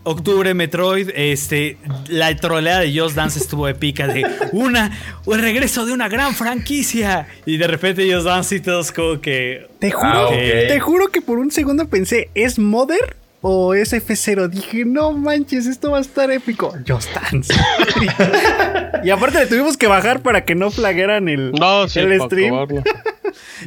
Octubre, 0.10 0.54
Metroid, 0.54 1.10
este, 1.14 1.78
la 2.08 2.34
troleada 2.38 2.80
de 2.82 2.98
Just 2.98 3.16
Dance 3.16 3.40
estuvo 3.40 3.68
épica 3.68 4.08
de 4.08 4.26
una, 4.54 4.98
el 5.28 5.42
regreso 5.42 5.86
de 5.86 5.92
una 5.94 6.08
gran 6.08 6.34
franquicia. 6.34 7.28
Y 7.46 7.58
de 7.58 7.68
repente 7.68 8.10
Just 8.12 8.26
Dance 8.26 8.56
y 8.56 8.60
todos 8.62 8.92
como 8.92 9.20
que... 9.20 9.68
Te 9.80 9.92
juro, 9.92 10.08
Ah, 10.10 10.26
ok. 10.28 10.34
te 10.70 10.80
juro 10.80 11.08
que 11.10 11.22
por 11.22 11.40
un 11.40 11.52
segundo 11.52 11.88
pensé, 11.90 12.30
¿es 12.36 12.58
Mother 12.58 13.18
o 13.42 13.74
es 13.74 13.92
F0? 13.94 14.48
Dije, 14.50 14.86
no 14.86 15.12
manches, 15.12 15.66
esto 15.68 15.92
va 15.92 15.98
a 15.98 16.02
estar 16.02 16.32
épico. 16.32 16.74
Just 16.88 17.10
Dance. 17.14 17.54
y 19.04 19.10
aparte 19.10 19.40
le 19.40 19.46
tuvimos 19.48 19.76
que 19.78 19.88
bajar 19.88 20.22
para 20.22 20.46
que 20.46 20.56
no 20.56 20.72
flagueran 20.72 21.28
el, 21.30 21.52
No, 21.52 21.88
sí, 21.90 22.00
el 22.00 22.18
para 22.18 22.26
stream. 22.30 22.84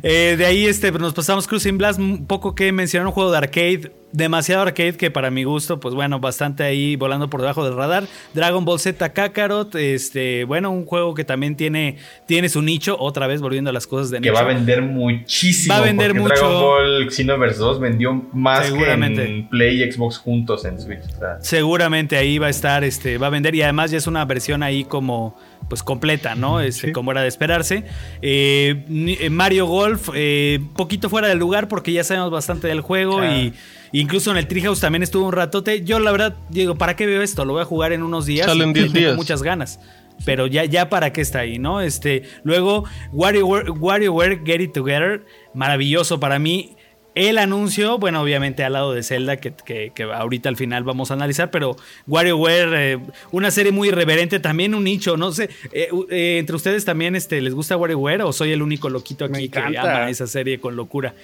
Eh, 0.02 0.36
de 0.38 0.46
ahí 0.46 0.66
este, 0.66 0.92
nos 0.92 1.14
pasamos 1.14 1.46
Cruising 1.46 1.78
Blast, 1.78 1.98
un 1.98 2.26
poco 2.26 2.54
que 2.54 2.72
mencionar 2.72 3.06
un 3.06 3.12
juego 3.12 3.30
de 3.30 3.38
arcade 3.38 3.92
demasiado 4.12 4.62
arcade 4.62 4.96
que 4.96 5.10
para 5.10 5.30
mi 5.30 5.44
gusto, 5.44 5.80
pues 5.80 5.94
bueno, 5.94 6.20
bastante 6.20 6.62
ahí 6.62 6.96
volando 6.96 7.30
por 7.30 7.40
debajo 7.40 7.64
del 7.64 7.76
radar. 7.76 8.04
Dragon 8.34 8.64
Ball 8.64 8.80
Z 8.80 9.12
Kakarot, 9.12 9.74
este, 9.76 10.44
bueno, 10.44 10.70
un 10.70 10.84
juego 10.84 11.14
que 11.14 11.24
también 11.24 11.56
tiene, 11.56 11.98
tiene 12.26 12.48
su 12.48 12.62
nicho, 12.62 12.96
otra 12.98 13.26
vez 13.26 13.40
volviendo 13.40 13.70
a 13.70 13.72
las 13.72 13.86
cosas 13.86 14.10
de 14.10 14.16
que 14.16 14.22
nicho. 14.22 14.32
Que 14.32 14.42
va 14.42 14.50
a 14.50 14.54
vender 14.54 14.82
muchísimo. 14.82 15.74
Va 15.74 15.80
a 15.80 15.84
vender 15.84 16.14
mucho. 16.14 16.34
Dragon 16.34 16.60
Ball 16.60 17.10
Xenoverse 17.10 17.58
2 17.58 17.80
vendió 17.80 18.12
más 18.32 18.66
Seguramente. 18.66 19.24
que 19.24 19.30
en 19.30 19.48
Play 19.48 19.82
y 19.82 19.92
Xbox 19.92 20.18
juntos 20.18 20.64
en 20.64 20.80
Switch. 20.80 21.00
Seguramente 21.40 22.16
ahí 22.16 22.38
va 22.38 22.48
a 22.48 22.50
estar, 22.50 22.84
este, 22.84 23.18
va 23.18 23.28
a 23.28 23.30
vender 23.30 23.54
y 23.54 23.62
además 23.62 23.90
ya 23.90 23.98
es 23.98 24.06
una 24.06 24.24
versión 24.24 24.62
ahí 24.62 24.84
como 24.84 25.36
pues 25.68 25.82
completa, 25.82 26.34
¿no? 26.34 26.60
Este, 26.60 26.92
Como 26.92 27.12
era 27.12 27.22
de 27.22 27.28
esperarse. 27.28 27.84
Eh, 28.22 28.84
eh, 28.88 29.30
Mario 29.30 29.66
Golf, 29.66 30.08
eh, 30.14 30.60
poquito 30.74 31.08
fuera 31.08 31.28
del 31.28 31.38
lugar 31.38 31.68
porque 31.68 31.92
ya 31.92 32.04
sabemos 32.04 32.30
bastante 32.30 32.68
del 32.68 32.80
juego 32.80 33.24
y 33.24 33.52
incluso 33.92 34.30
en 34.30 34.36
el 34.36 34.46
Treehouse 34.46 34.80
también 34.80 35.02
estuvo 35.02 35.26
un 35.26 35.32
ratote. 35.32 35.82
Yo 35.82 35.98
la 36.00 36.10
verdad 36.12 36.36
digo, 36.48 36.76
¿para 36.76 36.96
qué 36.96 37.06
veo 37.06 37.22
esto? 37.22 37.44
Lo 37.44 37.52
voy 37.54 37.62
a 37.62 37.66
jugar 37.66 37.92
en 37.92 38.02
unos 38.02 38.26
días. 38.26 38.46
Salen 38.46 38.72
10 38.72 38.92
días. 38.92 39.16
muchas 39.16 39.42
ganas. 39.42 39.80
Pero 40.24 40.46
ya, 40.46 40.64
ya 40.66 40.90
para 40.90 41.12
qué 41.12 41.22
está 41.22 41.40
ahí, 41.40 41.58
¿no? 41.58 41.80
Este, 41.80 42.24
luego, 42.42 42.84
WarioWare, 43.12 43.70
WarioWare 43.70 44.42
Get 44.44 44.60
It 44.60 44.72
Together, 44.72 45.24
maravilloso 45.54 46.20
para 46.20 46.38
mí 46.38 46.76
el 47.14 47.38
anuncio, 47.38 47.98
bueno, 47.98 48.22
obviamente 48.22 48.62
al 48.62 48.74
lado 48.74 48.92
de 48.92 49.02
Zelda, 49.02 49.36
que, 49.36 49.92
ahorita 50.14 50.48
al 50.48 50.56
final 50.56 50.84
vamos 50.84 51.10
a 51.10 51.14
analizar, 51.14 51.50
pero 51.50 51.76
WarioWare, 52.06 52.92
eh, 52.92 52.98
una 53.32 53.50
serie 53.50 53.72
muy 53.72 53.88
irreverente, 53.88 54.38
también 54.38 54.74
un 54.74 54.84
nicho, 54.84 55.16
no 55.16 55.32
sé, 55.32 55.50
eh, 55.72 55.88
eh, 56.10 56.38
entre 56.38 56.56
ustedes 56.56 56.84
también 56.84 57.16
este, 57.16 57.40
les 57.40 57.54
gusta 57.54 57.76
WarioWare 57.76 58.22
o 58.22 58.32
soy 58.32 58.52
el 58.52 58.62
único 58.62 58.88
loquito 58.88 59.24
aquí 59.24 59.48
que 59.48 59.58
ama 59.58 60.08
esa 60.08 60.26
serie 60.26 60.60
con 60.60 60.76
locura. 60.76 61.14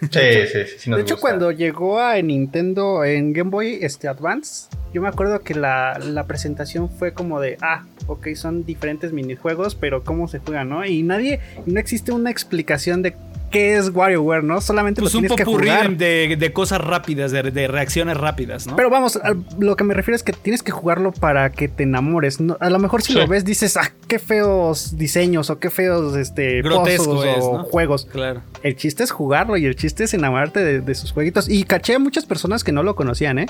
Sí, 0.00 0.20
sí, 0.52 0.58
sí. 0.78 0.90
de 0.90 1.00
hecho, 1.00 1.18
cuando 1.18 1.52
llegó 1.52 2.00
a 2.00 2.20
Nintendo 2.20 3.04
en 3.04 3.32
Game 3.32 3.50
Boy 3.50 3.78
este, 3.80 4.08
Advance, 4.08 4.68
yo 4.92 5.02
me 5.02 5.08
acuerdo 5.08 5.40
que 5.40 5.54
la, 5.54 5.98
la, 5.98 6.26
presentación 6.26 6.90
fue 6.90 7.12
como 7.12 7.40
de, 7.40 7.56
ah, 7.60 7.84
ok, 8.06 8.28
son 8.34 8.64
diferentes 8.64 9.12
minijuegos, 9.12 9.74
pero 9.74 10.02
cómo 10.02 10.26
se 10.26 10.38
juegan, 10.38 10.68
¿no? 10.68 10.84
Y 10.84 11.02
nadie, 11.02 11.40
no 11.66 11.78
existe 11.78 12.12
una 12.12 12.30
explicación 12.30 13.02
de 13.02 13.14
qué 13.50 13.76
es 13.76 13.90
WarioWare, 13.94 14.44
¿no? 14.44 14.60
Solamente 14.60 15.00
pues 15.00 15.14
lo 15.14 15.20
tienes 15.20 15.36
que 15.36 15.44
jugar. 15.44 15.96
De, 15.96 16.36
de 16.38 16.52
cosas 16.52 16.80
rápidas, 16.80 17.32
de, 17.32 17.42
de, 17.42 17.68
reacciones 17.68 18.16
rápidas, 18.16 18.66
¿no? 18.66 18.76
Pero 18.76 18.90
vamos, 18.90 19.18
lo 19.58 19.76
que 19.76 19.84
me 19.84 19.94
refiero 19.94 20.16
es 20.16 20.22
que 20.22 20.32
tienes 20.32 20.62
que 20.62 20.72
jugarlo 20.72 21.12
para 21.12 21.50
que 21.50 21.68
te 21.68 21.84
enamores. 21.84 22.38
A 22.60 22.70
lo 22.70 22.78
mejor 22.78 23.02
si 23.02 23.14
lo 23.14 23.26
ves 23.26 23.44
dices, 23.44 23.76
ah, 23.76 23.92
qué 24.08 24.18
feos 24.18 24.96
diseños 24.96 25.50
o 25.50 25.58
qué 25.58 25.70
feos 25.70 26.16
este, 26.16 26.62
Grotesco 26.62 27.22
o 27.40 27.62
juegos. 27.64 28.06
Claro. 28.06 28.42
El 28.62 28.76
chiste 28.76 29.04
es 29.04 29.10
jugarlo 29.10 29.56
y 29.56 29.66
el 29.66 29.76
chiste 29.76 30.04
es 30.04 30.14
enamorarte 30.14 30.80
de, 30.80 30.94
sus 30.94 31.12
jueguitos. 31.12 31.48
Y 31.48 31.64
caché 31.64 31.94
a 31.94 31.98
muchas 31.98 32.26
personas 32.26 32.64
que 32.64 32.72
no 32.72 32.82
lo 32.82 32.96
conocían, 32.96 33.38
¿eh? 33.38 33.46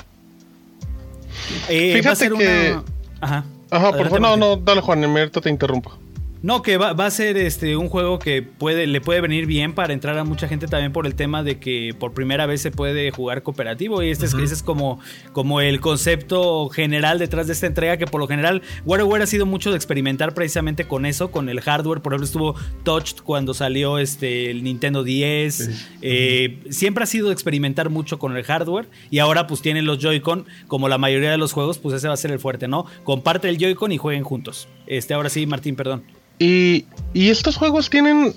eh 1.69 1.93
Fíjate 1.95 2.29
que... 2.31 2.75
Ajá. 3.21 3.45
Ajá, 3.69 3.91
por 3.91 4.03
favor, 4.05 4.21
no, 4.21 4.37
no, 4.37 4.55
dale 4.55 4.81
Juan, 4.81 5.03
ahorita 5.03 5.41
te 5.41 5.49
interrumpo. 5.49 5.97
No, 6.43 6.61
que 6.61 6.77
va, 6.77 6.91
a 6.91 7.11
ser 7.11 7.35
este 7.37 7.75
un 7.77 7.89
juego 7.89 8.19
que 8.19 8.43
puede, 8.43 8.85
le 8.85 9.01
puede 9.01 9.21
venir 9.21 9.47
bien 9.47 9.73
para 9.73 9.93
entrar 9.93 10.17
a 10.17 10.23
mucha 10.23 10.47
gente 10.47 10.67
también 10.67 10.93
por 10.93 11.07
el 11.07 11.15
tema 11.15 11.41
de 11.41 11.59
que 11.59 11.95
por 11.97 12.13
primera 12.13 12.45
vez 12.45 12.61
se 12.61 12.69
puede 12.71 13.09
jugar 13.11 13.41
cooperativo. 13.41 14.03
Y 14.03 14.09
este 14.09 14.27
es, 14.27 14.33
ese 14.33 14.53
es 14.53 14.63
como, 14.63 14.99
como 15.33 15.61
el 15.61 15.79
concepto 15.79 16.69
general 16.69 17.17
detrás 17.17 17.47
de 17.47 17.53
esta 17.53 17.65
entrega, 17.65 17.97
que 17.97 18.05
por 18.05 18.21
lo 18.21 18.27
general 18.27 18.61
WarioWare 18.85 19.23
ha 19.23 19.27
sido 19.27 19.45
mucho 19.45 19.71
de 19.71 19.77
experimentar 19.77 20.33
precisamente 20.33 20.87
con 20.87 21.05
eso, 21.05 21.31
con 21.31 21.49
el 21.49 21.59
hardware. 21.61 22.01
Por 22.01 22.13
ejemplo, 22.13 22.25
estuvo 22.25 22.55
Touched 22.83 23.23
cuando 23.23 23.53
salió 23.55 23.97
este, 23.97 24.51
el 24.51 24.63
Nintendo 24.63 25.03
10. 25.03 25.87
Eh, 26.01 26.59
siempre 26.69 27.03
ha 27.03 27.07
sido 27.07 27.27
de 27.27 27.33
experimentar 27.33 27.89
mucho 27.89 28.19
con 28.19 28.37
el 28.37 28.43
hardware. 28.43 28.87
Y 29.09 29.19
ahora 29.19 29.47
pues 29.47 29.61
tienen 29.61 29.85
los 29.85 29.97
Joy-Con, 29.97 30.45
como 30.67 30.87
la 30.87 30.99
mayoría 30.99 31.31
de 31.31 31.37
los 31.37 31.51
juegos, 31.51 31.79
pues 31.79 31.95
ese 31.95 32.07
va 32.07 32.13
a 32.13 32.17
ser 32.17 32.31
el 32.31 32.39
fuerte, 32.39 32.67
¿no? 32.67 32.85
Comparte 33.03 33.49
el 33.49 33.57
Joy-Con 33.57 33.91
y 33.91 33.97
jueguen 33.97 34.23
juntos. 34.23 34.67
Este, 34.87 35.13
ahora 35.13 35.29
sí, 35.29 35.45
Martín, 35.45 35.75
perdón. 35.75 36.03
Y, 36.39 36.85
estos 37.13 37.57
juegos 37.57 37.89
tienen, 37.89 38.33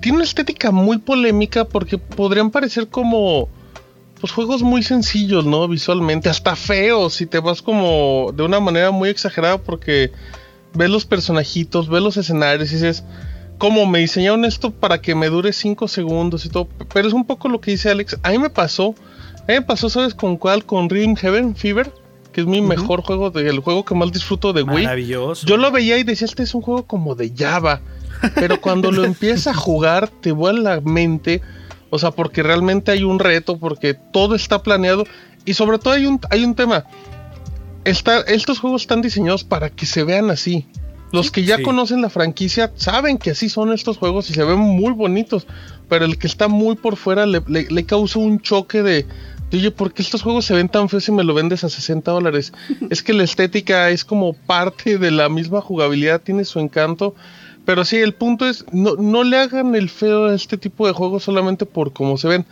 tienen 0.00 0.16
una 0.16 0.24
estética 0.24 0.70
muy 0.70 0.98
polémica 0.98 1.64
porque 1.64 1.98
podrían 1.98 2.50
parecer 2.50 2.88
como 2.88 3.48
pues 4.20 4.32
juegos 4.34 4.62
muy 4.62 4.82
sencillos, 4.82 5.46
¿no? 5.46 5.66
Visualmente, 5.66 6.28
hasta 6.28 6.54
feos, 6.54 7.14
si 7.14 7.24
te 7.24 7.38
vas 7.38 7.62
como 7.62 8.32
de 8.36 8.42
una 8.42 8.60
manera 8.60 8.90
muy 8.90 9.08
exagerada 9.08 9.56
porque 9.56 10.12
ves 10.74 10.90
los 10.90 11.06
personajitos, 11.06 11.88
ves 11.88 12.02
los 12.02 12.18
escenarios 12.18 12.70
y 12.70 12.74
dices, 12.74 13.02
¿cómo 13.56 13.86
me 13.86 14.00
diseñaron 14.00 14.44
esto 14.44 14.72
para 14.72 15.00
que 15.00 15.14
me 15.14 15.28
dure 15.28 15.54
5 15.54 15.88
segundos 15.88 16.44
y 16.44 16.50
todo? 16.50 16.68
Pero 16.92 17.08
es 17.08 17.14
un 17.14 17.24
poco 17.24 17.48
lo 17.48 17.62
que 17.62 17.70
dice 17.70 17.88
Alex. 17.88 18.18
A 18.22 18.30
mí 18.30 18.38
me 18.38 18.50
pasó, 18.50 18.94
a 19.38 19.46
mí 19.48 19.54
me 19.54 19.62
pasó, 19.62 19.88
¿sabes 19.88 20.14
con 20.14 20.36
cuál? 20.36 20.66
Con 20.66 20.90
Rhythm 20.90 21.16
Heaven 21.16 21.56
Fever 21.56 21.90
que 22.40 22.44
es 22.44 22.46
mi 22.46 22.60
mejor 22.60 23.02
juego, 23.02 23.30
de, 23.30 23.48
el 23.48 23.60
juego 23.60 23.84
que 23.84 23.94
más 23.94 24.12
disfruto 24.12 24.52
de 24.52 24.62
Wii. 24.62 24.84
Maravilloso. 24.84 25.46
Yo 25.46 25.56
lo 25.56 25.70
veía 25.70 25.98
y 25.98 26.04
decía, 26.04 26.24
este 26.24 26.42
es 26.42 26.54
un 26.54 26.62
juego 26.62 26.86
como 26.86 27.14
de 27.14 27.32
Java. 27.36 27.80
Pero 28.34 28.60
cuando 28.60 28.90
lo 28.90 29.04
empiezas 29.04 29.48
a 29.48 29.54
jugar, 29.54 30.08
te 30.08 30.32
vuelve 30.32 30.62
la 30.62 30.80
mente. 30.80 31.42
O 31.90 31.98
sea, 31.98 32.10
porque 32.10 32.42
realmente 32.42 32.92
hay 32.92 33.02
un 33.02 33.18
reto, 33.18 33.58
porque 33.58 33.94
todo 33.94 34.34
está 34.34 34.62
planeado. 34.62 35.04
Y 35.44 35.54
sobre 35.54 35.78
todo 35.78 35.94
hay 35.94 36.06
un, 36.06 36.20
hay 36.30 36.44
un 36.44 36.54
tema. 36.54 36.84
estos 37.84 38.58
juegos 38.58 38.82
están 38.82 39.02
diseñados 39.02 39.44
para 39.44 39.70
que 39.70 39.86
se 39.86 40.04
vean 40.04 40.30
así. 40.30 40.66
Los 41.12 41.32
que 41.32 41.42
ya 41.42 41.60
conocen 41.60 42.02
la 42.02 42.08
franquicia 42.08 42.70
saben 42.76 43.18
que 43.18 43.32
así 43.32 43.48
son 43.48 43.72
estos 43.72 43.98
juegos 43.98 44.30
y 44.30 44.34
se 44.34 44.44
ven 44.44 44.58
muy 44.58 44.92
bonitos. 44.92 45.46
Pero 45.88 46.04
el 46.04 46.18
que 46.18 46.28
está 46.28 46.46
muy 46.46 46.76
por 46.76 46.96
fuera 46.96 47.26
le 47.26 47.84
causa 47.84 48.20
un 48.20 48.40
choque 48.40 48.82
de, 48.84 49.06
Oye, 49.52 49.70
¿por 49.70 49.92
qué 49.92 50.02
estos 50.02 50.22
juegos 50.22 50.44
se 50.44 50.54
ven 50.54 50.68
tan 50.68 50.88
feos 50.88 51.08
y 51.08 51.12
me 51.12 51.24
lo 51.24 51.34
vendes 51.34 51.64
a 51.64 51.68
60 51.68 52.10
dólares? 52.10 52.52
es 52.90 53.02
que 53.02 53.12
la 53.12 53.24
estética 53.24 53.90
es 53.90 54.04
como 54.04 54.32
parte 54.32 54.98
de 54.98 55.10
la 55.10 55.28
misma 55.28 55.60
jugabilidad, 55.60 56.20
tiene 56.20 56.44
su 56.44 56.60
encanto. 56.60 57.14
Pero 57.64 57.84
sí, 57.84 57.96
el 57.96 58.14
punto 58.14 58.48
es, 58.48 58.64
no, 58.72 58.96
no 58.96 59.22
le 59.22 59.38
hagan 59.38 59.74
el 59.74 59.90
feo 59.90 60.26
a 60.26 60.34
este 60.34 60.56
tipo 60.56 60.86
de 60.86 60.92
juegos 60.92 61.24
solamente 61.24 61.66
por 61.66 61.92
cómo 61.92 62.16
se 62.16 62.28
ven. 62.28 62.46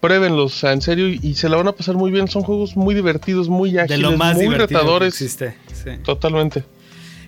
Pruébenlos, 0.00 0.64
en 0.64 0.80
serio, 0.80 1.08
y, 1.08 1.34
se 1.34 1.48
la 1.48 1.56
van 1.56 1.68
a 1.68 1.72
pasar 1.72 1.94
muy 1.94 2.10
bien. 2.10 2.26
Son 2.28 2.42
juegos 2.42 2.74
muy 2.74 2.94
divertidos, 2.94 3.48
muy 3.48 3.76
ágiles, 3.78 4.16
muy 4.34 4.54
retadores. 4.54 5.08
existe, 5.20 5.56
Totalmente. 6.04 6.64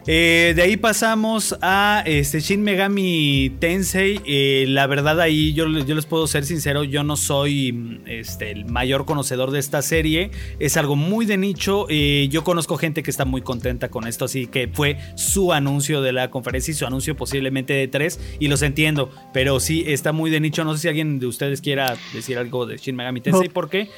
Eh, 0.07 0.53
de 0.57 0.63
ahí 0.63 0.77
pasamos 0.77 1.57
a 1.63 2.03
este, 2.07 2.41
Shin 2.41 2.63
Megami 2.63 3.55
Tensei. 3.61 4.21
Eh, 4.27 4.65
la 4.69 4.87
verdad 4.89 5.21
ahí 5.21 5.53
yo, 5.53 5.69
yo, 5.69 5.95
les 5.95 6.07
puedo 6.07 6.27
ser 6.27 6.45
sincero, 6.45 6.83
yo 6.83 7.05
no 7.05 7.17
soy 7.17 8.01
este, 8.07 8.51
el 8.51 8.65
mayor 8.65 9.05
conocedor 9.05 9.53
de 9.53 9.61
esta 9.61 9.81
serie. 9.81 10.33
Es 10.59 10.77
algo 10.77 10.97
muy 10.97 11.25
de 11.25 11.37
nicho. 11.37 11.87
Eh, 11.89 12.29
yo 12.31 12.43
conozco 12.43 12.77
gente 12.79 13.03
que 13.03 13.11
está 13.11 13.25
muy 13.25 13.43
contenta 13.43 13.91
con 13.91 14.09
esto, 14.09 14.25
así 14.25 14.49
que 14.49 14.69
fue 14.69 14.99
su 15.15 15.53
anuncio 15.53 16.03
de 16.03 16.13
la 16.13 16.31
conferencia 16.31 16.73
y 16.73 16.75
su 16.75 16.85
anuncio 16.85 17.17
posiblemente 17.17 17.73
de 17.73 17.87
tres. 17.87 18.19
Y 18.41 18.49
los 18.49 18.63
entiendo, 18.63 19.11
pero 19.33 19.61
sí 19.61 19.85
está 19.87 20.13
muy 20.13 20.31
de 20.31 20.41
nicho. 20.41 20.65
No 20.65 20.75
sé 20.75 20.81
si 20.81 20.89
alguien 20.89 21.21
de 21.21 21.27
ustedes 21.27 21.61
quiera 21.61 21.97
decir 22.13 22.39
algo 22.39 22.67
de 22.67 22.77
Shin 22.77 22.97
Megami 22.97 23.21
Tensei, 23.21 23.49
¿por 23.49 23.71
qué? 23.71 23.89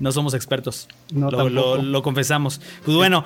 No 0.00 0.12
somos 0.12 0.34
expertos. 0.34 0.88
No, 1.12 1.30
lo, 1.30 2.02
confesamos. 2.02 2.60
Pues 2.84 2.96
bueno, 2.96 3.24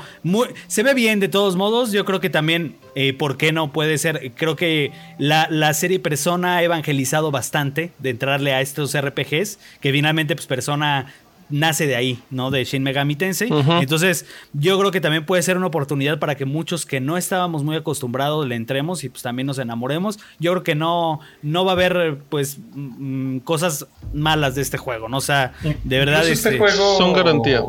se 0.67 0.83
ve 0.83 0.95
bien 0.95 1.21
de 1.21 1.29
todos 1.29 1.57
modos. 1.57 1.93
Yo 1.93 2.05
creo 2.05 2.21
que 2.21 2.31
también, 2.31 2.77
eh, 2.95 3.13
¿por 3.13 3.37
qué 3.37 3.53
no 3.53 3.73
puede 3.73 3.99
ser? 3.99 4.33
Creo 4.37 4.57
que 4.57 4.93
la, 5.19 5.49
la, 5.51 5.75
serie 5.75 5.99
Persona 5.99 6.57
ha 6.57 6.63
evangelizado 6.63 7.31
bastante 7.31 7.93
de 7.99 8.11
entrarle 8.11 8.53
a 8.53 8.61
estos 8.61 8.99
RPGs, 8.99 9.59
que 9.81 9.93
finalmente 9.93 10.35
pues 10.35 10.47
Persona 10.47 11.13
nace 11.51 11.87
de 11.87 11.97
ahí, 11.97 12.23
¿no? 12.31 12.51
De 12.51 12.65
Shin 12.65 12.83
Megami 12.83 13.17
Tensei. 13.17 13.51
Entonces, 13.81 14.27
yo 14.53 14.79
creo 14.79 14.91
que 14.91 15.01
también 15.01 15.25
puede 15.25 15.43
ser 15.43 15.57
una 15.57 15.67
oportunidad 15.67 16.19
para 16.19 16.35
que 16.35 16.45
muchos 16.45 16.87
que 16.87 17.01
no 17.01 17.17
estábamos 17.17 17.65
muy 17.65 17.77
acostumbrados 17.77 18.47
le 18.47 18.55
entremos 18.55 19.05
y 19.05 19.09
pues 19.09 19.23
también 19.23 19.47
nos 19.47 19.59
enamoremos. 19.59 20.19
Yo 20.39 20.53
creo 20.53 20.63
que 20.63 20.75
no, 20.75 21.21
no 21.43 21.65
va 21.65 21.73
a 21.73 21.75
haber, 21.75 22.19
pues, 22.29 22.59
mm, 22.75 23.39
cosas 23.39 23.87
malas 24.13 24.55
de 24.55 24.63
este 24.63 24.79
juego, 24.79 25.09
¿no? 25.09 25.19
O 25.19 25.23
sea, 25.23 25.53
de 25.85 25.99
verdad. 25.99 26.27
Este, 26.27 26.51
este, 26.51 26.59
juego. 26.59 26.97
Son 26.99 27.13
garantía. 27.13 27.61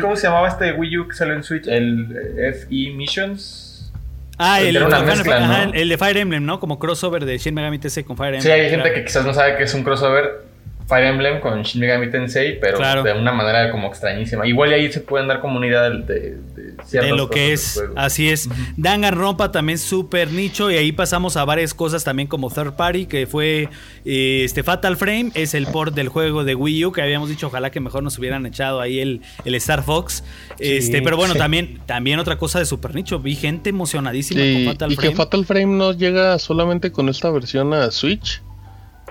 ¿Cómo 0.00 0.16
se 0.16 0.26
llamaba 0.26 0.48
este 0.48 0.72
Wii 0.72 0.98
U 0.98 1.08
que 1.08 1.14
salió 1.14 1.34
en 1.34 1.42
Switch? 1.42 1.66
El 1.66 2.08
FE 2.54 2.92
Missions. 2.94 3.92
Ah, 4.38 4.60
el, 4.60 4.76
el, 4.76 5.88
de 5.88 5.98
Fire 5.98 6.16
Emblem, 6.16 6.44
¿no? 6.44 6.58
Como 6.58 6.78
crossover 6.78 7.24
de 7.24 7.38
Shin 7.38 7.54
Megami 7.54 7.78
Tensei 7.78 8.02
con 8.02 8.16
Fire 8.16 8.34
Emblem. 8.34 8.42
Sí, 8.42 8.50
hay 8.50 8.70
gente 8.70 8.92
que 8.92 9.04
quizás 9.04 9.24
no 9.24 9.32
sabe 9.32 9.56
que 9.56 9.64
es 9.64 9.74
un 9.74 9.84
crossover 9.84 10.51
Fire 10.92 11.06
Emblem 11.06 11.40
con 11.40 11.62
Shin 11.62 11.80
Megami 11.80 12.10
Tensei, 12.10 12.60
pero 12.60 13.02
de 13.02 13.14
una 13.14 13.32
manera 13.32 13.70
como 13.70 13.88
extrañísima. 13.88 14.46
Igual 14.46 14.74
ahí 14.74 14.92
se 14.92 15.00
pueden 15.00 15.26
dar 15.26 15.40
comunidad 15.40 15.90
de, 15.90 16.36
de, 16.36 17.00
de 17.00 17.08
lo 17.12 17.30
que 17.30 17.54
es, 17.54 17.82
así 17.96 18.28
es. 18.28 18.50
Danganronpa 18.76 19.50
también 19.50 19.78
súper 19.78 20.30
nicho 20.30 20.70
y 20.70 20.76
ahí 20.76 20.92
pasamos 20.92 21.38
a 21.38 21.46
varias 21.46 21.72
cosas 21.72 22.04
también 22.04 22.28
como 22.28 22.50
Third 22.50 22.74
Party, 22.74 23.06
que 23.06 23.26
fue 23.26 23.70
eh, 24.04 24.42
este 24.44 24.62
Fatal 24.62 24.98
Frame, 24.98 25.30
es 25.32 25.54
el 25.54 25.66
port 25.66 25.94
del 25.94 26.10
juego 26.10 26.44
de 26.44 26.54
Wii 26.54 26.84
U, 26.84 26.92
que 26.92 27.00
habíamos 27.00 27.30
dicho 27.30 27.46
ojalá 27.46 27.70
que 27.70 27.80
mejor 27.80 28.02
nos 28.02 28.18
hubieran 28.18 28.44
echado 28.44 28.78
ahí 28.82 29.00
el, 29.00 29.22
el 29.46 29.54
Star 29.54 29.82
Fox. 29.84 30.22
este, 30.58 31.00
pero 31.00 31.16
bueno, 31.16 31.34
también, 31.36 31.80
también 31.86 32.18
otra 32.18 32.36
cosa 32.36 32.58
de 32.58 32.66
super 32.66 32.94
nicho, 32.94 33.18
vi 33.18 33.34
gente 33.34 33.70
emocionadísima 33.70 34.42
con 34.42 34.74
Fatal 34.74 34.92
Frame. 34.92 35.08
Y 35.08 35.10
que 35.10 35.16
Fatal 35.16 35.46
Frame 35.46 35.74
no 35.74 35.92
llega 35.92 36.38
solamente 36.38 36.92
con 36.92 37.08
esta 37.08 37.30
versión 37.30 37.72
a 37.72 37.90
Switch 37.90 38.42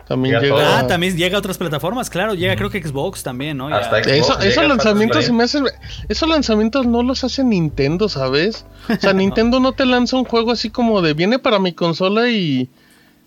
También 0.08 0.40
Llega. 0.42 0.80
Ah, 0.80 0.88
también 0.88 1.16
llega 1.16 1.38
a 1.38 1.40
otras 1.40 1.58
plataformas, 1.58 2.10
claro. 2.10 2.34
Llega 2.34 2.56
creo 2.56 2.70
que 2.70 2.82
Xbox 2.82 3.24
también, 3.24 3.58
¿no? 3.58 3.70
Ya. 3.70 3.78
Hasta 3.78 4.04
Xbox. 4.04 4.08
Eso- 4.08 4.34
llega 4.40 4.50
esos 4.50 4.58
hasta 4.64 4.68
lanzamientos 4.68 5.26
se 5.26 5.32
me 5.34 5.44
hacen. 5.44 5.66
Esos 6.10 6.28
lanzamientos 6.30 6.86
no 6.86 7.04
los 7.04 7.24
hace 7.24 7.44
Nintendo, 7.44 8.10
¿sabes? 8.10 8.66
O 8.90 8.96
sea, 9.00 9.14
Nintendo 9.14 9.60
no 9.60 9.72
te 9.74 9.86
lanza 9.86 10.18
un 10.18 10.26
juego 10.26 10.52
así 10.52 10.70
como 10.70 11.02
de 11.02 11.14
viene 11.14 11.40
para 11.40 11.60
mi 11.60 11.74
consola 11.74 12.30
y. 12.30 12.70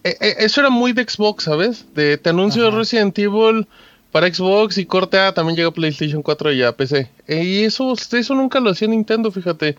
eh, 0.05 0.17
eh, 0.21 0.35
eso 0.41 0.61
era 0.61 0.71
muy 0.71 0.93
de 0.93 1.05
Xbox, 1.09 1.45
¿sabes? 1.45 1.87
De 1.95 2.19
te 2.19 2.31
anuncio 2.31 2.69
Ajá. 2.69 2.77
Resident 2.77 3.19
Evil 3.19 3.67
para 4.13 4.33
Xbox 4.33 4.79
y 4.79 4.87
corte 4.87 5.19
A 5.19 5.33
también 5.33 5.57
llega 5.57 5.71
PlayStation 5.71 6.23
4 6.23 6.53
y 6.53 6.63
a 6.63 6.77
PC. 6.77 7.11
Eh, 7.27 7.43
y 7.45 7.63
eso, 7.65 7.93
eso 7.95 8.35
nunca 8.35 8.61
lo 8.61 8.71
hacía 8.71 8.89
Nintendo, 8.89 9.31
fíjate. 9.31 9.77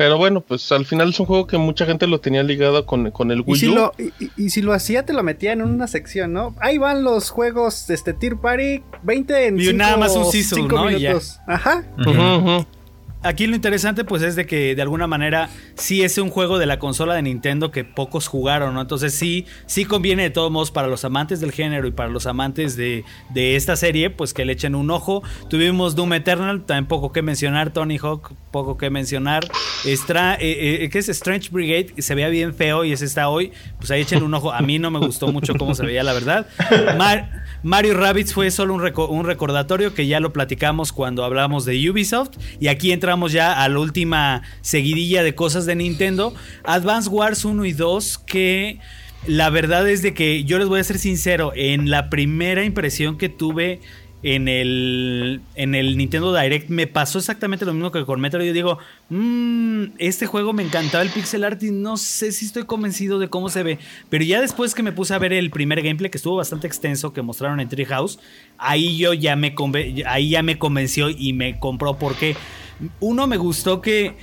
Pero 0.00 0.16
bueno, 0.16 0.40
pues 0.40 0.72
al 0.72 0.86
final 0.86 1.10
es 1.10 1.20
un 1.20 1.26
juego 1.26 1.46
que 1.46 1.58
mucha 1.58 1.84
gente 1.84 2.06
lo 2.06 2.20
tenía 2.20 2.42
ligado 2.42 2.86
con, 2.86 3.10
con 3.10 3.30
el 3.30 3.40
Y 3.40 3.42
Wii 3.42 3.60
si, 3.60 3.68
U. 3.68 3.74
lo, 3.74 3.92
y, 4.38 4.48
si 4.48 4.62
lo 4.62 4.72
hacía, 4.72 5.04
te 5.04 5.12
lo 5.12 5.22
metía 5.22 5.52
en 5.52 5.60
una 5.60 5.86
sección, 5.88 6.32
¿no? 6.32 6.54
Ahí 6.58 6.78
van 6.78 7.04
los 7.04 7.28
juegos 7.28 7.90
este, 7.90 8.14
Tier 8.14 8.38
Party, 8.38 8.82
20 9.02 9.46
en 9.48 9.58
Y 9.60 9.64
cinco- 9.64 9.76
nada 9.76 9.98
más 9.98 10.16
un 10.16 10.24
season, 10.24 10.58
cinco 10.60 10.76
¿no? 10.76 10.90
Y 10.90 11.00
ya. 11.00 11.10
minutos. 11.10 11.38
Ajá. 11.46 11.84
Ujú, 11.98 12.10
ujú. 12.12 12.66
Aquí 13.22 13.46
lo 13.46 13.54
interesante 13.54 14.04
pues 14.04 14.22
es 14.22 14.34
de 14.34 14.46
que 14.46 14.74
de 14.74 14.80
alguna 14.82 15.06
manera 15.06 15.50
sí 15.74 16.02
es 16.02 16.16
un 16.16 16.30
juego 16.30 16.58
de 16.58 16.64
la 16.64 16.78
consola 16.78 17.14
de 17.14 17.20
Nintendo 17.22 17.70
que 17.70 17.84
pocos 17.84 18.26
jugaron, 18.28 18.72
¿no? 18.72 18.80
Entonces 18.80 19.12
sí, 19.14 19.44
sí 19.66 19.84
conviene 19.84 20.22
de 20.22 20.30
todos 20.30 20.50
modos 20.50 20.70
para 20.70 20.88
los 20.88 21.04
amantes 21.04 21.38
del 21.40 21.52
género 21.52 21.86
y 21.86 21.90
para 21.90 22.08
los 22.08 22.26
amantes 22.26 22.76
de, 22.76 23.04
de 23.28 23.56
esta 23.56 23.76
serie, 23.76 24.08
pues 24.08 24.32
que 24.32 24.46
le 24.46 24.54
echen 24.54 24.74
un 24.74 24.90
ojo. 24.90 25.22
Tuvimos 25.50 25.96
Doom 25.96 26.14
Eternal, 26.14 26.64
también 26.64 26.86
poco 26.86 27.12
que 27.12 27.20
mencionar, 27.20 27.72
Tony 27.74 27.98
Hawk, 27.98 28.32
poco 28.50 28.78
que 28.78 28.88
mencionar. 28.88 29.46
Stra 29.84 30.36
eh, 30.36 30.84
eh, 30.84 30.88
¿Qué 30.90 30.98
es 30.98 31.08
Strange 31.10 31.50
Brigade? 31.50 32.00
Se 32.02 32.14
veía 32.14 32.28
bien 32.28 32.54
feo 32.54 32.84
y 32.86 32.92
ese 32.92 33.04
está 33.04 33.28
hoy, 33.28 33.52
pues 33.78 33.90
ahí 33.90 34.00
echen 34.00 34.22
un 34.22 34.32
ojo. 34.32 34.50
A 34.52 34.62
mí 34.62 34.78
no 34.78 34.90
me 34.90 34.98
gustó 34.98 35.30
mucho 35.30 35.54
cómo 35.56 35.74
se 35.74 35.84
veía, 35.84 36.02
la 36.02 36.14
verdad. 36.14 36.46
Mar- 36.96 37.44
Mario 37.62 37.94
Rabbids 37.94 38.32
fue 38.32 38.50
solo 38.50 38.74
un 38.74 39.24
recordatorio 39.24 39.92
que 39.94 40.06
ya 40.06 40.18
lo 40.18 40.32
platicamos 40.32 40.92
cuando 40.92 41.24
hablamos 41.24 41.64
de 41.64 41.90
Ubisoft. 41.90 42.38
Y 42.58 42.68
aquí 42.68 42.92
entramos 42.92 43.32
ya 43.32 43.62
a 43.62 43.68
la 43.68 43.78
última 43.78 44.42
seguidilla 44.62 45.22
de 45.22 45.34
cosas 45.34 45.66
de 45.66 45.74
Nintendo. 45.74 46.34
Advance 46.64 47.08
Wars 47.10 47.44
1 47.44 47.64
y 47.64 47.72
2 47.72 48.18
que... 48.18 48.80
La 49.26 49.50
verdad 49.50 49.86
es 49.86 50.00
de 50.00 50.14
que 50.14 50.44
yo 50.44 50.58
les 50.58 50.66
voy 50.66 50.80
a 50.80 50.84
ser 50.84 50.98
sincero, 50.98 51.52
en 51.54 51.90
la 51.90 52.08
primera 52.08 52.64
impresión 52.64 53.18
que 53.18 53.28
tuve 53.28 53.82
en 54.22 54.48
el, 54.48 55.40
en 55.54 55.74
el 55.74 55.96
Nintendo 55.96 56.34
Direct 56.38 56.68
me 56.68 56.86
pasó 56.86 57.18
exactamente 57.18 57.64
lo 57.64 57.72
mismo 57.72 57.90
que 57.90 58.04
con 58.04 58.20
Metro. 58.20 58.44
Yo 58.44 58.52
digo, 58.52 58.78
"Mm, 59.08 59.92
este 59.98 60.26
juego 60.26 60.52
me 60.52 60.62
encantaba 60.62 61.02
el 61.02 61.08
pixel 61.10 61.44
art 61.44 61.62
y 61.62 61.70
no 61.70 61.96
sé 61.96 62.32
si 62.32 62.44
estoy 62.44 62.64
convencido 62.64 63.18
de 63.18 63.28
cómo 63.28 63.48
se 63.48 63.62
ve. 63.62 63.78
Pero 64.10 64.24
ya 64.24 64.40
después 64.40 64.74
que 64.74 64.82
me 64.82 64.92
puse 64.92 65.14
a 65.14 65.18
ver 65.18 65.32
el 65.32 65.50
primer 65.50 65.82
gameplay, 65.82 66.10
que 66.10 66.18
estuvo 66.18 66.36
bastante 66.36 66.66
extenso, 66.66 67.12
que 67.12 67.22
mostraron 67.22 67.60
en 67.60 67.68
Treehouse, 67.68 68.18
ahí 68.58 68.98
yo 68.98 69.14
ya 69.14 69.36
me, 69.36 69.54
ahí 70.06 70.30
ya 70.30 70.42
me 70.42 70.58
convenció 70.58 71.08
y 71.08 71.32
me 71.32 71.58
compró 71.58 71.98
porque 71.98 72.36
uno 73.00 73.26
me 73.26 73.38
gustó 73.38 73.80
que 73.80 74.16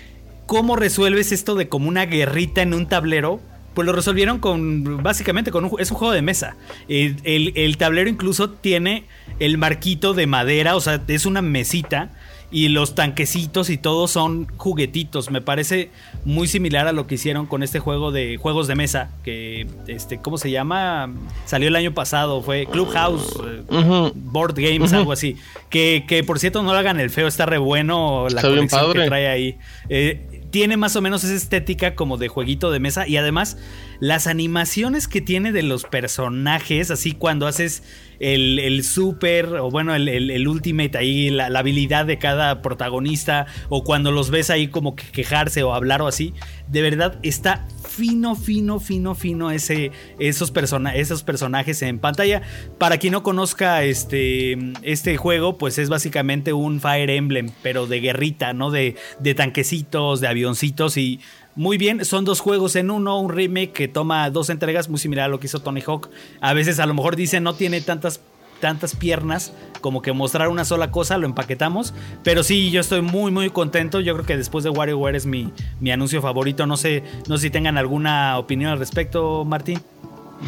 cómo 0.45 0.75
resuelves 0.75 1.31
esto 1.31 1.55
de 1.55 1.69
como 1.69 1.89
una 1.89 2.05
guerrita 2.05 2.61
en 2.61 2.73
un 2.73 2.87
tablero. 2.87 3.39
Pues 3.77 3.85
lo 3.85 3.93
resolvieron 3.93 4.39
con, 4.39 5.03
básicamente, 5.03 5.51
con 5.51 5.65
un, 5.65 5.71
es 5.79 5.91
un 5.91 5.97
juego 5.97 6.11
de 6.11 6.23
mesa. 6.23 6.55
El, 6.89 7.17
el- 7.23 7.53
el 7.55 7.77
tablero 7.77 8.09
incluso 8.09 8.49
tiene 8.49 9.03
el 9.39 9.59
marquito 9.59 10.15
de 10.15 10.25
madera, 10.25 10.75
o 10.75 10.81
sea, 10.81 10.99
es 11.07 11.27
una 11.27 11.43
mesita. 11.43 12.09
Y 12.49 12.69
los 12.69 12.95
tanquecitos 12.95 13.69
y 13.69 13.77
todo 13.77 14.07
son 14.07 14.47
juguetitos. 14.55 15.29
Me 15.31 15.41
parece 15.41 15.91
muy 16.23 16.47
similar 16.47 16.87
a 16.87 16.93
lo 16.93 17.05
que 17.05 17.15
hicieron 17.15 17.45
con 17.45 17.61
este 17.61 17.79
juego 17.79 18.11
de 18.13 18.37
juegos 18.37 18.67
de 18.67 18.75
mesa. 18.75 19.09
Que, 19.25 19.67
este, 19.87 20.19
¿cómo 20.19 20.37
se 20.37 20.49
llama? 20.49 21.11
Salió 21.45 21.67
el 21.67 21.75
año 21.75 21.93
pasado. 21.93 22.41
Fue 22.41 22.65
Clubhouse. 22.65 23.37
eh. 23.45 24.11
Board 24.15 24.55
Games, 24.55 24.93
algo 24.93 25.11
así. 25.11 25.35
Que, 25.69 26.05
que 26.07 26.23
por 26.23 26.39
cierto 26.39 26.63
no 26.63 26.71
lo 26.71 26.79
hagan 26.79 26.99
el 27.01 27.09
feo, 27.09 27.27
está 27.27 27.45
re 27.45 27.57
bueno 27.57 28.27
la 28.29 28.41
colección 28.55 28.81
que 28.93 29.07
trae 29.09 29.27
ahí. 29.27 29.57
Eh, 29.89 30.36
tiene 30.49 30.77
más 30.77 30.95
o 30.95 31.01
menos 31.01 31.23
esa 31.23 31.33
estética 31.33 31.95
como 31.95 32.17
de 32.17 32.27
jueguito 32.27 32.71
de 32.71 32.79
mesa 32.79 33.07
y 33.07 33.17
además 33.17 33.57
las 33.99 34.27
animaciones 34.27 35.07
que 35.07 35.21
tiene 35.21 35.51
de 35.51 35.63
los 35.63 35.83
personajes, 35.83 36.91
así 36.91 37.11
cuando 37.11 37.47
haces 37.47 37.83
el, 38.19 38.59
el 38.59 38.83
super 38.83 39.45
o 39.55 39.69
bueno, 39.69 39.93
el, 39.95 40.07
el- 40.09 40.47
ultimate 40.47 40.97
ahí, 40.97 41.29
la, 41.29 41.49
la 41.49 41.59
habilidad 41.59 42.05
de 42.05 42.17
cada 42.17 42.61
protagonista 42.61 43.45
o 43.69 43.83
cuando 43.83 44.11
los 44.11 44.29
ves 44.29 44.49
ahí 44.49 44.67
como 44.69 44.95
que 44.95 45.03
quejarse 45.11 45.63
o 45.63 45.73
hablar 45.73 46.01
o 46.01 46.07
así, 46.07 46.33
de 46.67 46.81
verdad 46.81 47.19
está 47.23 47.65
fino, 47.87 48.35
fino, 48.35 48.79
fino, 48.79 49.15
fino 49.15 49.51
ese, 49.51 49.91
esos, 50.19 50.51
persona- 50.51 50.95
esos 50.95 51.23
personajes 51.23 51.81
en 51.81 51.99
pantalla. 51.99 52.41
Para 52.77 52.97
quien 52.97 53.13
no 53.13 53.23
conozca 53.23 53.83
este, 53.83 54.57
este 54.83 55.17
juego, 55.17 55.57
pues 55.57 55.77
es 55.77 55.89
básicamente 55.89 56.53
un 56.53 56.79
Fire 56.79 57.09
Emblem, 57.09 57.49
pero 57.63 57.87
de 57.87 57.99
guerrita, 57.99 58.53
¿no? 58.53 58.71
De, 58.71 58.95
de 59.19 59.33
tanquecitos, 59.35 60.21
de 60.21 60.27
avioncitos 60.27 60.97
y 60.97 61.19
muy 61.57 61.79
bien, 61.79 62.05
son 62.05 62.23
dos 62.23 62.39
juegos 62.39 62.75
en 62.75 62.91
uno, 62.91 63.19
un 63.19 63.29
remake 63.29 63.71
que 63.71 63.87
toma 63.87 64.29
dos 64.29 64.51
entregas, 64.51 64.89
muy 64.89 64.99
similar 64.99 65.25
a 65.25 65.27
lo 65.27 65.39
que 65.39 65.47
hizo 65.47 65.59
Tony 65.59 65.81
Hawk. 65.81 66.09
A 66.39 66.53
veces 66.53 66.79
a 66.79 66.85
lo 66.85 66.93
mejor 66.93 67.15
dicen 67.15 67.43
no 67.43 67.55
tiene 67.55 67.81
tantas 67.81 68.21
tantas 68.59 68.95
piernas 68.95 69.53
como 69.81 70.01
que 70.01 70.13
mostrar 70.13 70.49
una 70.49 70.65
sola 70.65 70.91
cosa, 70.91 71.17
lo 71.17 71.25
empaquetamos. 71.25 71.95
Pero 72.23 72.43
sí, 72.43 72.69
yo 72.69 72.81
estoy 72.81 73.01
muy, 73.01 73.31
muy 73.31 73.49
contento. 73.49 73.99
Yo 73.99 74.13
creo 74.13 74.25
que 74.25 74.37
después 74.37 74.63
de 74.63 74.69
WarioWare 74.69 75.15
es 75.15 75.25
mi, 75.25 75.51
mi 75.79 75.91
anuncio 75.91 76.21
favorito. 76.21 76.67
No 76.67 76.77
sé, 76.77 77.03
no 77.27 77.37
sé 77.37 77.43
si 77.43 77.49
tengan 77.49 77.77
alguna 77.77 78.37
opinión 78.37 78.71
al 78.71 78.79
respecto, 78.79 79.43
Martín. 79.43 79.81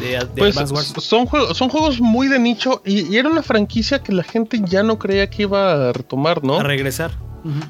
De, 0.00 0.10
de 0.10 0.28
Pues 0.36 0.54
son 0.98 1.26
juegos, 1.26 1.56
son 1.56 1.68
juegos 1.68 2.00
muy 2.00 2.28
de 2.28 2.38
nicho 2.38 2.80
y, 2.84 3.12
y 3.12 3.16
era 3.16 3.28
una 3.28 3.42
franquicia 3.42 4.00
que 4.00 4.12
la 4.12 4.22
gente 4.22 4.60
ya 4.64 4.84
no 4.84 5.00
creía 5.00 5.28
que 5.28 5.42
iba 5.42 5.88
a 5.88 5.92
retomar, 5.92 6.44
¿no? 6.44 6.60
A 6.60 6.62
regresar. 6.62 7.10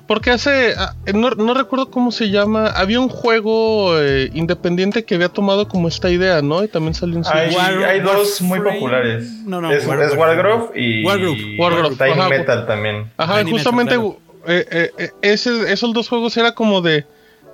Porque 0.06 0.30
hace, 0.30 0.74
ah, 0.76 0.94
no, 1.14 1.30
no 1.30 1.54
recuerdo 1.54 1.90
cómo 1.90 2.10
se 2.12 2.30
llama, 2.30 2.66
había 2.68 2.98
un 3.00 3.08
juego 3.08 3.98
eh, 4.00 4.30
independiente 4.34 5.04
que 5.04 5.14
había 5.14 5.28
tomado 5.28 5.68
como 5.68 5.86
esta 5.88 6.10
idea, 6.10 6.42
¿no? 6.42 6.64
Y 6.64 6.68
también 6.68 6.94
salió 6.94 7.16
en 7.18 7.24
Hay, 7.32 7.52
Switch. 7.52 7.58
War- 7.62 7.84
hay 7.84 8.00
dos 8.00 8.40
muy 8.42 8.60
populares. 8.60 9.30
No, 9.46 9.60
no, 9.60 9.70
es, 9.70 9.86
War- 9.86 10.02
es 10.02 10.16
Wargrove 10.16 10.70
y 10.80 11.04
Wargrove. 11.04 11.56
Wargrove, 11.58 11.96
Time 11.96 12.10
ajá, 12.12 12.28
Metal 12.28 12.66
también. 12.66 13.10
Ajá, 13.16 13.38
Tiny 13.38 13.50
justamente 13.52 13.96
Metal, 13.98 14.12
eh, 14.48 14.66
eh, 14.70 14.90
eh, 14.98 15.10
ese- 15.22 15.72
esos 15.72 15.92
dos 15.92 16.08
juegos 16.08 16.36
era 16.36 16.52
como 16.54 16.80
de, 16.80 17.06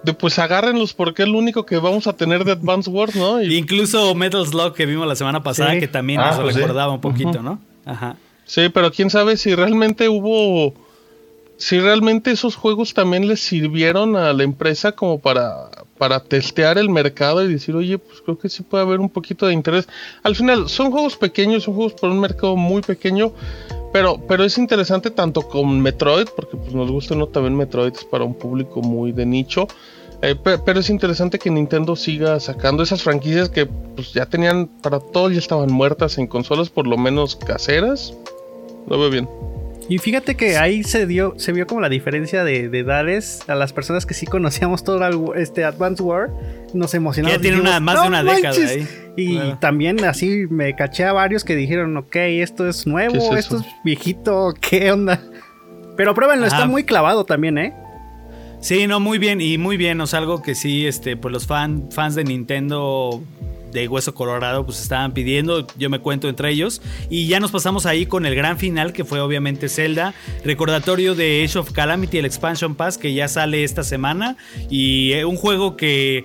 de 0.03 0.15
pues 0.15 0.39
agárrenlos 0.39 0.95
porque 0.95 1.25
es 1.25 1.29
lo 1.29 1.37
único 1.39 1.67
que 1.67 1.77
vamos 1.79 2.07
a 2.07 2.13
tener 2.15 2.45
de 2.45 2.53
Advance 2.53 2.89
Wars, 2.89 3.15
¿no? 3.17 3.43
Y, 3.43 3.57
Incluso 3.57 4.15
Metal 4.15 4.47
Slug 4.47 4.73
que 4.75 4.87
vimos 4.87 5.07
la 5.07 5.17
semana 5.17 5.43
pasada, 5.43 5.73
Sí. 5.73 5.81
que 5.81 5.89
también 5.89 6.21
Ah, 6.21 6.31
nos 6.31 6.41
pues 6.41 6.55
sí. 6.55 6.61
recordaba 6.61 6.93
un 6.93 7.01
poquito. 7.01 7.43
¿no? 7.43 7.59
Ajá. 7.85 8.17
sí, 8.45 8.69
pero 8.69 8.91
quién 8.93 9.11
sabe 9.11 9.37
si 9.37 9.55
realmente 9.55 10.09
hubo, 10.09 10.73
si 11.59 11.79
realmente 11.81 12.31
esos 12.31 12.55
juegos 12.57 12.93
también 12.95 13.27
les 13.29 13.41
sirvieron 13.41 14.15
a 14.17 14.33
la 14.33 14.43
empresa 14.43 14.93
como 14.93 15.19
para, 15.19 15.71
para 15.99 16.21
testear 16.21 16.77
el 16.79 16.91
mercado 16.91 17.43
y 17.45 17.53
decir, 17.53 17.75
oye, 17.75 17.99
pues 17.99 18.21
creo 18.21 18.39
que 18.39 18.49
sí 18.49 18.63
puede 18.63 18.85
haber 18.85 19.01
un 19.01 19.09
poquito 19.09 19.47
de 19.47 19.55
interés. 19.55 19.89
Al 20.23 20.37
final, 20.37 20.69
son 20.69 20.91
juegos 20.91 21.17
pequeños, 21.17 21.65
son 21.65 21.75
juegos 21.75 21.95
por 21.95 22.11
un 22.11 22.21
mercado 22.21 22.57
muy 22.57 22.83
pequeño. 22.83 23.33
Pero, 23.93 24.21
pero 24.29 24.45
es 24.45 24.59
interesante 24.59 25.11
tanto 25.11 25.43
con 25.43 25.81
Metroid, 25.81 26.27
porque 26.37 26.57
pues 26.59 26.75
nos 26.75 26.91
gusta 26.91 27.15
no 27.15 27.29
también 27.29 27.57
Metroid 27.57 27.95
es 27.95 28.05
para 28.05 28.25
un 28.25 28.35
público 28.35 28.83
muy 28.83 29.13
de 29.13 29.25
nicho. 29.25 29.67
eh, 30.21 30.35
pe- 30.35 30.59
pero 30.59 30.81
es 30.81 30.91
interesante 30.91 31.39
que 31.39 31.51
Nintendo 31.51 31.97
siga 31.97 32.39
sacando 32.41 32.83
esas 32.83 33.03
franquicias 33.03 33.49
que 33.49 33.65
pues 33.65 34.13
ya 34.13 34.27
tenían 34.27 34.67
para 34.83 34.99
todo 35.01 35.31
ya 35.31 35.39
estaban 35.39 35.73
muertas 35.73 36.19
en 36.19 36.27
consolas 36.27 36.69
por 36.69 36.87
lo 36.87 36.99
menos 36.99 37.37
caseras. 37.37 38.13
Lo 38.87 38.99
veo 38.99 39.09
bien. 39.09 39.29
Y 39.89 39.99
fíjate 39.99 40.35
que 40.35 40.57
ahí 40.59 40.83
se 40.83 41.07
dio, 41.07 41.35
se 41.37 41.53
vio 41.53 41.67
como 41.67 41.81
la 41.81 41.89
diferencia 41.89 42.43
de, 42.43 42.69
de 42.69 42.79
edades 42.81 43.41
a 43.49 43.55
las 43.55 43.73
personas 43.73 44.05
que 44.05 44.15
sí 44.15 44.27
conocíamos 44.27 44.83
todo 44.83 45.05
el, 45.07 45.41
este 45.41 45.65
Advance 45.65 46.03
War, 46.03 46.31
nos 46.75 46.93
emocionamos. 46.95 47.37
Ya 47.37 47.41
tiene 47.41 47.59
dijimos, 47.59 47.71
una- 47.71 47.81
más 47.81 47.95
de 47.95 48.01
"No 48.01 48.07
una 48.09 48.23
década 48.25 48.55
manches". 48.59 48.71
ahí. 48.71 48.89
Y 49.17 49.35
Claro. 49.37 49.59
también 49.61 50.05
así 50.05 50.47
me 50.51 50.75
caché 50.75 51.05
a 51.05 51.13
varios 51.13 51.45
que 51.45 51.55
dijeron, 51.55 51.97
ok, 51.97 52.17
esto 52.17 52.69
es 52.69 52.87
nuevo, 52.87 53.37
esto 53.37 53.59
es 53.59 53.63
viejito, 53.85 54.53
¿qué 54.61 54.91
onda? 54.91 55.23
Pero 55.97 56.15
pruébenlo, 56.15 56.47
está 56.47 56.59
Ajá. 56.59 56.67
muy 56.67 56.85
clavado 56.85 57.25
también, 57.25 57.57
¿eh? 57.57 57.73
Sí, 58.61 58.87
no, 58.89 58.99
muy 59.01 59.19
bien, 59.19 59.41
y 59.41 59.57
muy 59.59 59.77
bien, 59.77 60.01
o 60.01 60.07
sea, 60.07 60.19
algo 60.19 60.43
que 60.43 60.55
sí, 60.55 60.87
este, 60.87 61.17
pues 61.17 61.33
los 61.33 61.47
fan, 61.47 61.89
fans 61.93 62.15
de 62.17 62.25
Nintendo 62.25 63.23
de 63.73 63.89
Hueso 63.89 64.15
Colorado, 64.15 64.65
pues 64.65 64.81
estaban 64.81 65.13
pidiendo, 65.13 65.67
yo 65.79 65.91
me 65.91 65.99
cuento 65.99 66.29
entre 66.29 66.51
ellos, 66.51 66.81
y 67.11 67.27
ya 67.27 67.41
nos 67.41 67.51
pasamos 67.51 67.87
ahí 67.87 68.07
con 68.07 68.27
el 68.27 68.35
gran 68.35 68.59
final, 68.59 68.93
que 68.93 69.05
fue 69.05 69.21
obviamente 69.21 69.69
Zelda, 69.69 70.15
recordatorio 70.45 71.15
de 71.15 71.45
Age 71.45 71.59
of 71.59 71.73
Calamity, 71.73 72.19
el 72.19 72.25
Expansion 72.25 72.75
Pass, 72.75 72.99
que 72.99 73.15
ya 73.15 73.29
sale 73.29 73.65
esta 73.65 73.83
semana, 73.83 74.37
y 74.71 75.13
eh, 75.13 75.25
un 75.25 75.37
juego 75.37 75.77
que 75.77 76.25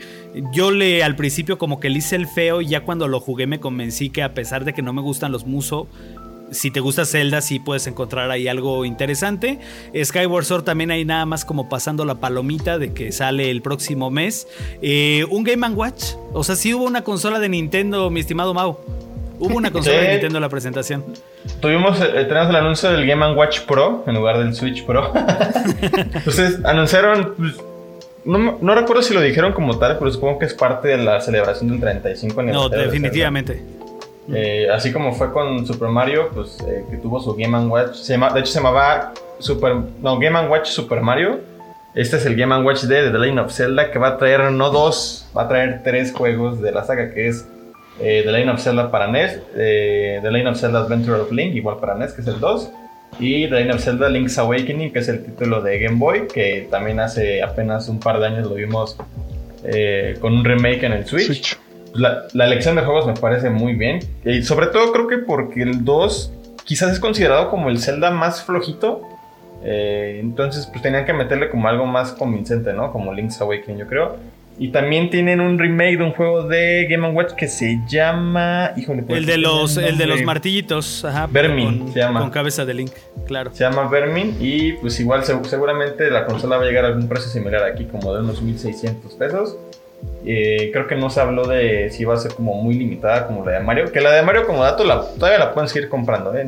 yo 0.54 0.72
le 0.72 1.04
al 1.04 1.16
principio 1.16 1.58
como 1.58 1.80
que 1.80 1.90
le 1.90 2.00
hice 2.00 2.16
el 2.16 2.28
feo, 2.28 2.62
y 2.62 2.68
ya 2.68 2.82
cuando 2.82 3.08
lo 3.08 3.20
jugué 3.20 3.48
me 3.48 3.60
convencí 3.60 4.10
que 4.10 4.24
a 4.24 4.34
pesar 4.34 4.66
de 4.66 4.74
que 4.74 4.82
no 4.82 4.94
me 4.94 5.02
gustan 5.02 5.32
los 5.32 5.46
Muso, 5.46 5.88
si 6.52 6.70
te 6.70 6.82
gusta 6.82 7.06
Zelda, 7.06 7.42
sí 7.42 7.60
puedes 7.60 7.88
encontrar 7.88 8.30
ahí 8.30 8.48
algo 8.48 8.86
interesante. 8.86 9.60
Skyward 10.04 10.46
Sword 10.46 10.64
también 10.64 10.92
hay 10.92 11.06
nada 11.06 11.26
más 11.26 11.46
como 11.46 11.70
pasando 11.70 12.06
la 12.06 12.16
palomita 12.16 12.78
de 12.78 12.94
que 12.94 13.12
sale 13.12 13.50
el 13.50 13.62
próximo 13.62 14.12
mes. 14.12 14.48
Eh, 14.82 15.26
un 15.30 15.44
Game 15.44 15.66
Watch. 15.70 16.14
O 16.34 16.44
sea, 16.44 16.56
sí 16.56 16.74
hubo 16.74 16.84
una 16.84 17.04
consola 17.04 17.40
de 17.40 17.50
Nintendo, 17.50 18.10
mi 18.10 18.20
estimado 18.20 18.54
Mau. 18.54 18.78
Hubo 19.40 19.56
una 19.56 19.72
consola 19.72 19.98
de 19.98 20.10
Nintendo 20.10 20.38
en 20.38 20.42
la 20.42 20.50
presentación. 20.50 21.06
Tuvimos, 21.62 22.00
eh, 22.02 22.26
tenemos 22.26 22.50
el 22.50 22.56
anuncio 22.58 22.92
del 22.92 23.08
Game 23.08 23.34
Watch 23.34 23.62
Pro 23.62 24.04
en 24.06 24.16
lugar 24.16 24.38
del 24.38 24.54
Switch 24.54 24.86
Pro. 24.86 25.14
Entonces 25.82 26.60
anunciaron, 26.66 27.34
pues, 27.38 27.56
no, 28.26 28.60
no, 28.62 28.76
recuerdo 28.76 29.02
si 29.02 29.14
lo 29.14 29.22
dijeron 29.22 29.54
como 29.54 29.80
tal, 29.80 29.98
pero 29.98 30.12
supongo 30.12 30.38
que 30.38 30.46
es 30.46 30.54
parte 30.54 30.90
de 30.90 30.98
la 30.98 31.22
celebración 31.22 31.70
del 31.70 31.80
35 31.80 32.40
aniversario. 32.40 32.78
No, 32.78 32.84
definitivamente. 32.84 33.81
Eh, 34.30 34.68
así 34.72 34.92
como 34.92 35.14
fue 35.14 35.32
con 35.32 35.66
Super 35.66 35.90
Mario, 35.90 36.30
pues 36.34 36.58
eh, 36.68 36.86
que 36.90 36.98
tuvo 36.98 37.20
su 37.20 37.36
Game 37.36 37.58
Watch. 37.68 37.98
De 38.08 38.40
hecho, 38.40 38.46
se 38.46 38.60
llamaba 38.60 39.14
Super, 39.40 39.76
no, 40.02 40.20
Game 40.20 40.48
Watch 40.48 40.68
Super 40.68 41.02
Mario. 41.02 41.40
Este 41.96 42.18
es 42.18 42.26
el 42.26 42.36
Game 42.36 42.56
Watch 42.64 42.84
D 42.84 43.02
de 43.02 43.12
The 43.12 43.18
Legend 43.18 43.40
of 43.40 43.52
Zelda 43.52 43.92
que 43.92 44.00
va 44.00 44.10
a 44.10 44.18
traer 44.18 44.50
no 44.52 44.70
dos, 44.70 45.30
va 45.36 45.44
a 45.44 45.48
traer 45.50 45.82
tres 45.84 46.14
juegos 46.14 46.62
de 46.62 46.72
la 46.72 46.86
saga 46.86 47.14
que 47.14 47.28
es 47.28 47.46
eh, 48.00 48.22
The 48.24 48.32
Legend 48.32 48.52
of 48.52 48.62
Zelda 48.62 48.92
para 48.92 49.08
NES, 49.08 49.42
The 49.54 50.22
Legend 50.24 50.48
of 50.48 50.58
Zelda 50.58 50.80
Adventure 50.80 51.20
of 51.20 51.32
Link, 51.34 51.54
igual 51.54 51.80
para 51.80 51.96
NES, 51.96 52.14
que 52.14 52.22
es 52.22 52.28
el 52.28 52.40
2, 52.40 52.72
y 53.20 53.50
The 53.50 53.56
Legend 53.56 53.74
of 53.74 53.84
Zelda 53.84 54.08
Link's 54.08 54.38
Awakening, 54.38 54.94
que 54.94 55.00
es 55.00 55.10
el 55.10 55.26
título 55.26 55.62
de 55.62 55.80
Game 55.80 55.98
Boy, 55.98 56.28
que 56.34 56.68
también 56.72 57.02
hace 57.02 57.44
apenas 57.44 57.90
un 57.90 58.00
par 58.00 58.20
de 58.20 58.28
años 58.28 58.48
lo 58.48 58.56
vimos 58.56 58.96
con 60.22 60.34
un 60.34 60.46
remake 60.46 60.84
en 60.84 60.94
el 60.94 61.06
Switch. 61.06 61.58
La, 61.94 62.28
elección 62.34 62.76
de 62.76 62.82
juegos 62.82 63.06
me 63.06 63.14
parece 63.14 63.50
muy 63.50 63.74
bien. 63.74 64.00
Y 64.26 64.44
sobre 64.44 64.68
todo 64.68 64.92
creo 64.92 65.08
que 65.08 65.18
porque 65.18 65.64
el 65.64 65.84
2 65.84 66.34
quizás 66.64 66.92
es 66.92 67.00
considerado 67.00 67.50
como 67.50 67.70
el 67.70 67.80
Zelda 67.80 68.12
más 68.12 68.44
flojito. 68.44 69.02
Eh, 69.64 70.20
entonces 70.22 70.68
pues 70.68 70.82
tenían 70.82 71.06
que 71.06 71.14
meterle 71.14 71.50
como 71.50 71.68
algo 71.68 71.86
más 71.86 72.14
convincente, 72.14 72.74
¿no? 72.74 72.92
Como 72.92 73.14
Link's 73.14 73.42
Awakening 73.42 73.78
yo 73.78 73.88
creo. 73.88 74.18
Y 74.58 74.70
también 74.70 75.10
tienen 75.10 75.40
un 75.40 75.58
remake 75.58 75.98
de 75.98 76.04
un 76.04 76.12
juego 76.12 76.48
de 76.48 76.86
Game 76.90 77.10
Watch 77.10 77.34
que 77.34 77.48
se 77.48 77.80
llama. 77.88 78.72
Híjole, 78.76 79.04
el 79.08 79.26
de 79.26 79.38
los, 79.38 79.78
el 79.78 79.98
de 79.98 80.06
los 80.06 80.22
martillitos, 80.22 81.04
ajá. 81.04 81.26
Vermin 81.28 81.92
se 81.92 82.00
llama. 82.00 82.20
Con 82.20 82.30
cabeza 82.30 82.64
de 82.66 82.74
Link, 82.74 82.92
claro. 83.26 83.52
Se 83.54 83.64
llama 83.64 83.88
Vermin. 83.88 84.38
Y 84.40 84.74
pues 84.74 85.00
igual 85.00 85.24
seguramente 85.24 86.12
la 86.12 86.26
consola 86.26 86.58
va 86.58 86.64
a 86.64 86.66
llegar 86.68 86.86
a 86.86 86.90
algún 86.90 87.08
precio 87.08 87.32
similar 87.32 87.64
aquí, 87.64 87.86
como 87.86 88.14
de 88.14 88.22
unos 88.22 88.42
1600 88.42 89.14
pesos. 89.14 89.58
Eh, 90.24 90.70
creo 90.72 90.86
que 90.86 90.96
no 90.96 91.10
se 91.10 91.20
habló 91.20 91.48
de 91.48 91.90
si 91.90 92.04
iba 92.04 92.14
a 92.14 92.18
ser 92.18 92.36
como 92.36 92.54
muy 92.62 92.76
limitada 92.76 93.26
como 93.26 93.44
la 93.44 93.54
de 93.54 93.60
Mario. 93.62 93.92
Que 93.92 94.02
la 94.02 94.12
de 94.12 94.22
Mario 94.22 94.46
como 94.46 94.64
dato 94.64 94.84
la, 94.84 95.02
todavía 95.02 95.40
la 95.40 95.54
pueden 95.54 95.68
seguir 95.68 95.90
comprando. 95.90 96.34
¿eh? 96.36 96.48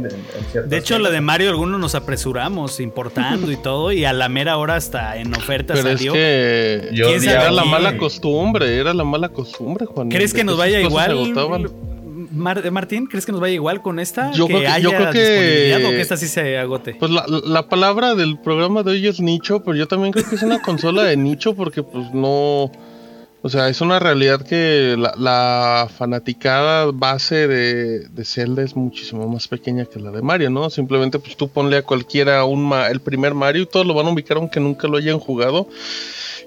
de 0.64 0.78
hecho, 0.78 1.00
la 1.00 1.10
de 1.10 1.22
Mario 1.22 1.50
algunos 1.50 1.80
nos 1.80 1.96
apresuramos 1.96 2.80
importando 2.80 3.52
y 3.52 3.58
todo 3.58 3.92
y 3.92 4.06
a 4.06 4.14
la 4.14 4.30
mera 4.30 4.58
hora 4.58 4.76
hasta 4.76 5.18
en 5.18 5.34
oferta 5.34 5.74
Pero 5.74 5.98
salió. 5.98 6.14
Es 6.14 7.24
que 7.24 7.30
era 7.30 7.52
la 7.52 7.66
mala 7.66 7.98
costumbre, 7.98 8.78
era 8.78 8.94
la 8.94 9.04
mala 9.04 9.30
costumbre, 9.30 9.88
Juan. 9.88 10.10
¿Crees 10.10 10.34
que 10.34 10.44
nos 10.44 10.58
vaya 10.58 10.80
igual? 10.80 11.34
Martín, 12.32 13.06
¿crees 13.08 13.26
que 13.26 13.32
nos 13.32 13.42
vaya 13.42 13.54
igual 13.54 13.82
con 13.82 14.00
esta? 14.00 14.32
Yo 14.32 14.48
que 14.48 14.64
creo 14.64 15.12
que, 15.12 15.76
que... 15.78 15.84
o 15.86 15.90
que 15.90 16.02
esta 16.02 16.18
sí 16.18 16.28
se 16.28 16.58
agote. 16.58 16.96
Pues 16.96 17.12
la, 17.12 17.26
la, 17.28 17.68
palabra 17.68 18.16
del 18.16 18.40
programa 18.40 18.82
de 18.82 18.92
hoy 18.92 19.08
es 19.08 19.20
nicho, 19.20 19.64
pero 19.64 19.76
yo 19.76 19.88
también 19.88 20.14
creo 20.14 20.28
que 20.28 20.36
es 20.36 20.44
una 20.44 20.60
consola 20.62 21.04
de 21.04 21.16
nicho 21.16 21.54
porque 21.54 21.84
pues 21.84 22.12
no 22.12 22.72
o 23.46 23.50
sea, 23.50 23.68
es 23.68 23.82
una 23.82 24.00
realidad 24.00 24.42
que 24.42 24.96
la, 24.98 25.90
fanaticada 25.94 26.90
base 26.94 27.46
de, 27.50 28.08
de, 28.08 28.24
Zelda 28.24 28.64
es 28.64 28.78
muchísimo 28.78 29.28
más 29.28 29.50
pequeña 29.50 29.84
que 29.84 30.00
la 30.00 30.12
de 30.12 30.22
Mario, 30.22 30.50
¿no? 30.50 30.70
Simplemente 30.70 31.20
pues 31.20 31.36
tú 31.36 31.50
ponle 31.50 31.76
a 31.76 31.82
cualquiera 31.82 32.46
un 32.46 32.72
el 32.90 33.02
primer 33.02 33.34
Mario 33.34 33.64
y 33.64 33.66
todos 33.66 33.86
lo 33.86 33.94
van 33.94 34.08
a 34.08 34.12
ubicar 34.12 34.38
aunque 34.38 34.62
nunca 34.62 34.88
lo 34.88 34.96
hayan 34.96 35.20
jugado. 35.20 35.68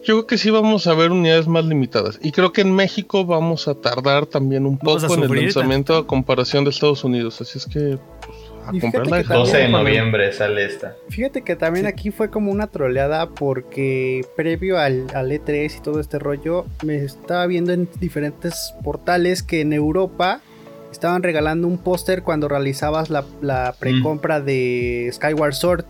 Yo 0.07 0.14
creo 0.14 0.26
que 0.26 0.38
sí 0.38 0.49
vamos 0.49 0.86
a 0.86 0.94
ver 0.94 1.11
unidades 1.11 1.49
más 1.49 1.66
limitadas. 1.66 2.18
Y 2.22 2.32
creo 2.32 2.53
que 2.53 2.62
en 2.62 2.72
México 2.74 3.26
vamos 3.26 3.68
a 3.68 3.74
tardar 3.74 4.24
también 4.24 4.64
un 4.64 4.78
poco 4.78 5.12
en 5.12 5.22
el 5.24 5.42
lanzamiento 5.42 5.97
a 5.97 6.07
comparación 6.07 6.64
de 6.64 6.70
Estados 6.70 7.05
Unidos. 7.05 7.42
Así 7.42 7.59
es 7.59 7.66
que 7.66 7.99
a 8.67 9.23
12 9.23 9.57
de 9.57 9.69
noviembre 9.69 10.33
sale 10.33 10.64
esta. 10.64 10.97
Fíjate 11.09 11.43
que 11.43 11.57
también 11.57 11.87
aquí 11.87 12.11
fue 12.11 12.31
como 12.31 12.51
una 12.51 12.67
troleada 12.67 13.31
porque 13.31 14.25
previo 14.37 14.79
al, 14.79 15.09
E3 15.09 15.79
y 15.79 15.81
todo 15.81 16.01
este 16.01 16.19
rollo, 16.19 16.67
me 16.85 16.97
estaba 16.97 17.47
viendo 17.47 17.73
en 17.73 17.89
diferentes 18.01 18.75
portales 18.83 19.43
que 19.43 19.61
en 19.61 19.73
Europa 19.73 20.41
estaban 20.93 21.23
regalando 21.23 21.69
un 21.69 21.79
póster 21.79 22.23
cuando 22.23 22.49
realizabas 22.49 23.11
la, 23.11 23.25
la 23.41 23.75
precompra 23.79 24.41
de 24.41 25.11
Skyward 25.12 25.55
Sword. 25.55 25.85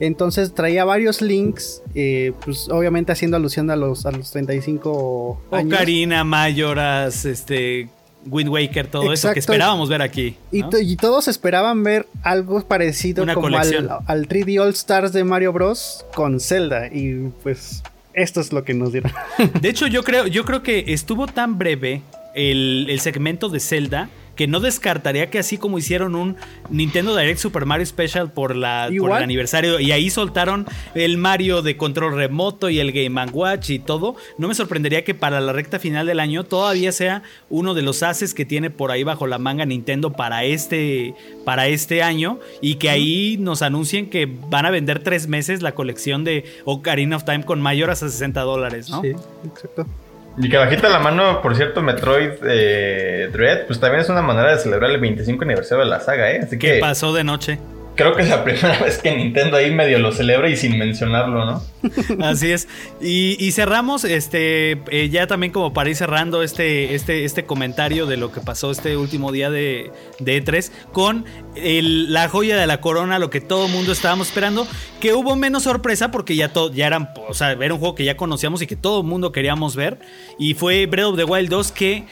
Entonces 0.00 0.54
traía 0.54 0.84
varios 0.84 1.20
links, 1.20 1.82
eh, 1.94 2.32
pues 2.44 2.68
obviamente 2.68 3.10
haciendo 3.10 3.36
alusión 3.36 3.68
a 3.70 3.76
los, 3.76 4.06
a 4.06 4.12
los 4.12 4.30
35 4.30 5.42
años. 5.50 5.74
Ocarina, 5.74 6.22
Mayoras, 6.22 7.24
este, 7.24 7.88
Wind 8.26 8.50
Waker, 8.50 8.86
todo 8.88 9.12
eso 9.12 9.32
que 9.32 9.38
esperábamos 9.38 9.88
ver 9.88 10.02
aquí. 10.02 10.36
Y, 10.50 10.96
todos 10.96 11.28
esperaban 11.28 11.82
ver 11.82 12.06
algo 12.22 12.60
parecido 12.66 13.26
como 13.32 13.56
al, 13.56 13.90
al, 14.06 14.28
3D 14.28 14.60
All 14.60 14.70
Stars 14.70 15.12
de 15.12 15.24
Mario 15.24 15.52
Bros. 15.52 16.04
con 16.14 16.40
Zelda. 16.40 16.88
Y 16.88 17.30
pues 17.42 17.82
esto 18.14 18.40
es 18.40 18.52
lo 18.52 18.64
que 18.64 18.74
nos 18.74 18.92
dieron. 18.92 19.12
De 19.60 19.68
hecho, 19.68 19.86
yo 19.86 20.02
creo, 20.02 20.26
yo 20.26 20.44
creo 20.44 20.62
que 20.62 20.92
estuvo 20.92 21.26
tan 21.26 21.58
breve 21.58 22.02
el, 22.34 22.86
el 22.90 23.00
segmento 23.00 23.48
de 23.48 23.60
Zelda 23.60 24.08
que 24.38 24.46
no 24.46 24.60
descartaría 24.60 25.30
que 25.30 25.40
así 25.40 25.58
como 25.58 25.78
hicieron 25.78 26.14
un 26.14 26.36
Nintendo 26.70 27.16
Direct 27.16 27.40
Super 27.40 27.66
Mario 27.66 27.84
Special 27.84 28.30
por, 28.30 28.54
la, 28.54 28.88
por 28.96 29.10
el 29.10 29.24
aniversario 29.24 29.80
y 29.80 29.90
ahí 29.90 30.10
soltaron 30.10 30.64
el 30.94 31.18
Mario 31.18 31.60
de 31.60 31.76
control 31.76 32.14
remoto 32.14 32.70
y 32.70 32.78
el 32.78 32.92
Game 32.92 33.20
Watch 33.32 33.70
y 33.70 33.80
todo, 33.80 34.14
no 34.38 34.46
me 34.46 34.54
sorprendería 34.54 35.02
que 35.02 35.12
para 35.12 35.40
la 35.40 35.52
recta 35.52 35.80
final 35.80 36.06
del 36.06 36.20
año 36.20 36.44
todavía 36.44 36.92
sea 36.92 37.24
uno 37.50 37.74
de 37.74 37.82
los 37.82 38.04
haces 38.04 38.32
que 38.32 38.44
tiene 38.44 38.70
por 38.70 38.92
ahí 38.92 39.02
bajo 39.02 39.26
la 39.26 39.38
manga 39.38 39.66
Nintendo 39.66 40.12
para 40.12 40.44
este, 40.44 41.16
para 41.44 41.66
este 41.66 42.04
año 42.04 42.38
y 42.60 42.76
que 42.76 42.90
ahí 42.90 43.38
nos 43.40 43.62
anuncien 43.62 44.08
que 44.08 44.26
van 44.26 44.66
a 44.66 44.70
vender 44.70 45.02
tres 45.02 45.26
meses 45.26 45.62
la 45.62 45.74
colección 45.74 46.22
de 46.22 46.44
Ocarina 46.64 47.16
of 47.16 47.24
Time 47.24 47.42
con 47.42 47.60
mayor 47.60 47.90
hasta 47.90 48.08
60 48.08 48.40
dólares, 48.42 48.88
¿no? 48.88 49.02
Sí, 49.02 49.14
exacto. 49.44 49.84
Y 50.40 50.48
que 50.48 50.56
bajita 50.56 50.88
la 50.88 51.00
mano, 51.00 51.42
por 51.42 51.56
cierto, 51.56 51.82
Metroid 51.82 52.30
eh, 52.44 53.28
Dread, 53.32 53.66
pues 53.66 53.80
también 53.80 54.02
es 54.02 54.08
una 54.08 54.22
manera 54.22 54.52
de 54.52 54.58
celebrar 54.58 54.90
el 54.90 55.00
25 55.00 55.44
aniversario 55.44 55.84
de 55.84 55.90
la 55.90 56.00
saga, 56.00 56.30
¿eh? 56.30 56.40
Así 56.42 56.58
que. 56.58 56.74
¿Qué 56.74 56.80
pasó 56.80 57.12
de 57.12 57.24
noche? 57.24 57.58
Creo 57.98 58.14
que 58.14 58.22
es 58.22 58.28
la 58.28 58.44
primera 58.44 58.78
vez 58.78 58.98
que 58.98 59.14
Nintendo 59.14 59.56
ahí 59.56 59.70
medio 59.72 59.98
lo 59.98 60.12
celebra 60.12 60.48
y 60.48 60.56
sin 60.56 60.78
mencionarlo, 60.78 61.44
¿no? 61.44 61.62
Así 62.24 62.52
es. 62.52 62.68
Y, 63.00 63.50
cerramos, 63.52 64.04
este, 64.04 64.80
eh, 64.90 65.08
ya 65.10 65.26
también 65.26 65.52
como 65.52 65.72
para 65.72 65.90
ir 65.90 65.96
cerrando 65.96 66.42
este, 66.42 66.94
este, 66.94 67.24
este 67.24 67.44
comentario 67.44 68.06
de 68.06 68.16
lo 68.16 68.30
que 68.30 68.40
pasó 68.40 68.70
este 68.70 68.96
último 68.96 69.32
día 69.32 69.50
de, 69.50 69.90
de 70.20 70.42
E3 70.42 70.70
con 70.92 71.24
la 71.56 72.28
joya 72.28 72.56
de 72.56 72.66
la 72.66 72.80
corona, 72.80 73.18
lo 73.18 73.30
que 73.30 73.40
todo 73.40 73.66
el 73.66 73.72
mundo 73.72 73.92
estábamos 73.92 74.28
esperando, 74.28 74.66
que 75.00 75.12
hubo 75.12 75.34
menos 75.34 75.64
sorpresa 75.64 76.10
porque 76.12 76.36
ya, 76.36 76.52
todo, 76.52 76.72
ya 76.72 76.86
eran, 76.86 77.10
o 77.28 77.34
sea, 77.34 77.52
era 77.52 77.74
un 77.74 77.80
juego 77.80 77.96
que 77.96 78.04
ya 78.04 78.16
conocíamos 78.16 78.62
y 78.62 78.68
que 78.68 78.76
todo 78.76 79.00
el 79.00 79.06
mundo 79.06 79.32
queríamos 79.32 79.74
ver. 79.74 79.98
Y 80.38 80.54
fue 80.54 80.86
Breath 80.86 81.06
of 81.06 81.16
the 81.16 81.24
Wild 81.24 81.50
2 81.50 81.72
que 81.72 82.04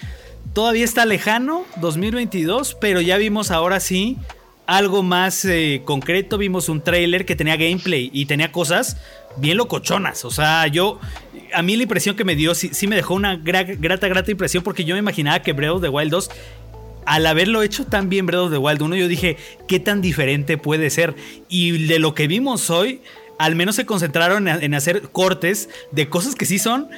todavía 0.52 0.84
está 0.84 1.06
lejano, 1.06 1.64
2022, 1.76 2.76
pero 2.80 3.00
ya 3.00 3.18
vimos 3.18 3.52
ahora 3.52 3.78
sí 3.78 4.18
algo 4.66 5.02
más 5.02 5.44
eh, 5.44 5.82
concreto. 5.84 6.38
Vimos 6.38 6.68
un 6.68 6.80
trailer 6.82 7.24
que 7.24 7.36
tenía 7.36 7.56
gameplay 7.56 8.10
y 8.12 8.26
tenía 8.26 8.52
cosas 8.52 8.96
bien 9.36 9.56
locochonas. 9.56 10.24
O 10.24 10.30
sea, 10.30 10.66
yo. 10.66 11.00
A 11.54 11.62
mí 11.62 11.76
la 11.76 11.84
impresión 11.84 12.16
que 12.16 12.24
me 12.24 12.34
dio 12.34 12.54
sí, 12.54 12.86
me 12.86 12.96
dejó 12.96 13.14
una 13.14 13.36
grata, 13.36 14.08
grata 14.08 14.30
impresión 14.30 14.62
porque 14.62 14.84
yo 14.84 14.94
me 14.94 14.98
imaginaba 14.98 15.40
que 15.40 15.52
Breath 15.52 15.76
of 15.76 15.82
the 15.82 15.88
Wild 15.88 16.10
2 16.10 16.30
al 17.06 17.24
haberlo 17.24 17.62
hecho 17.62 17.86
tan 17.86 18.08
bien 18.08 18.26
Breath 18.26 18.46
of 18.46 18.50
the 18.50 18.58
Wild 18.58 18.82
1, 18.82 18.96
yo 18.96 19.06
dije, 19.06 19.36
¿qué 19.68 19.78
tan 19.78 20.02
diferente 20.02 20.58
puede 20.58 20.90
ser? 20.90 21.14
Y 21.48 21.86
de 21.86 22.00
lo 22.00 22.14
que 22.14 22.26
vimos 22.26 22.68
hoy, 22.68 23.00
al 23.38 23.54
menos 23.54 23.76
se 23.76 23.86
concentraron 23.86 24.48
en 24.48 24.74
hacer 24.74 25.02
cortes 25.12 25.70
de 25.92 26.08
cosas 26.08 26.34
que 26.34 26.46
sí 26.46 26.58
son 26.58 26.88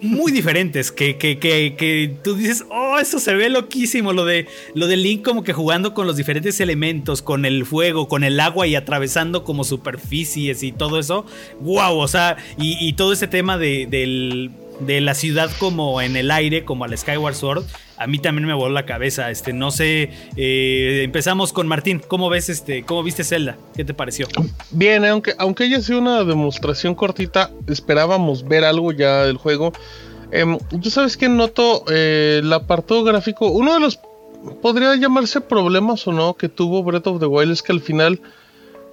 muy 0.00 0.30
diferentes 0.30 0.92
que, 0.92 1.16
que, 1.16 1.38
que, 1.38 2.14
tú 2.22 2.34
dices, 2.34 2.64
oh, 2.70 2.98
eso 2.98 3.18
se 3.18 3.34
ve 3.34 3.48
loquísimo, 3.48 4.12
lo 4.12 4.24
de, 4.24 4.46
lo 4.74 4.86
de 4.86 4.96
Link 4.96 5.24
como 5.24 5.42
que 5.42 5.52
jugando 5.52 5.94
con 5.94 6.06
los 6.06 6.16
diferentes 6.16 6.60
elementos, 6.60 7.22
con 7.22 7.44
el 7.44 7.64
fuego, 7.64 8.08
con 8.08 8.24
el 8.24 8.38
agua 8.40 8.66
y 8.66 8.74
atravesando 8.74 9.44
como 9.44 9.64
superficies 9.64 10.62
y 10.62 10.72
todo 10.72 10.98
eso, 10.98 11.24
wow, 11.60 11.96
o 11.96 12.08
sea, 12.08 12.36
y, 12.58 12.92
todo 12.92 13.12
ese 13.12 13.26
tema 13.26 13.58
de, 13.58 13.86
de 14.80 15.00
la 15.00 15.14
ciudad 15.14 15.50
como 15.58 16.00
en 16.00 16.16
el 16.16 16.30
aire, 16.30 16.64
como 16.64 16.84
al 16.84 16.96
Skyward 16.96 17.34
Sword, 17.34 17.64
a 17.96 18.06
mí 18.06 18.18
también 18.18 18.46
me 18.46 18.54
voló 18.54 18.72
la 18.72 18.86
cabeza. 18.86 19.30
Este, 19.30 19.52
no 19.52 19.70
sé, 19.70 20.10
eh, 20.36 21.02
empezamos 21.04 21.52
con 21.52 21.66
Martín. 21.66 22.02
¿Cómo 22.06 22.28
ves 22.28 22.48
este, 22.48 22.84
cómo 22.84 23.02
viste 23.02 23.24
Zelda? 23.24 23.56
¿Qué 23.74 23.84
te 23.84 23.94
pareció? 23.94 24.26
Bien, 24.70 25.04
aunque, 25.04 25.34
aunque 25.38 25.64
haya 25.64 25.80
sido 25.80 25.98
una 25.98 26.24
demostración 26.24 26.94
cortita, 26.94 27.50
esperábamos 27.66 28.46
ver 28.46 28.64
algo 28.64 28.92
ya 28.92 29.24
del 29.24 29.36
juego. 29.36 29.72
Eh, 30.32 30.44
yo 30.72 30.90
sabes 30.90 31.16
que 31.16 31.28
noto 31.28 31.84
eh, 31.90 32.40
el 32.42 32.52
apartado 32.52 33.04
gráfico. 33.04 33.48
Uno 33.48 33.74
de 33.74 33.80
los 33.80 34.00
podría 34.62 34.94
llamarse 34.96 35.40
problemas 35.40 36.06
o 36.06 36.12
no 36.12 36.34
que 36.34 36.48
tuvo 36.48 36.82
Breath 36.82 37.06
of 37.06 37.20
the 37.20 37.26
Wild 37.26 37.52
es 37.52 37.62
que 37.62 37.72
al 37.72 37.80
final 37.80 38.20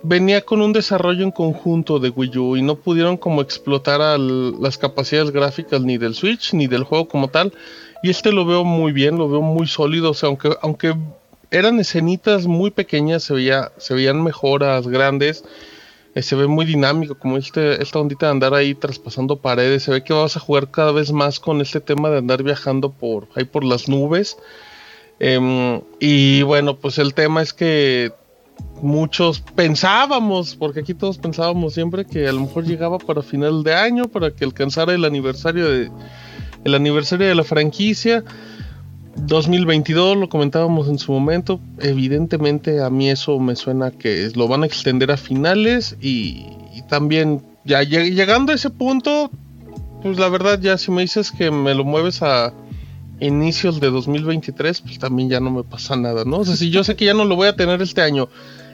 venía 0.04 0.42
con 0.42 0.62
un 0.62 0.74
desarrollo 0.74 1.24
en 1.24 1.32
conjunto 1.32 2.00
de 2.00 2.10
Wii 2.10 2.38
U 2.38 2.58
y 2.58 2.62
no 2.62 2.76
pudieron 2.76 3.18
como 3.18 3.42
explotar 3.42 4.20
las 4.20 4.78
capacidades 4.78 5.32
gráficas 5.32 5.82
ni 5.82 5.98
del 5.98 6.14
Switch 6.14 6.54
ni 6.54 6.68
del 6.68 6.84
juego 6.84 7.08
como 7.08 7.30
tal. 7.30 7.54
Y 8.04 8.10
este 8.10 8.34
lo 8.34 8.46
veo 8.46 8.66
muy 8.66 8.92
bien, 8.92 9.18
lo 9.18 9.30
veo 9.30 9.42
muy 9.42 9.66
sólido. 9.66 10.12
O 10.12 10.14
sea, 10.14 10.28
aunque, 10.28 10.52
aunque 10.62 10.94
eran 11.50 11.80
escenitas 11.80 12.48
muy 12.48 12.70
pequeñas, 12.70 13.24
se, 13.24 13.34
veía, 13.34 13.72
se 13.78 13.94
veían 13.94 14.22
mejoras 14.22 14.90
grandes. 14.90 15.46
eh, 16.14 16.22
se 16.22 16.36
ve 16.36 16.48
muy 16.48 16.66
dinámico, 16.66 17.18
como 17.18 17.38
este, 17.38 17.82
esta 17.82 18.00
ondita 18.00 18.26
de 18.26 18.34
andar 18.34 18.54
ahí 18.54 18.76
traspasando 18.76 19.38
paredes. 19.38 19.84
Se 19.84 19.92
ve 19.92 20.04
que 20.04 20.12
vas 20.12 20.36
a 20.36 20.42
jugar 20.42 20.70
cada 20.70 20.92
vez 20.92 21.14
más 21.14 21.40
con 21.40 21.62
este 21.62 21.80
tema 21.80 22.10
de 22.10 22.18
andar 22.18 22.44
viajando 22.44 22.92
por 22.92 23.30
ahí 23.36 23.46
por 23.46 23.64
las 23.64 23.88
nubes. 23.88 24.38
Em, 25.20 25.80
y 26.02 26.42
bueno, 26.42 26.76
pues 26.76 26.98
el 26.98 27.14
tema 27.14 27.42
es 27.42 27.54
que 27.54 28.12
muchos 28.82 29.40
pensábamos, 29.40 30.58
porque 30.58 30.82
aquí 30.82 30.94
todos 30.94 31.18
pensábamos 31.18 31.74
siempre 31.74 32.06
que 32.06 32.28
a 32.28 32.34
lo 32.34 32.42
mejor 32.42 32.66
llegaba 32.66 32.98
para 32.98 33.22
final 33.22 33.64
de 33.64 33.74
año, 33.76 34.10
para 34.10 34.32
que 34.32 34.44
alcanzara 34.44 34.94
el 34.94 35.06
aniversario 35.06 35.70
de 35.70 35.90
el 36.64 36.76
aniversario 36.76 37.28
de 37.28 37.36
la 37.36 37.44
franquicia. 37.44 38.24
2022 39.16 40.18
lo 40.18 40.30
comentábamos 40.30 40.88
en 40.88 40.98
su 41.00 41.12
momento. 41.12 41.60
Evidentemente 41.80 42.82
a 42.82 42.90
mí 42.90 43.10
eso 43.10 43.40
me 43.40 43.56
suena 43.56 43.92
que 43.92 44.32
lo 44.36 44.48
van 44.48 44.64
a 44.64 44.66
extender 44.66 45.12
a 45.12 45.18
finales 45.18 45.98
y, 46.02 46.48
también 46.90 47.42
ya 47.64 47.82
lleg- 47.84 48.14
llegando 48.14 48.52
a 48.52 48.56
ese 48.56 48.70
punto, 48.70 49.32
pues 50.02 50.20
la 50.20 50.28
verdad 50.30 50.60
ya 50.60 50.78
si 50.78 50.92
me 50.92 51.02
dices 51.04 51.32
que 51.32 51.50
me 51.50 51.74
lo 51.74 51.84
mueves 51.86 52.22
a 52.22 52.54
inicios 53.20 53.80
de 53.80 53.90
2023, 53.90 54.82
pues 54.82 55.00
también 55.00 55.30
ya 55.30 55.40
no 55.40 55.50
me 55.52 55.64
pasa 55.64 55.96
nada, 55.96 56.26
¿no? 56.26 56.40
O 56.40 56.46
sea, 56.46 56.56
si 56.56 56.72
yo 56.72 56.84
sé 56.84 56.96
que 56.96 57.06
ya 57.06 57.14
no 57.14 57.24
lo 57.26 57.36
voy 57.36 57.48
a 57.48 57.56
tener 57.56 57.82
este 57.82 58.02
año 58.02 58.28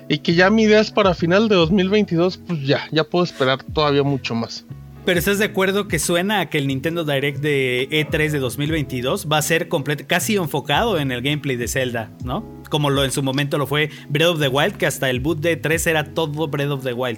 y 0.08 0.20
que 0.20 0.34
ya 0.34 0.50
mi 0.50 0.64
idea 0.64 0.80
es 0.80 0.90
para 0.90 1.14
final 1.14 1.50
de 1.50 1.56
2022, 1.56 2.38
pues 2.48 2.66
ya, 2.66 2.88
ya 2.92 3.04
puedo 3.04 3.24
esperar 3.24 3.62
todavía 3.64 4.02
mucho 4.04 4.34
más. 4.34 4.66
Pero 5.10 5.18
¿estás 5.18 5.40
de 5.40 5.46
acuerdo 5.46 5.88
que 5.88 5.98
suena 5.98 6.40
a 6.40 6.50
que 6.52 6.60
el 6.60 6.68
Nintendo 6.68 7.04
Direct 7.04 7.40
de 7.40 7.88
E3 7.90 8.30
de 8.30 8.38
2022 8.38 9.26
va 9.28 9.40
a 9.40 9.42
ser 9.42 9.68
casi 10.06 10.36
enfocado 10.36 11.00
en 11.00 11.12
el 11.12 11.24
gameplay 11.24 11.56
de 11.56 11.68
Zelda, 11.68 12.12
¿no? 12.24 12.62
Como 12.70 12.92
lo 12.92 13.04
en 13.04 13.12
su 13.12 13.24
momento 13.24 13.58
lo 13.58 13.66
fue 13.66 13.90
Breath 14.10 14.28
of 14.34 14.40
the 14.40 14.50
Wild, 14.50 14.78
que 14.78 14.86
hasta 14.86 15.10
el 15.10 15.20
boot 15.20 15.40
de 15.40 15.60
E3 15.60 15.88
era 15.90 16.04
todo 16.14 16.48
Breath 16.48 16.70
of 16.70 16.84
the 16.84 16.94
Wild, 16.94 17.18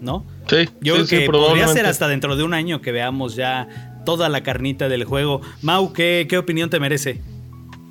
¿no? 0.00 0.26
Sí, 0.48 0.68
Yo 0.80 0.96
sí, 0.96 1.02
creo 1.02 1.06
sí, 1.06 1.08
que 1.10 1.26
podría 1.26 1.28
probablemente. 1.28 1.74
ser 1.74 1.86
hasta 1.86 2.08
dentro 2.08 2.34
de 2.34 2.42
un 2.42 2.54
año 2.54 2.80
que 2.80 2.90
veamos 2.90 3.36
ya 3.36 3.68
toda 4.04 4.28
la 4.28 4.42
carnita 4.42 4.88
del 4.88 5.04
juego. 5.04 5.40
Mau, 5.62 5.92
¿qué, 5.92 6.26
qué 6.28 6.38
opinión 6.38 6.70
te 6.70 6.80
merece? 6.80 7.20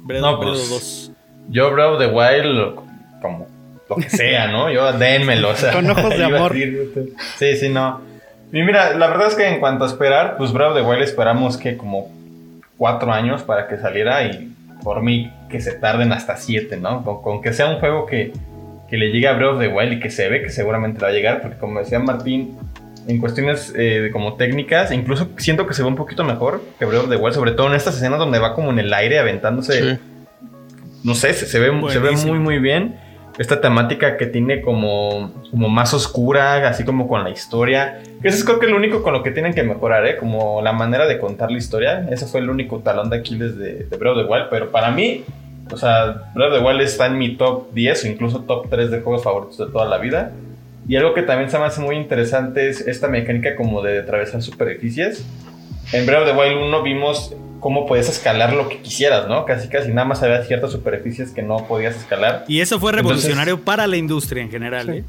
Breath, 0.04 0.24
No, 0.24 0.40
Breath 0.40 0.56
pues, 0.56 0.70
2. 0.70 1.12
Yo, 1.52 1.72
Breath 1.72 1.92
of 1.94 2.00
the 2.00 2.08
Wild, 2.08 2.76
como 3.22 3.48
lo 3.90 3.96
que 3.96 4.10
sea, 4.10 4.52
¿no? 4.52 4.70
Yo, 4.70 4.92
dénmelo, 4.92 5.52
o 5.52 5.56
sea. 5.56 5.72
Con 5.72 5.90
ojos 5.90 6.10
de 6.10 6.24
amor. 6.26 6.52
decir, 6.54 7.14
Sí, 7.38 7.56
sí, 7.56 7.70
no. 7.70 8.17
Y 8.52 8.62
mira, 8.64 8.96
la 8.96 9.08
verdad 9.08 9.28
es 9.28 9.36
que 9.36 9.48
en 9.48 9.60
cuanto 9.60 9.84
a 9.84 9.88
esperar, 9.88 10.38
pues 10.38 10.54
Breath 10.54 10.72
of 10.72 10.78
the 10.78 10.84
Wild 10.84 11.02
esperamos 11.04 11.58
que 11.58 11.76
como 11.76 12.10
cuatro 12.78 13.12
años 13.12 13.44
para 13.44 13.68
que 13.68 13.78
saliera 13.78 14.24
y 14.24 14.54
por 14.84 15.02
mí 15.02 15.32
que 15.50 15.60
se 15.60 15.74
tarden 15.74 16.14
hasta 16.14 16.38
siete, 16.38 16.78
¿no? 16.78 17.04
Con, 17.04 17.22
con 17.22 17.42
que 17.42 17.52
sea 17.52 17.68
un 17.68 17.80
juego 17.80 18.06
que, 18.06 18.32
que 18.90 18.98
le 18.98 19.12
llegue 19.12 19.28
a 19.28 19.34
Breath 19.34 19.56
of 19.56 19.60
the 19.60 19.68
Wild 19.68 19.94
y 19.94 20.00
que 20.00 20.10
se 20.10 20.30
ve 20.30 20.42
que 20.42 20.50
seguramente 20.50 21.02
va 21.02 21.10
a 21.10 21.12
llegar, 21.12 21.42
porque 21.42 21.58
como 21.58 21.80
decía 21.80 22.00
Martín, 22.00 22.58
en 23.08 23.20
cuestiones 23.20 23.74
eh, 23.76 24.02
de 24.02 24.12
como 24.12 24.36
técnicas, 24.36 24.92
incluso 24.92 25.30
siento 25.38 25.66
que 25.66 25.74
se 25.74 25.82
ve 25.82 25.88
un 25.88 25.96
poquito 25.96 26.24
mejor 26.24 26.62
que 26.78 26.86
Breath 26.86 27.04
of 27.04 27.10
the 27.10 27.16
Wild, 27.16 27.36
sobre 27.36 27.52
todo 27.52 27.68
en 27.68 27.76
estas 27.76 27.96
escenas 27.96 28.20
donde 28.20 28.40
va 28.40 28.54
como 28.54 28.70
en 28.72 28.80
el 28.80 28.94
aire 28.94 29.20
aventándose 29.20 29.96
Sí. 29.96 30.00
no 31.04 31.16
sé, 31.16 31.34
se, 31.34 31.46
se 31.46 31.60
ve, 31.60 31.72
se 31.92 32.00
ve 32.00 32.12
muy 32.12 32.40
muy 32.40 32.60
bien. 32.60 32.96
Esta 33.38 33.62
temática 33.62 34.18
que 34.18 34.26
tiene 34.26 34.62
como, 34.62 35.32
como 35.52 35.70
más 35.70 35.94
oscura, 35.94 36.68
así 36.68 36.84
como 36.84 37.08
con 37.08 37.24
la 37.24 37.30
historia. 37.30 38.02
Eso 38.24 38.36
es 38.36 38.44
creo 38.44 38.60
que 38.60 38.68
lo 38.68 38.76
único 38.76 39.04
con 39.04 39.14
lo 39.14 39.22
que 39.22 39.32
tienen 39.32 39.54
que 39.54 39.62
mejorar, 39.64 40.08
¿eh? 40.08 40.18
Como 40.18 40.62
la 40.64 40.74
manera 40.74 41.06
de 41.06 41.20
contar 41.20 41.52
la 41.52 41.58
historia. 41.60 42.08
Ese 42.10 42.26
fue 42.26 42.40
el 42.40 42.50
único 42.50 42.80
talón 42.80 43.10
de 43.10 43.18
Aquiles 43.18 43.58
de, 43.58 43.84
de 43.84 43.98
Breath 43.98 44.18
of 44.18 44.26
the 44.26 44.32
Wild. 44.32 44.48
Pero 44.50 44.72
para 44.72 44.90
mí, 44.90 45.24
o 45.72 45.78
sea, 45.78 46.32
Breath 46.34 46.54
of 46.54 46.60
the 46.60 46.66
Wild 46.66 46.82
está 46.82 47.06
en 47.06 47.18
mi 47.20 47.36
top 47.36 47.72
10 47.74 48.04
o 48.04 48.08
incluso 48.08 48.40
top 48.42 48.70
3 48.70 48.90
de 48.90 49.02
juegos 49.02 49.24
favoritos 49.24 49.58
de 49.58 49.68
toda 49.68 49.86
la 49.86 50.00
vida. 50.00 50.32
Y 50.88 50.96
algo 50.96 51.14
que 51.14 51.22
también 51.22 51.52
se 51.52 51.60
me 51.60 51.66
hace 51.66 51.82
muy 51.82 51.96
interesante 51.96 52.70
es 52.70 52.82
esta 52.88 53.08
mecánica 53.08 53.56
como 53.56 53.82
de 53.82 54.00
atravesar 54.00 54.42
superficies. 54.42 55.26
En 55.94 56.06
Breath 56.06 56.28
of 56.28 56.30
the 56.30 56.38
Wild 56.38 56.58
1 56.58 56.84
vimos 56.84 57.36
cómo 57.60 57.86
podías 57.86 58.10
escalar 58.10 58.54
lo 58.54 58.70
que 58.70 58.80
quisieras, 58.82 59.28
¿no? 59.28 59.46
Casi 59.46 59.68
casi 59.68 59.90
nada 59.90 60.06
más 60.08 60.22
había 60.24 60.44
ciertas 60.44 60.72
superficies 60.72 61.32
que 61.32 61.42
no 61.42 61.58
podías 61.68 61.96
escalar. 61.96 62.46
Y 62.48 62.62
eso 62.62 62.80
fue 62.80 62.92
Entonces- 62.92 63.10
revolucionario 63.24 63.62
para 63.64 63.88
la 63.88 63.98
industria 63.98 64.44
en 64.44 64.50
general. 64.52 64.86
Sí. 64.86 64.92
¿eh? 65.00 65.04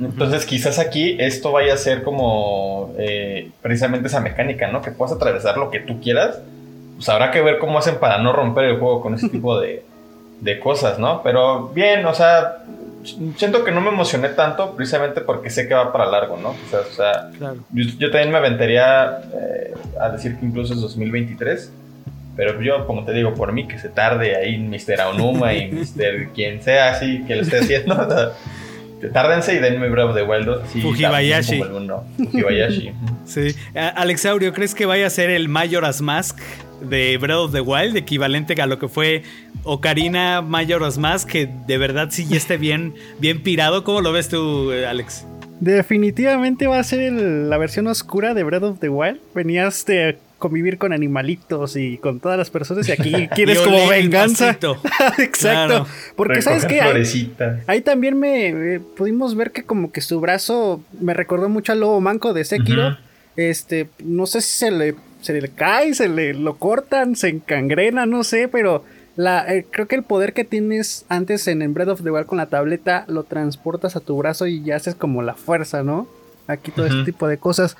Entonces 0.00 0.46
quizás 0.46 0.78
aquí 0.78 1.16
esto 1.20 1.52
vaya 1.52 1.74
a 1.74 1.76
ser 1.76 2.02
como 2.02 2.94
eh, 2.98 3.50
precisamente 3.60 4.08
esa 4.08 4.20
mecánica, 4.20 4.68
¿no? 4.68 4.80
Que 4.80 4.90
puedas 4.92 5.14
atravesar 5.14 5.58
lo 5.58 5.70
que 5.70 5.80
tú 5.80 6.00
quieras. 6.00 6.38
Pues 6.96 7.08
habrá 7.10 7.30
que 7.30 7.42
ver 7.42 7.58
cómo 7.58 7.78
hacen 7.78 7.96
para 7.96 8.18
no 8.18 8.32
romper 8.32 8.64
el 8.64 8.78
juego 8.78 9.02
con 9.02 9.14
ese 9.14 9.28
tipo 9.30 9.60
de, 9.60 9.82
de 10.40 10.58
cosas, 10.58 10.98
¿no? 10.98 11.22
Pero 11.22 11.68
bien, 11.68 12.06
o 12.06 12.14
sea, 12.14 12.64
siento 13.36 13.62
que 13.62 13.72
no 13.72 13.82
me 13.82 13.88
emocioné 13.90 14.30
tanto 14.30 14.74
precisamente 14.74 15.20
porque 15.20 15.50
sé 15.50 15.68
que 15.68 15.74
va 15.74 15.92
para 15.92 16.06
largo, 16.06 16.38
¿no? 16.38 16.50
O 16.50 16.56
sea, 16.70 16.80
o 16.80 16.92
sea, 16.94 17.30
Claro. 17.36 17.56
yo, 17.70 17.84
yo 17.98 18.10
también 18.10 18.30
me 18.32 18.38
aventaría 18.38 19.18
eh, 19.34 19.74
a 20.00 20.08
decir 20.08 20.38
que 20.38 20.46
incluso 20.46 20.72
es 20.72 20.80
2023. 20.80 21.72
Pero 22.36 22.60
yo, 22.62 22.86
como 22.86 23.04
te 23.04 23.12
digo, 23.12 23.34
por 23.34 23.52
mí 23.52 23.66
que 23.68 23.78
se 23.78 23.88
tarde 23.88 24.36
ahí 24.36 24.58
Mr. 24.58 25.00
Aonuma 25.00 25.52
y 25.54 25.70
Mr. 25.72 26.28
quien 26.34 26.62
sea 26.62 26.92
así 26.92 27.24
que 27.26 27.36
lo 27.36 27.42
esté 27.42 27.58
haciendo. 27.58 27.94
o 28.00 28.08
sea, 28.10 28.30
Tárdense 29.12 29.54
y 29.54 29.58
denme 29.60 29.88
Breath 29.88 30.10
of 30.10 30.14
the 30.14 30.22
Wild 30.22 30.44
2. 30.46 30.62
así, 30.64 30.80
Fujibayashi. 30.82 31.58
como. 31.60 32.04
Fujibayashi. 32.18 32.92
Sí. 33.24 33.54
Alexaurio, 33.74 34.52
¿crees 34.52 34.74
que 34.74 34.84
vaya 34.84 35.06
a 35.06 35.10
ser 35.10 35.30
el 35.30 35.48
Majora's 35.48 36.02
Mask 36.02 36.38
de 36.82 37.16
Breath 37.18 37.38
of 37.38 37.52
the 37.52 37.60
Wild, 37.62 37.96
equivalente 37.96 38.60
a 38.60 38.66
lo 38.66 38.78
que 38.78 38.88
fue 38.88 39.22
Ocarina 39.64 40.42
Majora's 40.42 40.98
Mask, 40.98 41.28
que 41.30 41.48
de 41.66 41.78
verdad 41.78 42.08
sí 42.10 42.26
ya 42.28 42.36
esté 42.36 42.58
bien, 42.58 42.94
bien 43.18 43.42
pirado? 43.42 43.84
¿Cómo 43.84 44.02
lo 44.02 44.12
ves 44.12 44.28
tú, 44.28 44.70
eh, 44.70 44.86
Alex? 44.86 45.24
Definitivamente 45.60 46.66
va 46.66 46.78
a 46.78 46.84
ser 46.84 47.00
el- 47.00 47.48
la 47.48 47.56
versión 47.56 47.86
oscura 47.86 48.34
de 48.34 48.42
Breath 48.44 48.62
of 48.64 48.78
the 48.80 48.88
Wild. 48.90 49.18
Venías 49.34 49.84
de 49.86 50.18
convivir 50.40 50.78
con 50.78 50.92
animalitos 50.92 51.76
y 51.76 51.98
con 51.98 52.18
todas 52.18 52.36
las 52.36 52.50
personas 52.50 52.88
y 52.88 52.92
aquí 52.92 53.28
quieres 53.34 53.60
como 53.60 53.86
venganza. 53.86 54.50
Exacto. 55.18 55.38
Claro. 55.38 55.86
Porque 56.16 56.42
sabes 56.42 56.66
que 56.66 56.80
ahí, 56.80 57.80
también 57.82 58.18
me 58.18 58.48
eh, 58.48 58.80
pudimos 58.96 59.36
ver 59.36 59.52
que 59.52 59.62
como 59.62 59.92
que 59.92 60.00
su 60.00 60.18
brazo 60.18 60.82
me 60.98 61.14
recordó 61.14 61.48
mucho 61.48 61.70
al 61.70 61.80
lobo 61.80 62.00
manco 62.00 62.32
de 62.32 62.44
Sekiro. 62.44 62.98
Este, 63.36 63.88
no 64.02 64.26
sé 64.26 64.40
si 64.40 64.52
se 64.52 64.70
le, 64.72 64.96
se 65.20 65.40
le 65.40 65.48
cae, 65.48 65.94
se 65.94 66.08
le 66.08 66.34
lo 66.34 66.56
cortan, 66.56 67.14
se 67.14 67.28
encangrena, 67.28 68.04
no 68.04 68.24
sé, 68.24 68.48
pero 68.48 68.84
la, 69.16 69.46
eh, 69.54 69.66
creo 69.70 69.86
que 69.86 69.96
el 69.96 70.02
poder 70.02 70.32
que 70.32 70.44
tienes 70.44 71.04
antes 71.08 71.46
en, 71.46 71.62
en 71.62 71.74
Breath 71.74 71.88
of 71.88 72.02
the 72.02 72.10
Wild 72.10 72.26
con 72.26 72.38
la 72.38 72.46
tableta 72.46 73.04
lo 73.06 73.22
transportas 73.24 73.94
a 73.94 74.00
tu 74.00 74.16
brazo 74.16 74.46
y 74.46 74.62
ya 74.62 74.76
haces 74.76 74.94
como 74.94 75.22
la 75.22 75.34
fuerza, 75.34 75.82
¿no? 75.82 76.08
Aquí 76.46 76.72
todo 76.72 76.86
este 76.86 77.04
tipo 77.04 77.28
de 77.28 77.38
cosas. 77.38 77.76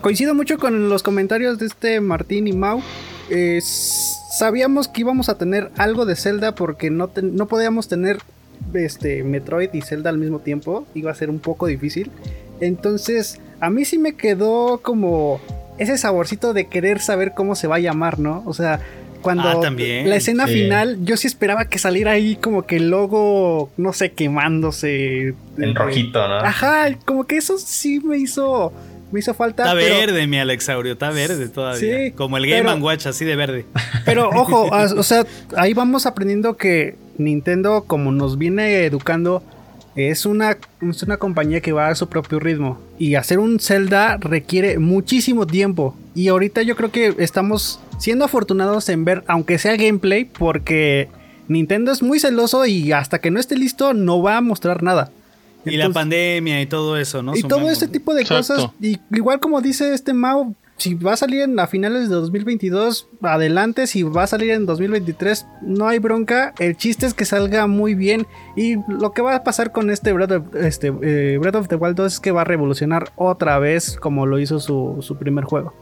Coincido 0.00 0.34
mucho 0.34 0.58
con 0.58 0.88
los 0.88 1.02
comentarios 1.02 1.58
de 1.58 1.66
este 1.66 2.00
Martín 2.00 2.46
y 2.46 2.52
Mau. 2.52 2.80
Eh, 3.28 3.60
sabíamos 3.62 4.88
que 4.88 5.02
íbamos 5.02 5.28
a 5.28 5.36
tener 5.36 5.70
algo 5.76 6.06
de 6.06 6.16
Zelda 6.16 6.54
porque 6.54 6.90
no, 6.90 7.08
ten- 7.08 7.36
no 7.36 7.46
podíamos 7.46 7.86
tener 7.88 8.18
este 8.72 9.22
Metroid 9.24 9.70
y 9.74 9.82
Zelda 9.82 10.08
al 10.10 10.16
mismo 10.18 10.38
tiempo. 10.38 10.86
Iba 10.94 11.10
a 11.10 11.14
ser 11.14 11.28
un 11.28 11.38
poco 11.38 11.66
difícil. 11.66 12.10
Entonces, 12.60 13.40
a 13.60 13.68
mí 13.68 13.84
sí 13.84 13.98
me 13.98 14.14
quedó 14.16 14.78
como 14.82 15.38
ese 15.78 15.98
saborcito 15.98 16.54
de 16.54 16.66
querer 16.66 17.00
saber 17.00 17.32
cómo 17.34 17.54
se 17.54 17.66
va 17.66 17.76
a 17.76 17.80
llamar, 17.80 18.18
¿no? 18.18 18.42
O 18.46 18.54
sea, 18.54 18.80
cuando 19.22 19.48
Ah, 19.48 19.60
también. 19.60 20.08
la 20.08 20.16
escena 20.16 20.46
Sí. 20.46 20.54
final, 20.54 20.98
yo 21.04 21.18
sí 21.18 21.26
esperaba 21.26 21.66
que 21.66 21.78
saliera 21.78 22.12
ahí 22.12 22.36
como 22.36 22.62
que 22.64 22.76
el 22.76 22.88
logo, 22.90 23.70
no 23.76 23.92
sé, 23.92 24.12
quemándose. 24.12 25.34
En 25.58 25.74
rojito, 25.74 26.26
¿no? 26.26 26.36
Ajá, 26.36 26.88
como 27.04 27.24
que 27.24 27.36
eso 27.36 27.58
sí 27.58 28.00
me 28.00 28.16
hizo, 28.18 28.72
me 29.12 29.20
hizo 29.20 29.34
falta. 29.34 29.64
Está 29.64 29.74
pero- 29.76 29.94
verde, 29.96 30.26
mi 30.26 30.38
Alexaurio, 30.38 30.92
está 30.92 31.10
verde 31.10 31.48
todavía. 31.48 32.06
Sí, 32.06 32.12
Como 32.12 32.36
el 32.36 32.46
Game 32.46 32.62
pero- 32.62 32.76
Watch, 32.76 33.06
así 33.06 33.24
de 33.24 33.36
verde. 33.36 33.66
Pero 34.04 34.28
ojo, 34.30 34.68
o 34.70 35.02
sea, 35.02 35.24
ahí 35.56 35.74
vamos 35.74 36.06
aprendiendo 36.06 36.56
que 36.56 36.96
Nintendo, 37.18 37.84
como 37.86 38.12
nos 38.12 38.38
viene 38.38 38.84
educando, 38.84 39.42
es 39.96 40.24
una, 40.24 40.56
es 40.88 41.02
una 41.02 41.16
compañía 41.16 41.60
que 41.60 41.72
va 41.72 41.88
a 41.88 41.94
su 41.94 42.08
propio 42.08 42.38
ritmo. 42.38 42.80
Y 42.98 43.14
hacer 43.16 43.38
un 43.38 43.60
Zelda 43.60 44.16
requiere 44.18 44.78
muchísimo 44.78 45.46
tiempo. 45.46 45.96
Y 46.14 46.28
ahorita 46.28 46.62
yo 46.62 46.76
creo 46.76 46.90
que 46.90 47.14
estamos 47.18 47.80
siendo 47.98 48.24
afortunados 48.24 48.88
en 48.88 49.04
ver, 49.04 49.22
aunque 49.26 49.58
sea 49.58 49.76
gameplay, 49.76 50.24
porque 50.24 51.08
Nintendo 51.48 51.92
es 51.92 52.02
muy 52.02 52.18
celoso 52.20 52.64
y 52.66 52.92
hasta 52.92 53.18
que 53.20 53.30
no 53.30 53.40
esté 53.40 53.56
listo 53.56 53.92
no 53.92 54.22
va 54.22 54.36
a 54.36 54.40
mostrar 54.40 54.82
nada. 54.82 55.10
Y 55.64 55.76
la 55.76 55.90
pandemia 55.90 56.60
y 56.60 56.66
todo 56.66 56.96
eso, 56.96 57.22
¿no? 57.22 57.36
y 57.36 57.42
todo 57.42 57.68
este 57.70 57.88
tipo 57.88 58.14
de 58.14 58.22
Exacto. 58.22 58.54
cosas. 58.54 58.70
Y 58.80 58.98
igual 59.12 59.40
como 59.40 59.60
dice 59.60 59.94
este 59.94 60.12
Mao, 60.12 60.54
si 60.80 60.94
va 60.94 61.12
a 61.12 61.16
salir 61.16 61.42
en, 61.42 61.60
a 61.60 61.66
finales 61.66 62.08
de 62.08 62.14
2022, 62.14 63.06
adelante. 63.20 63.86
Si 63.86 64.02
va 64.02 64.22
a 64.22 64.26
salir 64.26 64.52
en 64.52 64.64
2023, 64.64 65.46
no 65.60 65.86
hay 65.86 65.98
bronca. 65.98 66.54
El 66.58 66.74
chiste 66.74 67.04
es 67.04 67.12
que 67.12 67.26
salga 67.26 67.66
muy 67.66 67.94
bien. 67.94 68.26
Y 68.56 68.76
lo 68.88 69.12
que 69.12 69.20
va 69.20 69.34
a 69.34 69.44
pasar 69.44 69.72
con 69.72 69.90
este 69.90 70.14
Breath 70.14 70.32
of, 70.32 70.54
este, 70.56 70.90
eh, 71.02 71.36
Breath 71.38 71.56
of 71.56 71.68
the 71.68 71.76
Wild 71.76 71.96
2 71.96 72.14
es 72.14 72.20
que 72.20 72.30
va 72.30 72.40
a 72.40 72.44
revolucionar 72.44 73.12
otra 73.16 73.58
vez 73.58 73.98
como 74.00 74.24
lo 74.24 74.38
hizo 74.38 74.58
su, 74.58 74.96
su 75.00 75.16
primer 75.18 75.44
juego. 75.44 75.74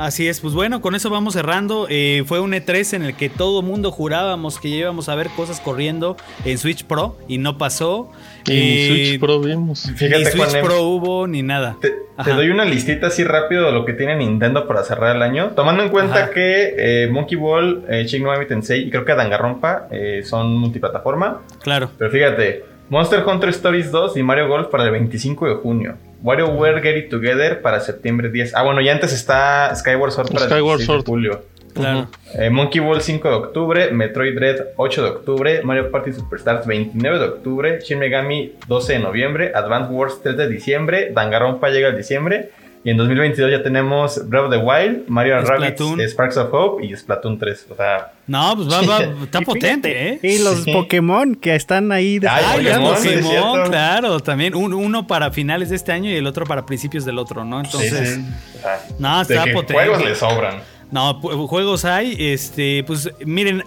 Así 0.00 0.28
es, 0.28 0.40
pues 0.40 0.54
bueno, 0.54 0.80
con 0.80 0.94
eso 0.94 1.10
vamos 1.10 1.34
cerrando. 1.34 1.86
Eh, 1.90 2.24
fue 2.24 2.40
un 2.40 2.52
E3 2.52 2.94
en 2.94 3.02
el 3.02 3.14
que 3.14 3.28
todo 3.28 3.60
mundo 3.60 3.92
jurábamos 3.92 4.58
que 4.58 4.68
íbamos 4.68 5.10
a 5.10 5.14
ver 5.14 5.28
cosas 5.36 5.60
corriendo 5.60 6.16
en 6.46 6.56
Switch 6.56 6.84
Pro 6.84 7.18
y 7.28 7.36
no 7.36 7.58
pasó. 7.58 8.10
Y 8.46 8.52
Eh, 8.52 8.86
Switch 8.88 9.20
Pro 9.20 9.40
vimos. 9.40 9.86
ni 9.90 9.94
Fíjate, 9.98 10.24
Switch 10.30 10.62
Pro 10.62 10.84
hubo 10.84 11.26
ni 11.26 11.42
nada. 11.42 11.76
Te, 11.82 12.32
doy 12.32 12.48
una 12.48 12.64
listita 12.64 13.08
así 13.08 13.24
rápido 13.24 13.66
de 13.66 13.72
lo 13.72 13.84
que 13.84 13.92
tiene 13.92 14.16
Nintendo 14.16 14.66
para 14.66 14.84
cerrar 14.84 15.14
el 15.16 15.20
año. 15.20 15.50
Tomando 15.50 15.82
en 15.82 15.90
cuenta 15.90 16.24
Ajá. 16.24 16.30
que 16.30 16.74
eh, 16.78 17.08
Monkey 17.10 17.36
Ball, 17.36 17.84
eh, 17.90 18.04
Shin 18.06 18.22
Megami 18.22 18.46
Tensei 18.46 18.86
y 18.86 18.90
creo 18.90 19.04
que 19.04 19.14
Danganronpa 19.14 19.88
eh, 19.90 20.22
son 20.24 20.56
multiplataforma. 20.56 21.42
Claro. 21.62 21.90
Pero 21.98 22.10
fíjate, 22.10 22.64
Monster 22.88 23.22
Hunter 23.26 23.50
Stories 23.50 23.92
2 23.92 24.16
y 24.16 24.22
Mario 24.22 24.48
Golf 24.48 24.68
para 24.68 24.84
el 24.84 24.92
25 24.92 25.46
de 25.46 25.54
junio. 25.56 25.96
WarioWare 26.22 26.82
Get 26.82 26.96
It 26.96 27.10
Together 27.10 27.62
para 27.62 27.80
septiembre 27.80 28.30
10. 28.30 28.54
Ah, 28.54 28.62
bueno, 28.62 28.80
y 28.80 28.88
antes 28.88 29.12
está 29.12 29.74
Skyward 29.74 30.12
Sword 30.12 30.32
para 30.32 30.46
Skyward 30.46 30.80
el 30.80 30.86
16 30.86 30.86
Sword. 30.86 31.04
de 31.04 31.10
julio. 31.10 31.42
Claro. 31.72 32.08
Eh, 32.34 32.50
Monkey 32.50 32.80
Ball 32.80 33.00
5 33.00 33.28
de 33.28 33.34
octubre, 33.34 33.90
Metroid 33.92 34.34
Dread 34.34 34.56
8 34.76 35.02
de 35.02 35.08
octubre, 35.08 35.60
Mario 35.62 35.90
Party 35.90 36.12
Superstars 36.12 36.66
29 36.66 37.18
de 37.18 37.24
octubre, 37.24 37.78
Shin 37.80 37.98
Megami 37.98 38.54
12 38.66 38.94
de 38.94 38.98
noviembre, 38.98 39.52
Advance 39.54 39.92
Wars 39.92 40.20
3 40.22 40.36
de 40.36 40.48
diciembre, 40.48 41.10
Danganronpa 41.14 41.68
llega 41.70 41.88
el 41.88 41.96
diciembre 41.96 42.50
y 42.82 42.90
en 42.90 42.96
2022 42.96 43.50
ya 43.50 43.62
tenemos 43.62 44.26
Breath 44.28 44.44
of 44.46 44.50
the 44.50 44.56
Wild, 44.56 45.06
Mario 45.08 45.36
and 45.38 45.46
Rabbids, 45.46 45.74
Splatoon. 45.76 46.00
eh, 46.00 46.08
Sparks 46.08 46.36
of 46.38 46.48
Hope 46.52 46.84
y 46.86 46.96
Splatoon 46.96 47.38
3. 47.38 47.66
O 47.70 47.76
sea, 47.76 48.12
No, 48.26 48.54
pues 48.56 48.68
va, 48.70 48.80
va, 48.82 49.04
está 49.24 49.42
potente, 49.42 50.08
¿eh? 50.14 50.20
Y 50.22 50.38
los 50.42 50.64
Sí. 50.64 50.72
Pokémon 50.72 51.34
que 51.34 51.54
están 51.54 51.92
ahí 51.92 52.18
de 52.18 52.28
Ay, 52.28 52.44
Ay, 52.48 52.62
los 52.64 52.98
Pokémon, 52.98 53.22
Pokémon, 53.22 53.68
claro, 53.68 54.20
también. 54.20 54.54
Un- 54.54 54.72
uno 54.72 55.06
para 55.06 55.30
finales 55.30 55.68
de 55.68 55.76
este 55.76 55.92
año 55.92 56.08
y 56.10 56.14
el 56.14 56.26
otro 56.26 56.46
para 56.46 56.64
principios 56.64 57.04
del 57.04 57.18
otro, 57.18 57.44
¿no? 57.44 57.60
Entonces, 57.60 58.08
sí, 58.08 58.14
sí. 58.14 58.58
O 58.58 58.62
sea, 58.62 58.80
no, 58.98 59.16
de 59.16 59.22
está 59.34 59.44
que 59.44 59.52
potente. 59.52 59.74
juegos 59.74 60.04
le 60.04 60.14
sobran. 60.14 60.54
No, 60.90 61.20
juegos 61.20 61.84
hay, 61.84 62.16
este, 62.18 62.82
pues 62.86 63.10
miren, 63.24 63.62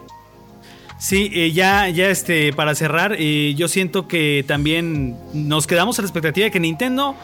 sí, 1.00 1.30
eh, 1.34 1.52
ya, 1.52 1.88
ya, 1.90 2.10
este, 2.10 2.52
para 2.54 2.76
cerrar, 2.76 3.16
eh, 3.18 3.54
yo 3.56 3.68
siento 3.68 4.08
que 4.08 4.44
también 4.48 5.16
nos 5.34 5.68
quedamos 5.68 6.00
a 6.00 6.02
la 6.02 6.08
expectativa 6.08 6.46
de 6.46 6.52
que 6.52 6.60
Nintendo 6.60 7.16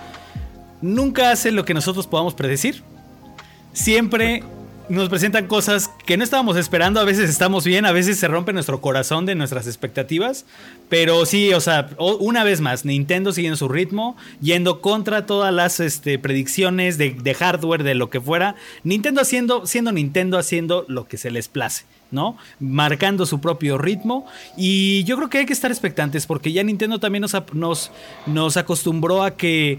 nunca 0.81 1.31
hace 1.31 1.51
lo 1.51 1.65
que 1.65 1.73
nosotros 1.73 2.07
podamos 2.07 2.33
predecir. 2.33 2.83
Siempre 3.73 4.43
nos 4.89 5.07
presentan 5.07 5.45
cosas 5.47 5.91
que 6.05 6.17
no 6.17 6.23
estábamos 6.23 6.57
esperando, 6.57 6.99
a 6.99 7.05
veces 7.05 7.29
estamos 7.29 7.63
bien, 7.63 7.85
a 7.85 7.91
veces 7.91 8.17
se 8.17 8.27
rompe 8.27 8.53
nuestro 8.53 8.81
corazón 8.81 9.27
de 9.27 9.35
nuestras 9.35 9.67
expectativas, 9.67 10.45
pero 10.89 11.27
sí, 11.27 11.53
o 11.53 11.61
sea, 11.61 11.89
una 11.99 12.43
vez 12.43 12.59
más, 12.59 12.85
Nintendo 12.85 13.31
siguiendo 13.31 13.55
su 13.55 13.69
ritmo, 13.69 14.17
yendo 14.41 14.81
contra 14.81 15.27
todas 15.27 15.53
las 15.53 15.79
este, 15.79 16.17
predicciones 16.17 16.97
de, 16.97 17.35
hardware, 17.35 17.83
de 17.83 17.93
lo 17.93 18.09
que 18.09 18.19
fuera, 18.19 18.55
Nintendo 18.83 19.21
haciendo, 19.21 19.67
siendo 19.67 19.91
Nintendo 19.91 20.39
haciendo 20.39 20.85
lo 20.87 21.07
que 21.07 21.17
se 21.17 21.31
les 21.31 21.47
place. 21.47 21.85
¿no? 22.11 22.37
Marcando 22.59 23.27
su 23.27 23.39
propio 23.39 23.77
ritmo. 23.77 24.25
Y 24.57 25.03
yo 25.03 25.15
creo 25.15 25.29
que 25.29 25.37
hay 25.37 25.45
que 25.45 25.53
estar 25.53 25.69
expectantes 25.69 26.25
porque 26.25 26.51
ya 26.51 26.63
Nintendo 26.63 26.99
también 26.99 27.23
nos 27.53 28.57
acostumbró 28.57 29.21
a 29.21 29.37
que 29.37 29.77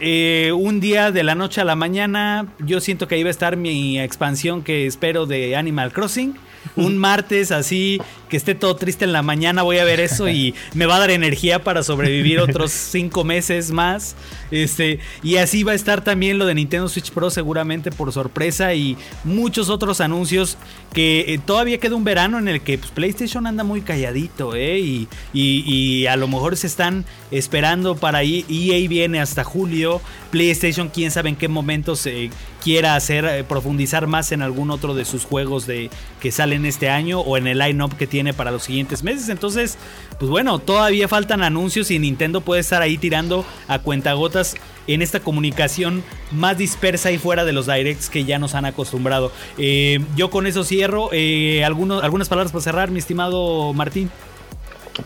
eh, 0.00 0.52
un 0.52 0.80
día 0.80 1.10
de 1.10 1.22
la 1.22 1.34
noche 1.34 1.60
a 1.60 1.64
la 1.64 1.76
mañana, 1.76 2.46
yo 2.58 2.80
siento 2.80 3.08
que 3.08 3.16
ahí 3.16 3.22
va 3.22 3.28
a 3.28 3.30
estar 3.30 3.56
mi 3.56 4.00
expansión 4.00 4.62
que 4.62 4.86
espero 4.86 5.26
de 5.26 5.56
Animal 5.56 5.92
Crossing. 5.92 6.34
Un 6.76 6.98
martes 6.98 7.52
así, 7.52 8.00
que 8.28 8.36
esté 8.36 8.54
todo 8.54 8.76
triste 8.76 9.04
en 9.04 9.12
la 9.12 9.22
mañana, 9.22 9.62
voy 9.62 9.78
a 9.78 9.84
ver 9.84 10.00
eso 10.00 10.28
y 10.28 10.54
me 10.74 10.86
va 10.86 10.96
a 10.96 10.98
dar 11.00 11.10
energía 11.10 11.62
para 11.64 11.82
sobrevivir 11.82 12.40
otros 12.40 12.70
cinco 12.90 13.24
meses 13.24 13.70
más. 13.70 14.16
Este, 14.50 14.98
y 15.22 15.36
así 15.36 15.62
va 15.62 15.72
a 15.72 15.74
estar 15.74 16.02
también 16.02 16.38
lo 16.38 16.46
de 16.46 16.54
Nintendo 16.54 16.88
Switch 16.88 17.10
Pro 17.10 17.30
seguramente 17.30 17.90
por 17.90 18.12
sorpresa 18.12 18.72
y 18.74 18.96
muchos 19.24 19.68
otros 19.68 20.00
anuncios 20.00 20.56
que 20.92 21.34
eh, 21.34 21.38
todavía 21.44 21.78
queda 21.78 21.96
un 21.96 22.04
verano 22.04 22.38
en 22.38 22.48
el 22.48 22.60
que 22.62 22.78
pues, 22.78 22.90
PlayStation 22.90 23.46
anda 23.46 23.64
muy 23.64 23.82
calladito, 23.82 24.54
¿eh? 24.54 24.78
Y, 24.78 25.08
y- 25.32 25.64
y 25.68 26.06
a 26.06 26.16
lo 26.16 26.28
mejor 26.28 26.56
se 26.56 26.66
están 26.66 27.04
esperando 27.30 27.96
para 27.96 28.18
ahí. 28.18 28.44
EA 28.48 28.88
viene 28.88 29.20
hasta 29.20 29.44
julio. 29.44 30.00
PlayStation, 30.30 30.88
quién 30.88 31.10
sabe 31.10 31.30
en 31.30 31.36
qué 31.36 31.48
momento 31.48 31.96
se 31.96 32.30
quiera 32.62 32.96
hacer, 32.96 33.24
eh, 33.24 33.44
profundizar 33.44 34.06
más 34.06 34.32
en 34.32 34.42
algún 34.42 34.70
otro 34.70 34.94
de 34.94 35.04
sus 35.04 35.24
juegos 35.24 35.66
de, 35.66 35.90
que 36.20 36.32
salen 36.32 36.66
este 36.66 36.90
año 36.90 37.20
o 37.20 37.36
en 37.36 37.46
el 37.46 37.58
line-up 37.58 37.96
que 37.96 38.06
tiene 38.06 38.17
para 38.34 38.50
los 38.50 38.64
siguientes 38.64 39.02
meses. 39.02 39.28
Entonces, 39.28 39.78
pues 40.18 40.30
bueno, 40.30 40.58
todavía 40.58 41.08
faltan 41.08 41.42
anuncios 41.42 41.90
y 41.90 41.98
Nintendo 41.98 42.40
puede 42.40 42.60
estar 42.60 42.82
ahí 42.82 42.98
tirando 42.98 43.44
a 43.68 43.78
cuentagotas 43.78 44.56
en 44.86 45.02
esta 45.02 45.20
comunicación 45.20 46.02
más 46.32 46.58
dispersa 46.58 47.12
y 47.12 47.18
fuera 47.18 47.44
de 47.44 47.52
los 47.52 47.66
directs 47.66 48.10
que 48.10 48.24
ya 48.24 48.38
nos 48.38 48.54
han 48.54 48.64
acostumbrado. 48.64 49.30
Eh, 49.56 50.00
yo 50.16 50.30
con 50.30 50.46
eso 50.46 50.64
cierro. 50.64 51.10
Eh, 51.12 51.64
algunos, 51.64 52.02
algunas 52.02 52.28
palabras 52.28 52.52
para 52.52 52.62
cerrar, 52.62 52.90
mi 52.90 52.98
estimado 52.98 53.72
Martín. 53.72 54.10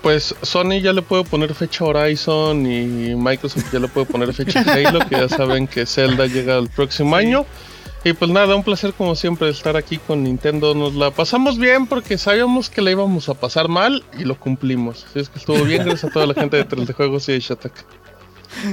Pues 0.00 0.34
Sony 0.40 0.80
ya 0.80 0.92
le 0.92 1.02
puede 1.02 1.24
poner 1.24 1.54
fecha 1.54 1.84
Horizon 1.84 2.64
y 2.64 3.14
Microsoft 3.14 3.70
ya 3.70 3.78
le 3.78 3.88
puede 3.88 4.06
poner 4.06 4.32
fecha 4.32 4.60
Halo, 4.66 5.00
que 5.06 5.16
ya 5.16 5.28
saben 5.28 5.66
que 5.66 5.84
Zelda 5.84 6.26
llega 6.26 6.56
el 6.56 6.68
próximo 6.70 7.14
año. 7.14 7.44
Y 8.04 8.12
pues 8.14 8.30
nada, 8.32 8.56
un 8.56 8.64
placer 8.64 8.92
como 8.94 9.14
siempre 9.14 9.48
estar 9.48 9.76
aquí 9.76 9.98
con 9.98 10.24
Nintendo. 10.24 10.74
Nos 10.74 10.94
la 10.94 11.12
pasamos 11.12 11.56
bien 11.58 11.86
porque 11.86 12.18
sabíamos 12.18 12.68
que 12.68 12.82
la 12.82 12.90
íbamos 12.90 13.28
a 13.28 13.34
pasar 13.34 13.68
mal 13.68 14.02
y 14.18 14.24
lo 14.24 14.38
cumplimos. 14.38 15.04
Así 15.04 15.20
es 15.20 15.28
que 15.28 15.38
estuvo 15.38 15.62
bien, 15.64 15.84
gracias 15.86 16.10
a 16.10 16.12
toda 16.12 16.26
la 16.26 16.34
gente 16.34 16.56
de 16.56 16.66
3D 16.66 16.94
Juegos 16.94 17.28
y 17.28 17.32
de 17.32 17.40
Shatak. 17.40 17.72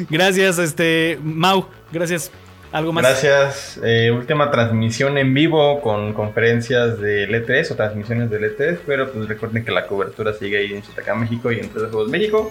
Gracias, 0.09 0.57
este 0.57 1.19
Mau. 1.21 1.67
Gracias. 1.91 2.31
¿Algo 2.71 2.91
más? 2.91 3.03
Gracias. 3.03 3.79
Eh, 3.83 4.11
última 4.11 4.51
transmisión 4.51 5.17
en 5.17 5.33
vivo 5.33 5.81
con 5.81 6.13
conferencias 6.13 6.99
del 6.99 7.31
E3 7.31 7.71
o 7.71 7.75
transmisiones 7.75 8.29
del 8.31 8.43
E3. 8.43 8.79
Pero 8.85 9.11
pues 9.11 9.27
recuerden 9.27 9.63
que 9.63 9.71
la 9.71 9.85
cobertura 9.85 10.33
sigue 10.33 10.57
ahí 10.57 10.73
en 10.73 10.81
Chataca, 10.81 11.13
México 11.13 11.51
y 11.51 11.59
en 11.59 11.71
3D 11.71 11.91
Juegos 11.91 12.09
México. 12.09 12.49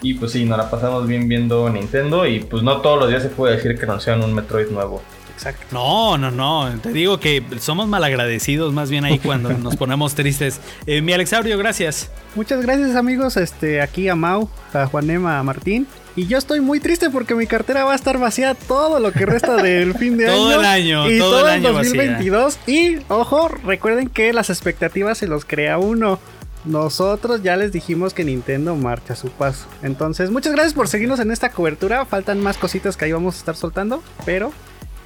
Y 0.00 0.14
pues 0.14 0.32
sí, 0.32 0.44
nos 0.44 0.58
la 0.58 0.70
pasamos 0.70 1.06
bien 1.06 1.28
viendo 1.28 1.68
Nintendo. 1.70 2.26
Y 2.26 2.40
pues 2.40 2.62
no 2.64 2.80
todos 2.80 2.98
los 3.00 3.08
días 3.08 3.22
se 3.22 3.28
puede 3.28 3.56
decir 3.56 3.76
que 3.76 3.84
anuncian 3.84 4.22
un 4.22 4.34
Metroid 4.34 4.68
nuevo. 4.68 5.00
Exacto. 5.38 5.66
No, 5.70 6.18
no, 6.18 6.32
no. 6.32 6.80
Te 6.80 6.92
digo 6.92 7.20
que 7.20 7.44
somos 7.60 7.86
malagradecidos 7.86 8.72
más 8.72 8.90
bien 8.90 9.04
ahí 9.04 9.18
cuando 9.24 9.50
nos 9.50 9.76
ponemos 9.76 10.16
tristes. 10.16 10.60
Eh, 10.84 11.00
mi 11.00 11.12
Alexaurio, 11.12 11.56
gracias. 11.56 12.10
Muchas 12.34 12.60
gracias 12.60 12.96
amigos, 12.96 13.36
este, 13.36 13.80
aquí 13.80 14.08
a 14.08 14.16
Mau, 14.16 14.50
a 14.74 14.86
Juanema, 14.86 15.38
a 15.38 15.42
Martín. 15.44 15.86
Y 16.16 16.26
yo 16.26 16.38
estoy 16.38 16.60
muy 16.60 16.80
triste 16.80 17.08
porque 17.10 17.36
mi 17.36 17.46
cartera 17.46 17.84
va 17.84 17.92
a 17.92 17.94
estar 17.94 18.18
vacía 18.18 18.54
todo 18.54 18.98
lo 18.98 19.12
que 19.12 19.24
resta 19.26 19.54
del 19.62 19.94
fin 19.94 20.16
de 20.16 20.26
Todo 20.26 20.48
año. 20.48 20.58
el 20.58 20.66
año, 20.66 21.10
y 21.10 21.18
todo 21.20 21.46
el 21.46 21.46
año 21.46 21.72
2022. 21.72 22.58
Y 22.66 22.96
ojo, 23.06 23.46
recuerden 23.64 24.08
que 24.08 24.32
las 24.32 24.50
expectativas 24.50 25.18
se 25.18 25.28
los 25.28 25.44
crea 25.44 25.78
uno. 25.78 26.18
Nosotros 26.64 27.44
ya 27.44 27.56
les 27.56 27.70
dijimos 27.70 28.12
que 28.12 28.24
Nintendo 28.24 28.74
marcha 28.74 29.12
a 29.12 29.16
su 29.16 29.28
paso. 29.30 29.66
Entonces, 29.84 30.32
muchas 30.32 30.52
gracias 30.52 30.74
por 30.74 30.88
seguirnos 30.88 31.20
en 31.20 31.30
esta 31.30 31.50
cobertura. 31.50 32.04
Faltan 32.04 32.40
más 32.40 32.58
cositas 32.58 32.96
que 32.96 33.04
ahí 33.04 33.12
vamos 33.12 33.36
a 33.36 33.38
estar 33.38 33.54
soltando. 33.54 34.02
Pero, 34.26 34.52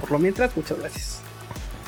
por 0.03 0.11
lo 0.11 0.19
mientras, 0.19 0.55
muchas 0.57 0.79
gracias. 0.79 1.23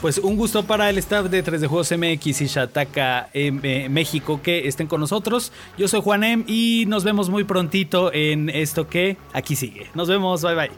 Pues 0.00 0.18
un 0.18 0.36
gusto 0.36 0.64
para 0.64 0.88
el 0.88 0.98
staff 0.98 1.26
de 1.26 1.42
3D 1.42 1.66
Juegos 1.66 1.90
MX 1.90 2.42
y 2.42 2.46
Shataka 2.46 3.30
em, 3.32 3.58
eh, 3.62 3.88
México 3.88 4.40
que 4.40 4.68
estén 4.68 4.86
con 4.86 5.00
nosotros. 5.00 5.50
Yo 5.76 5.88
soy 5.88 6.00
Juanem 6.00 6.44
y 6.46 6.84
nos 6.86 7.02
vemos 7.02 7.28
muy 7.28 7.44
prontito 7.44 8.12
en 8.12 8.50
esto 8.50 8.86
que 8.86 9.16
aquí 9.32 9.56
sigue. 9.56 9.88
Nos 9.94 10.08
vemos, 10.08 10.42
bye 10.42 10.54
bye. 10.54 10.70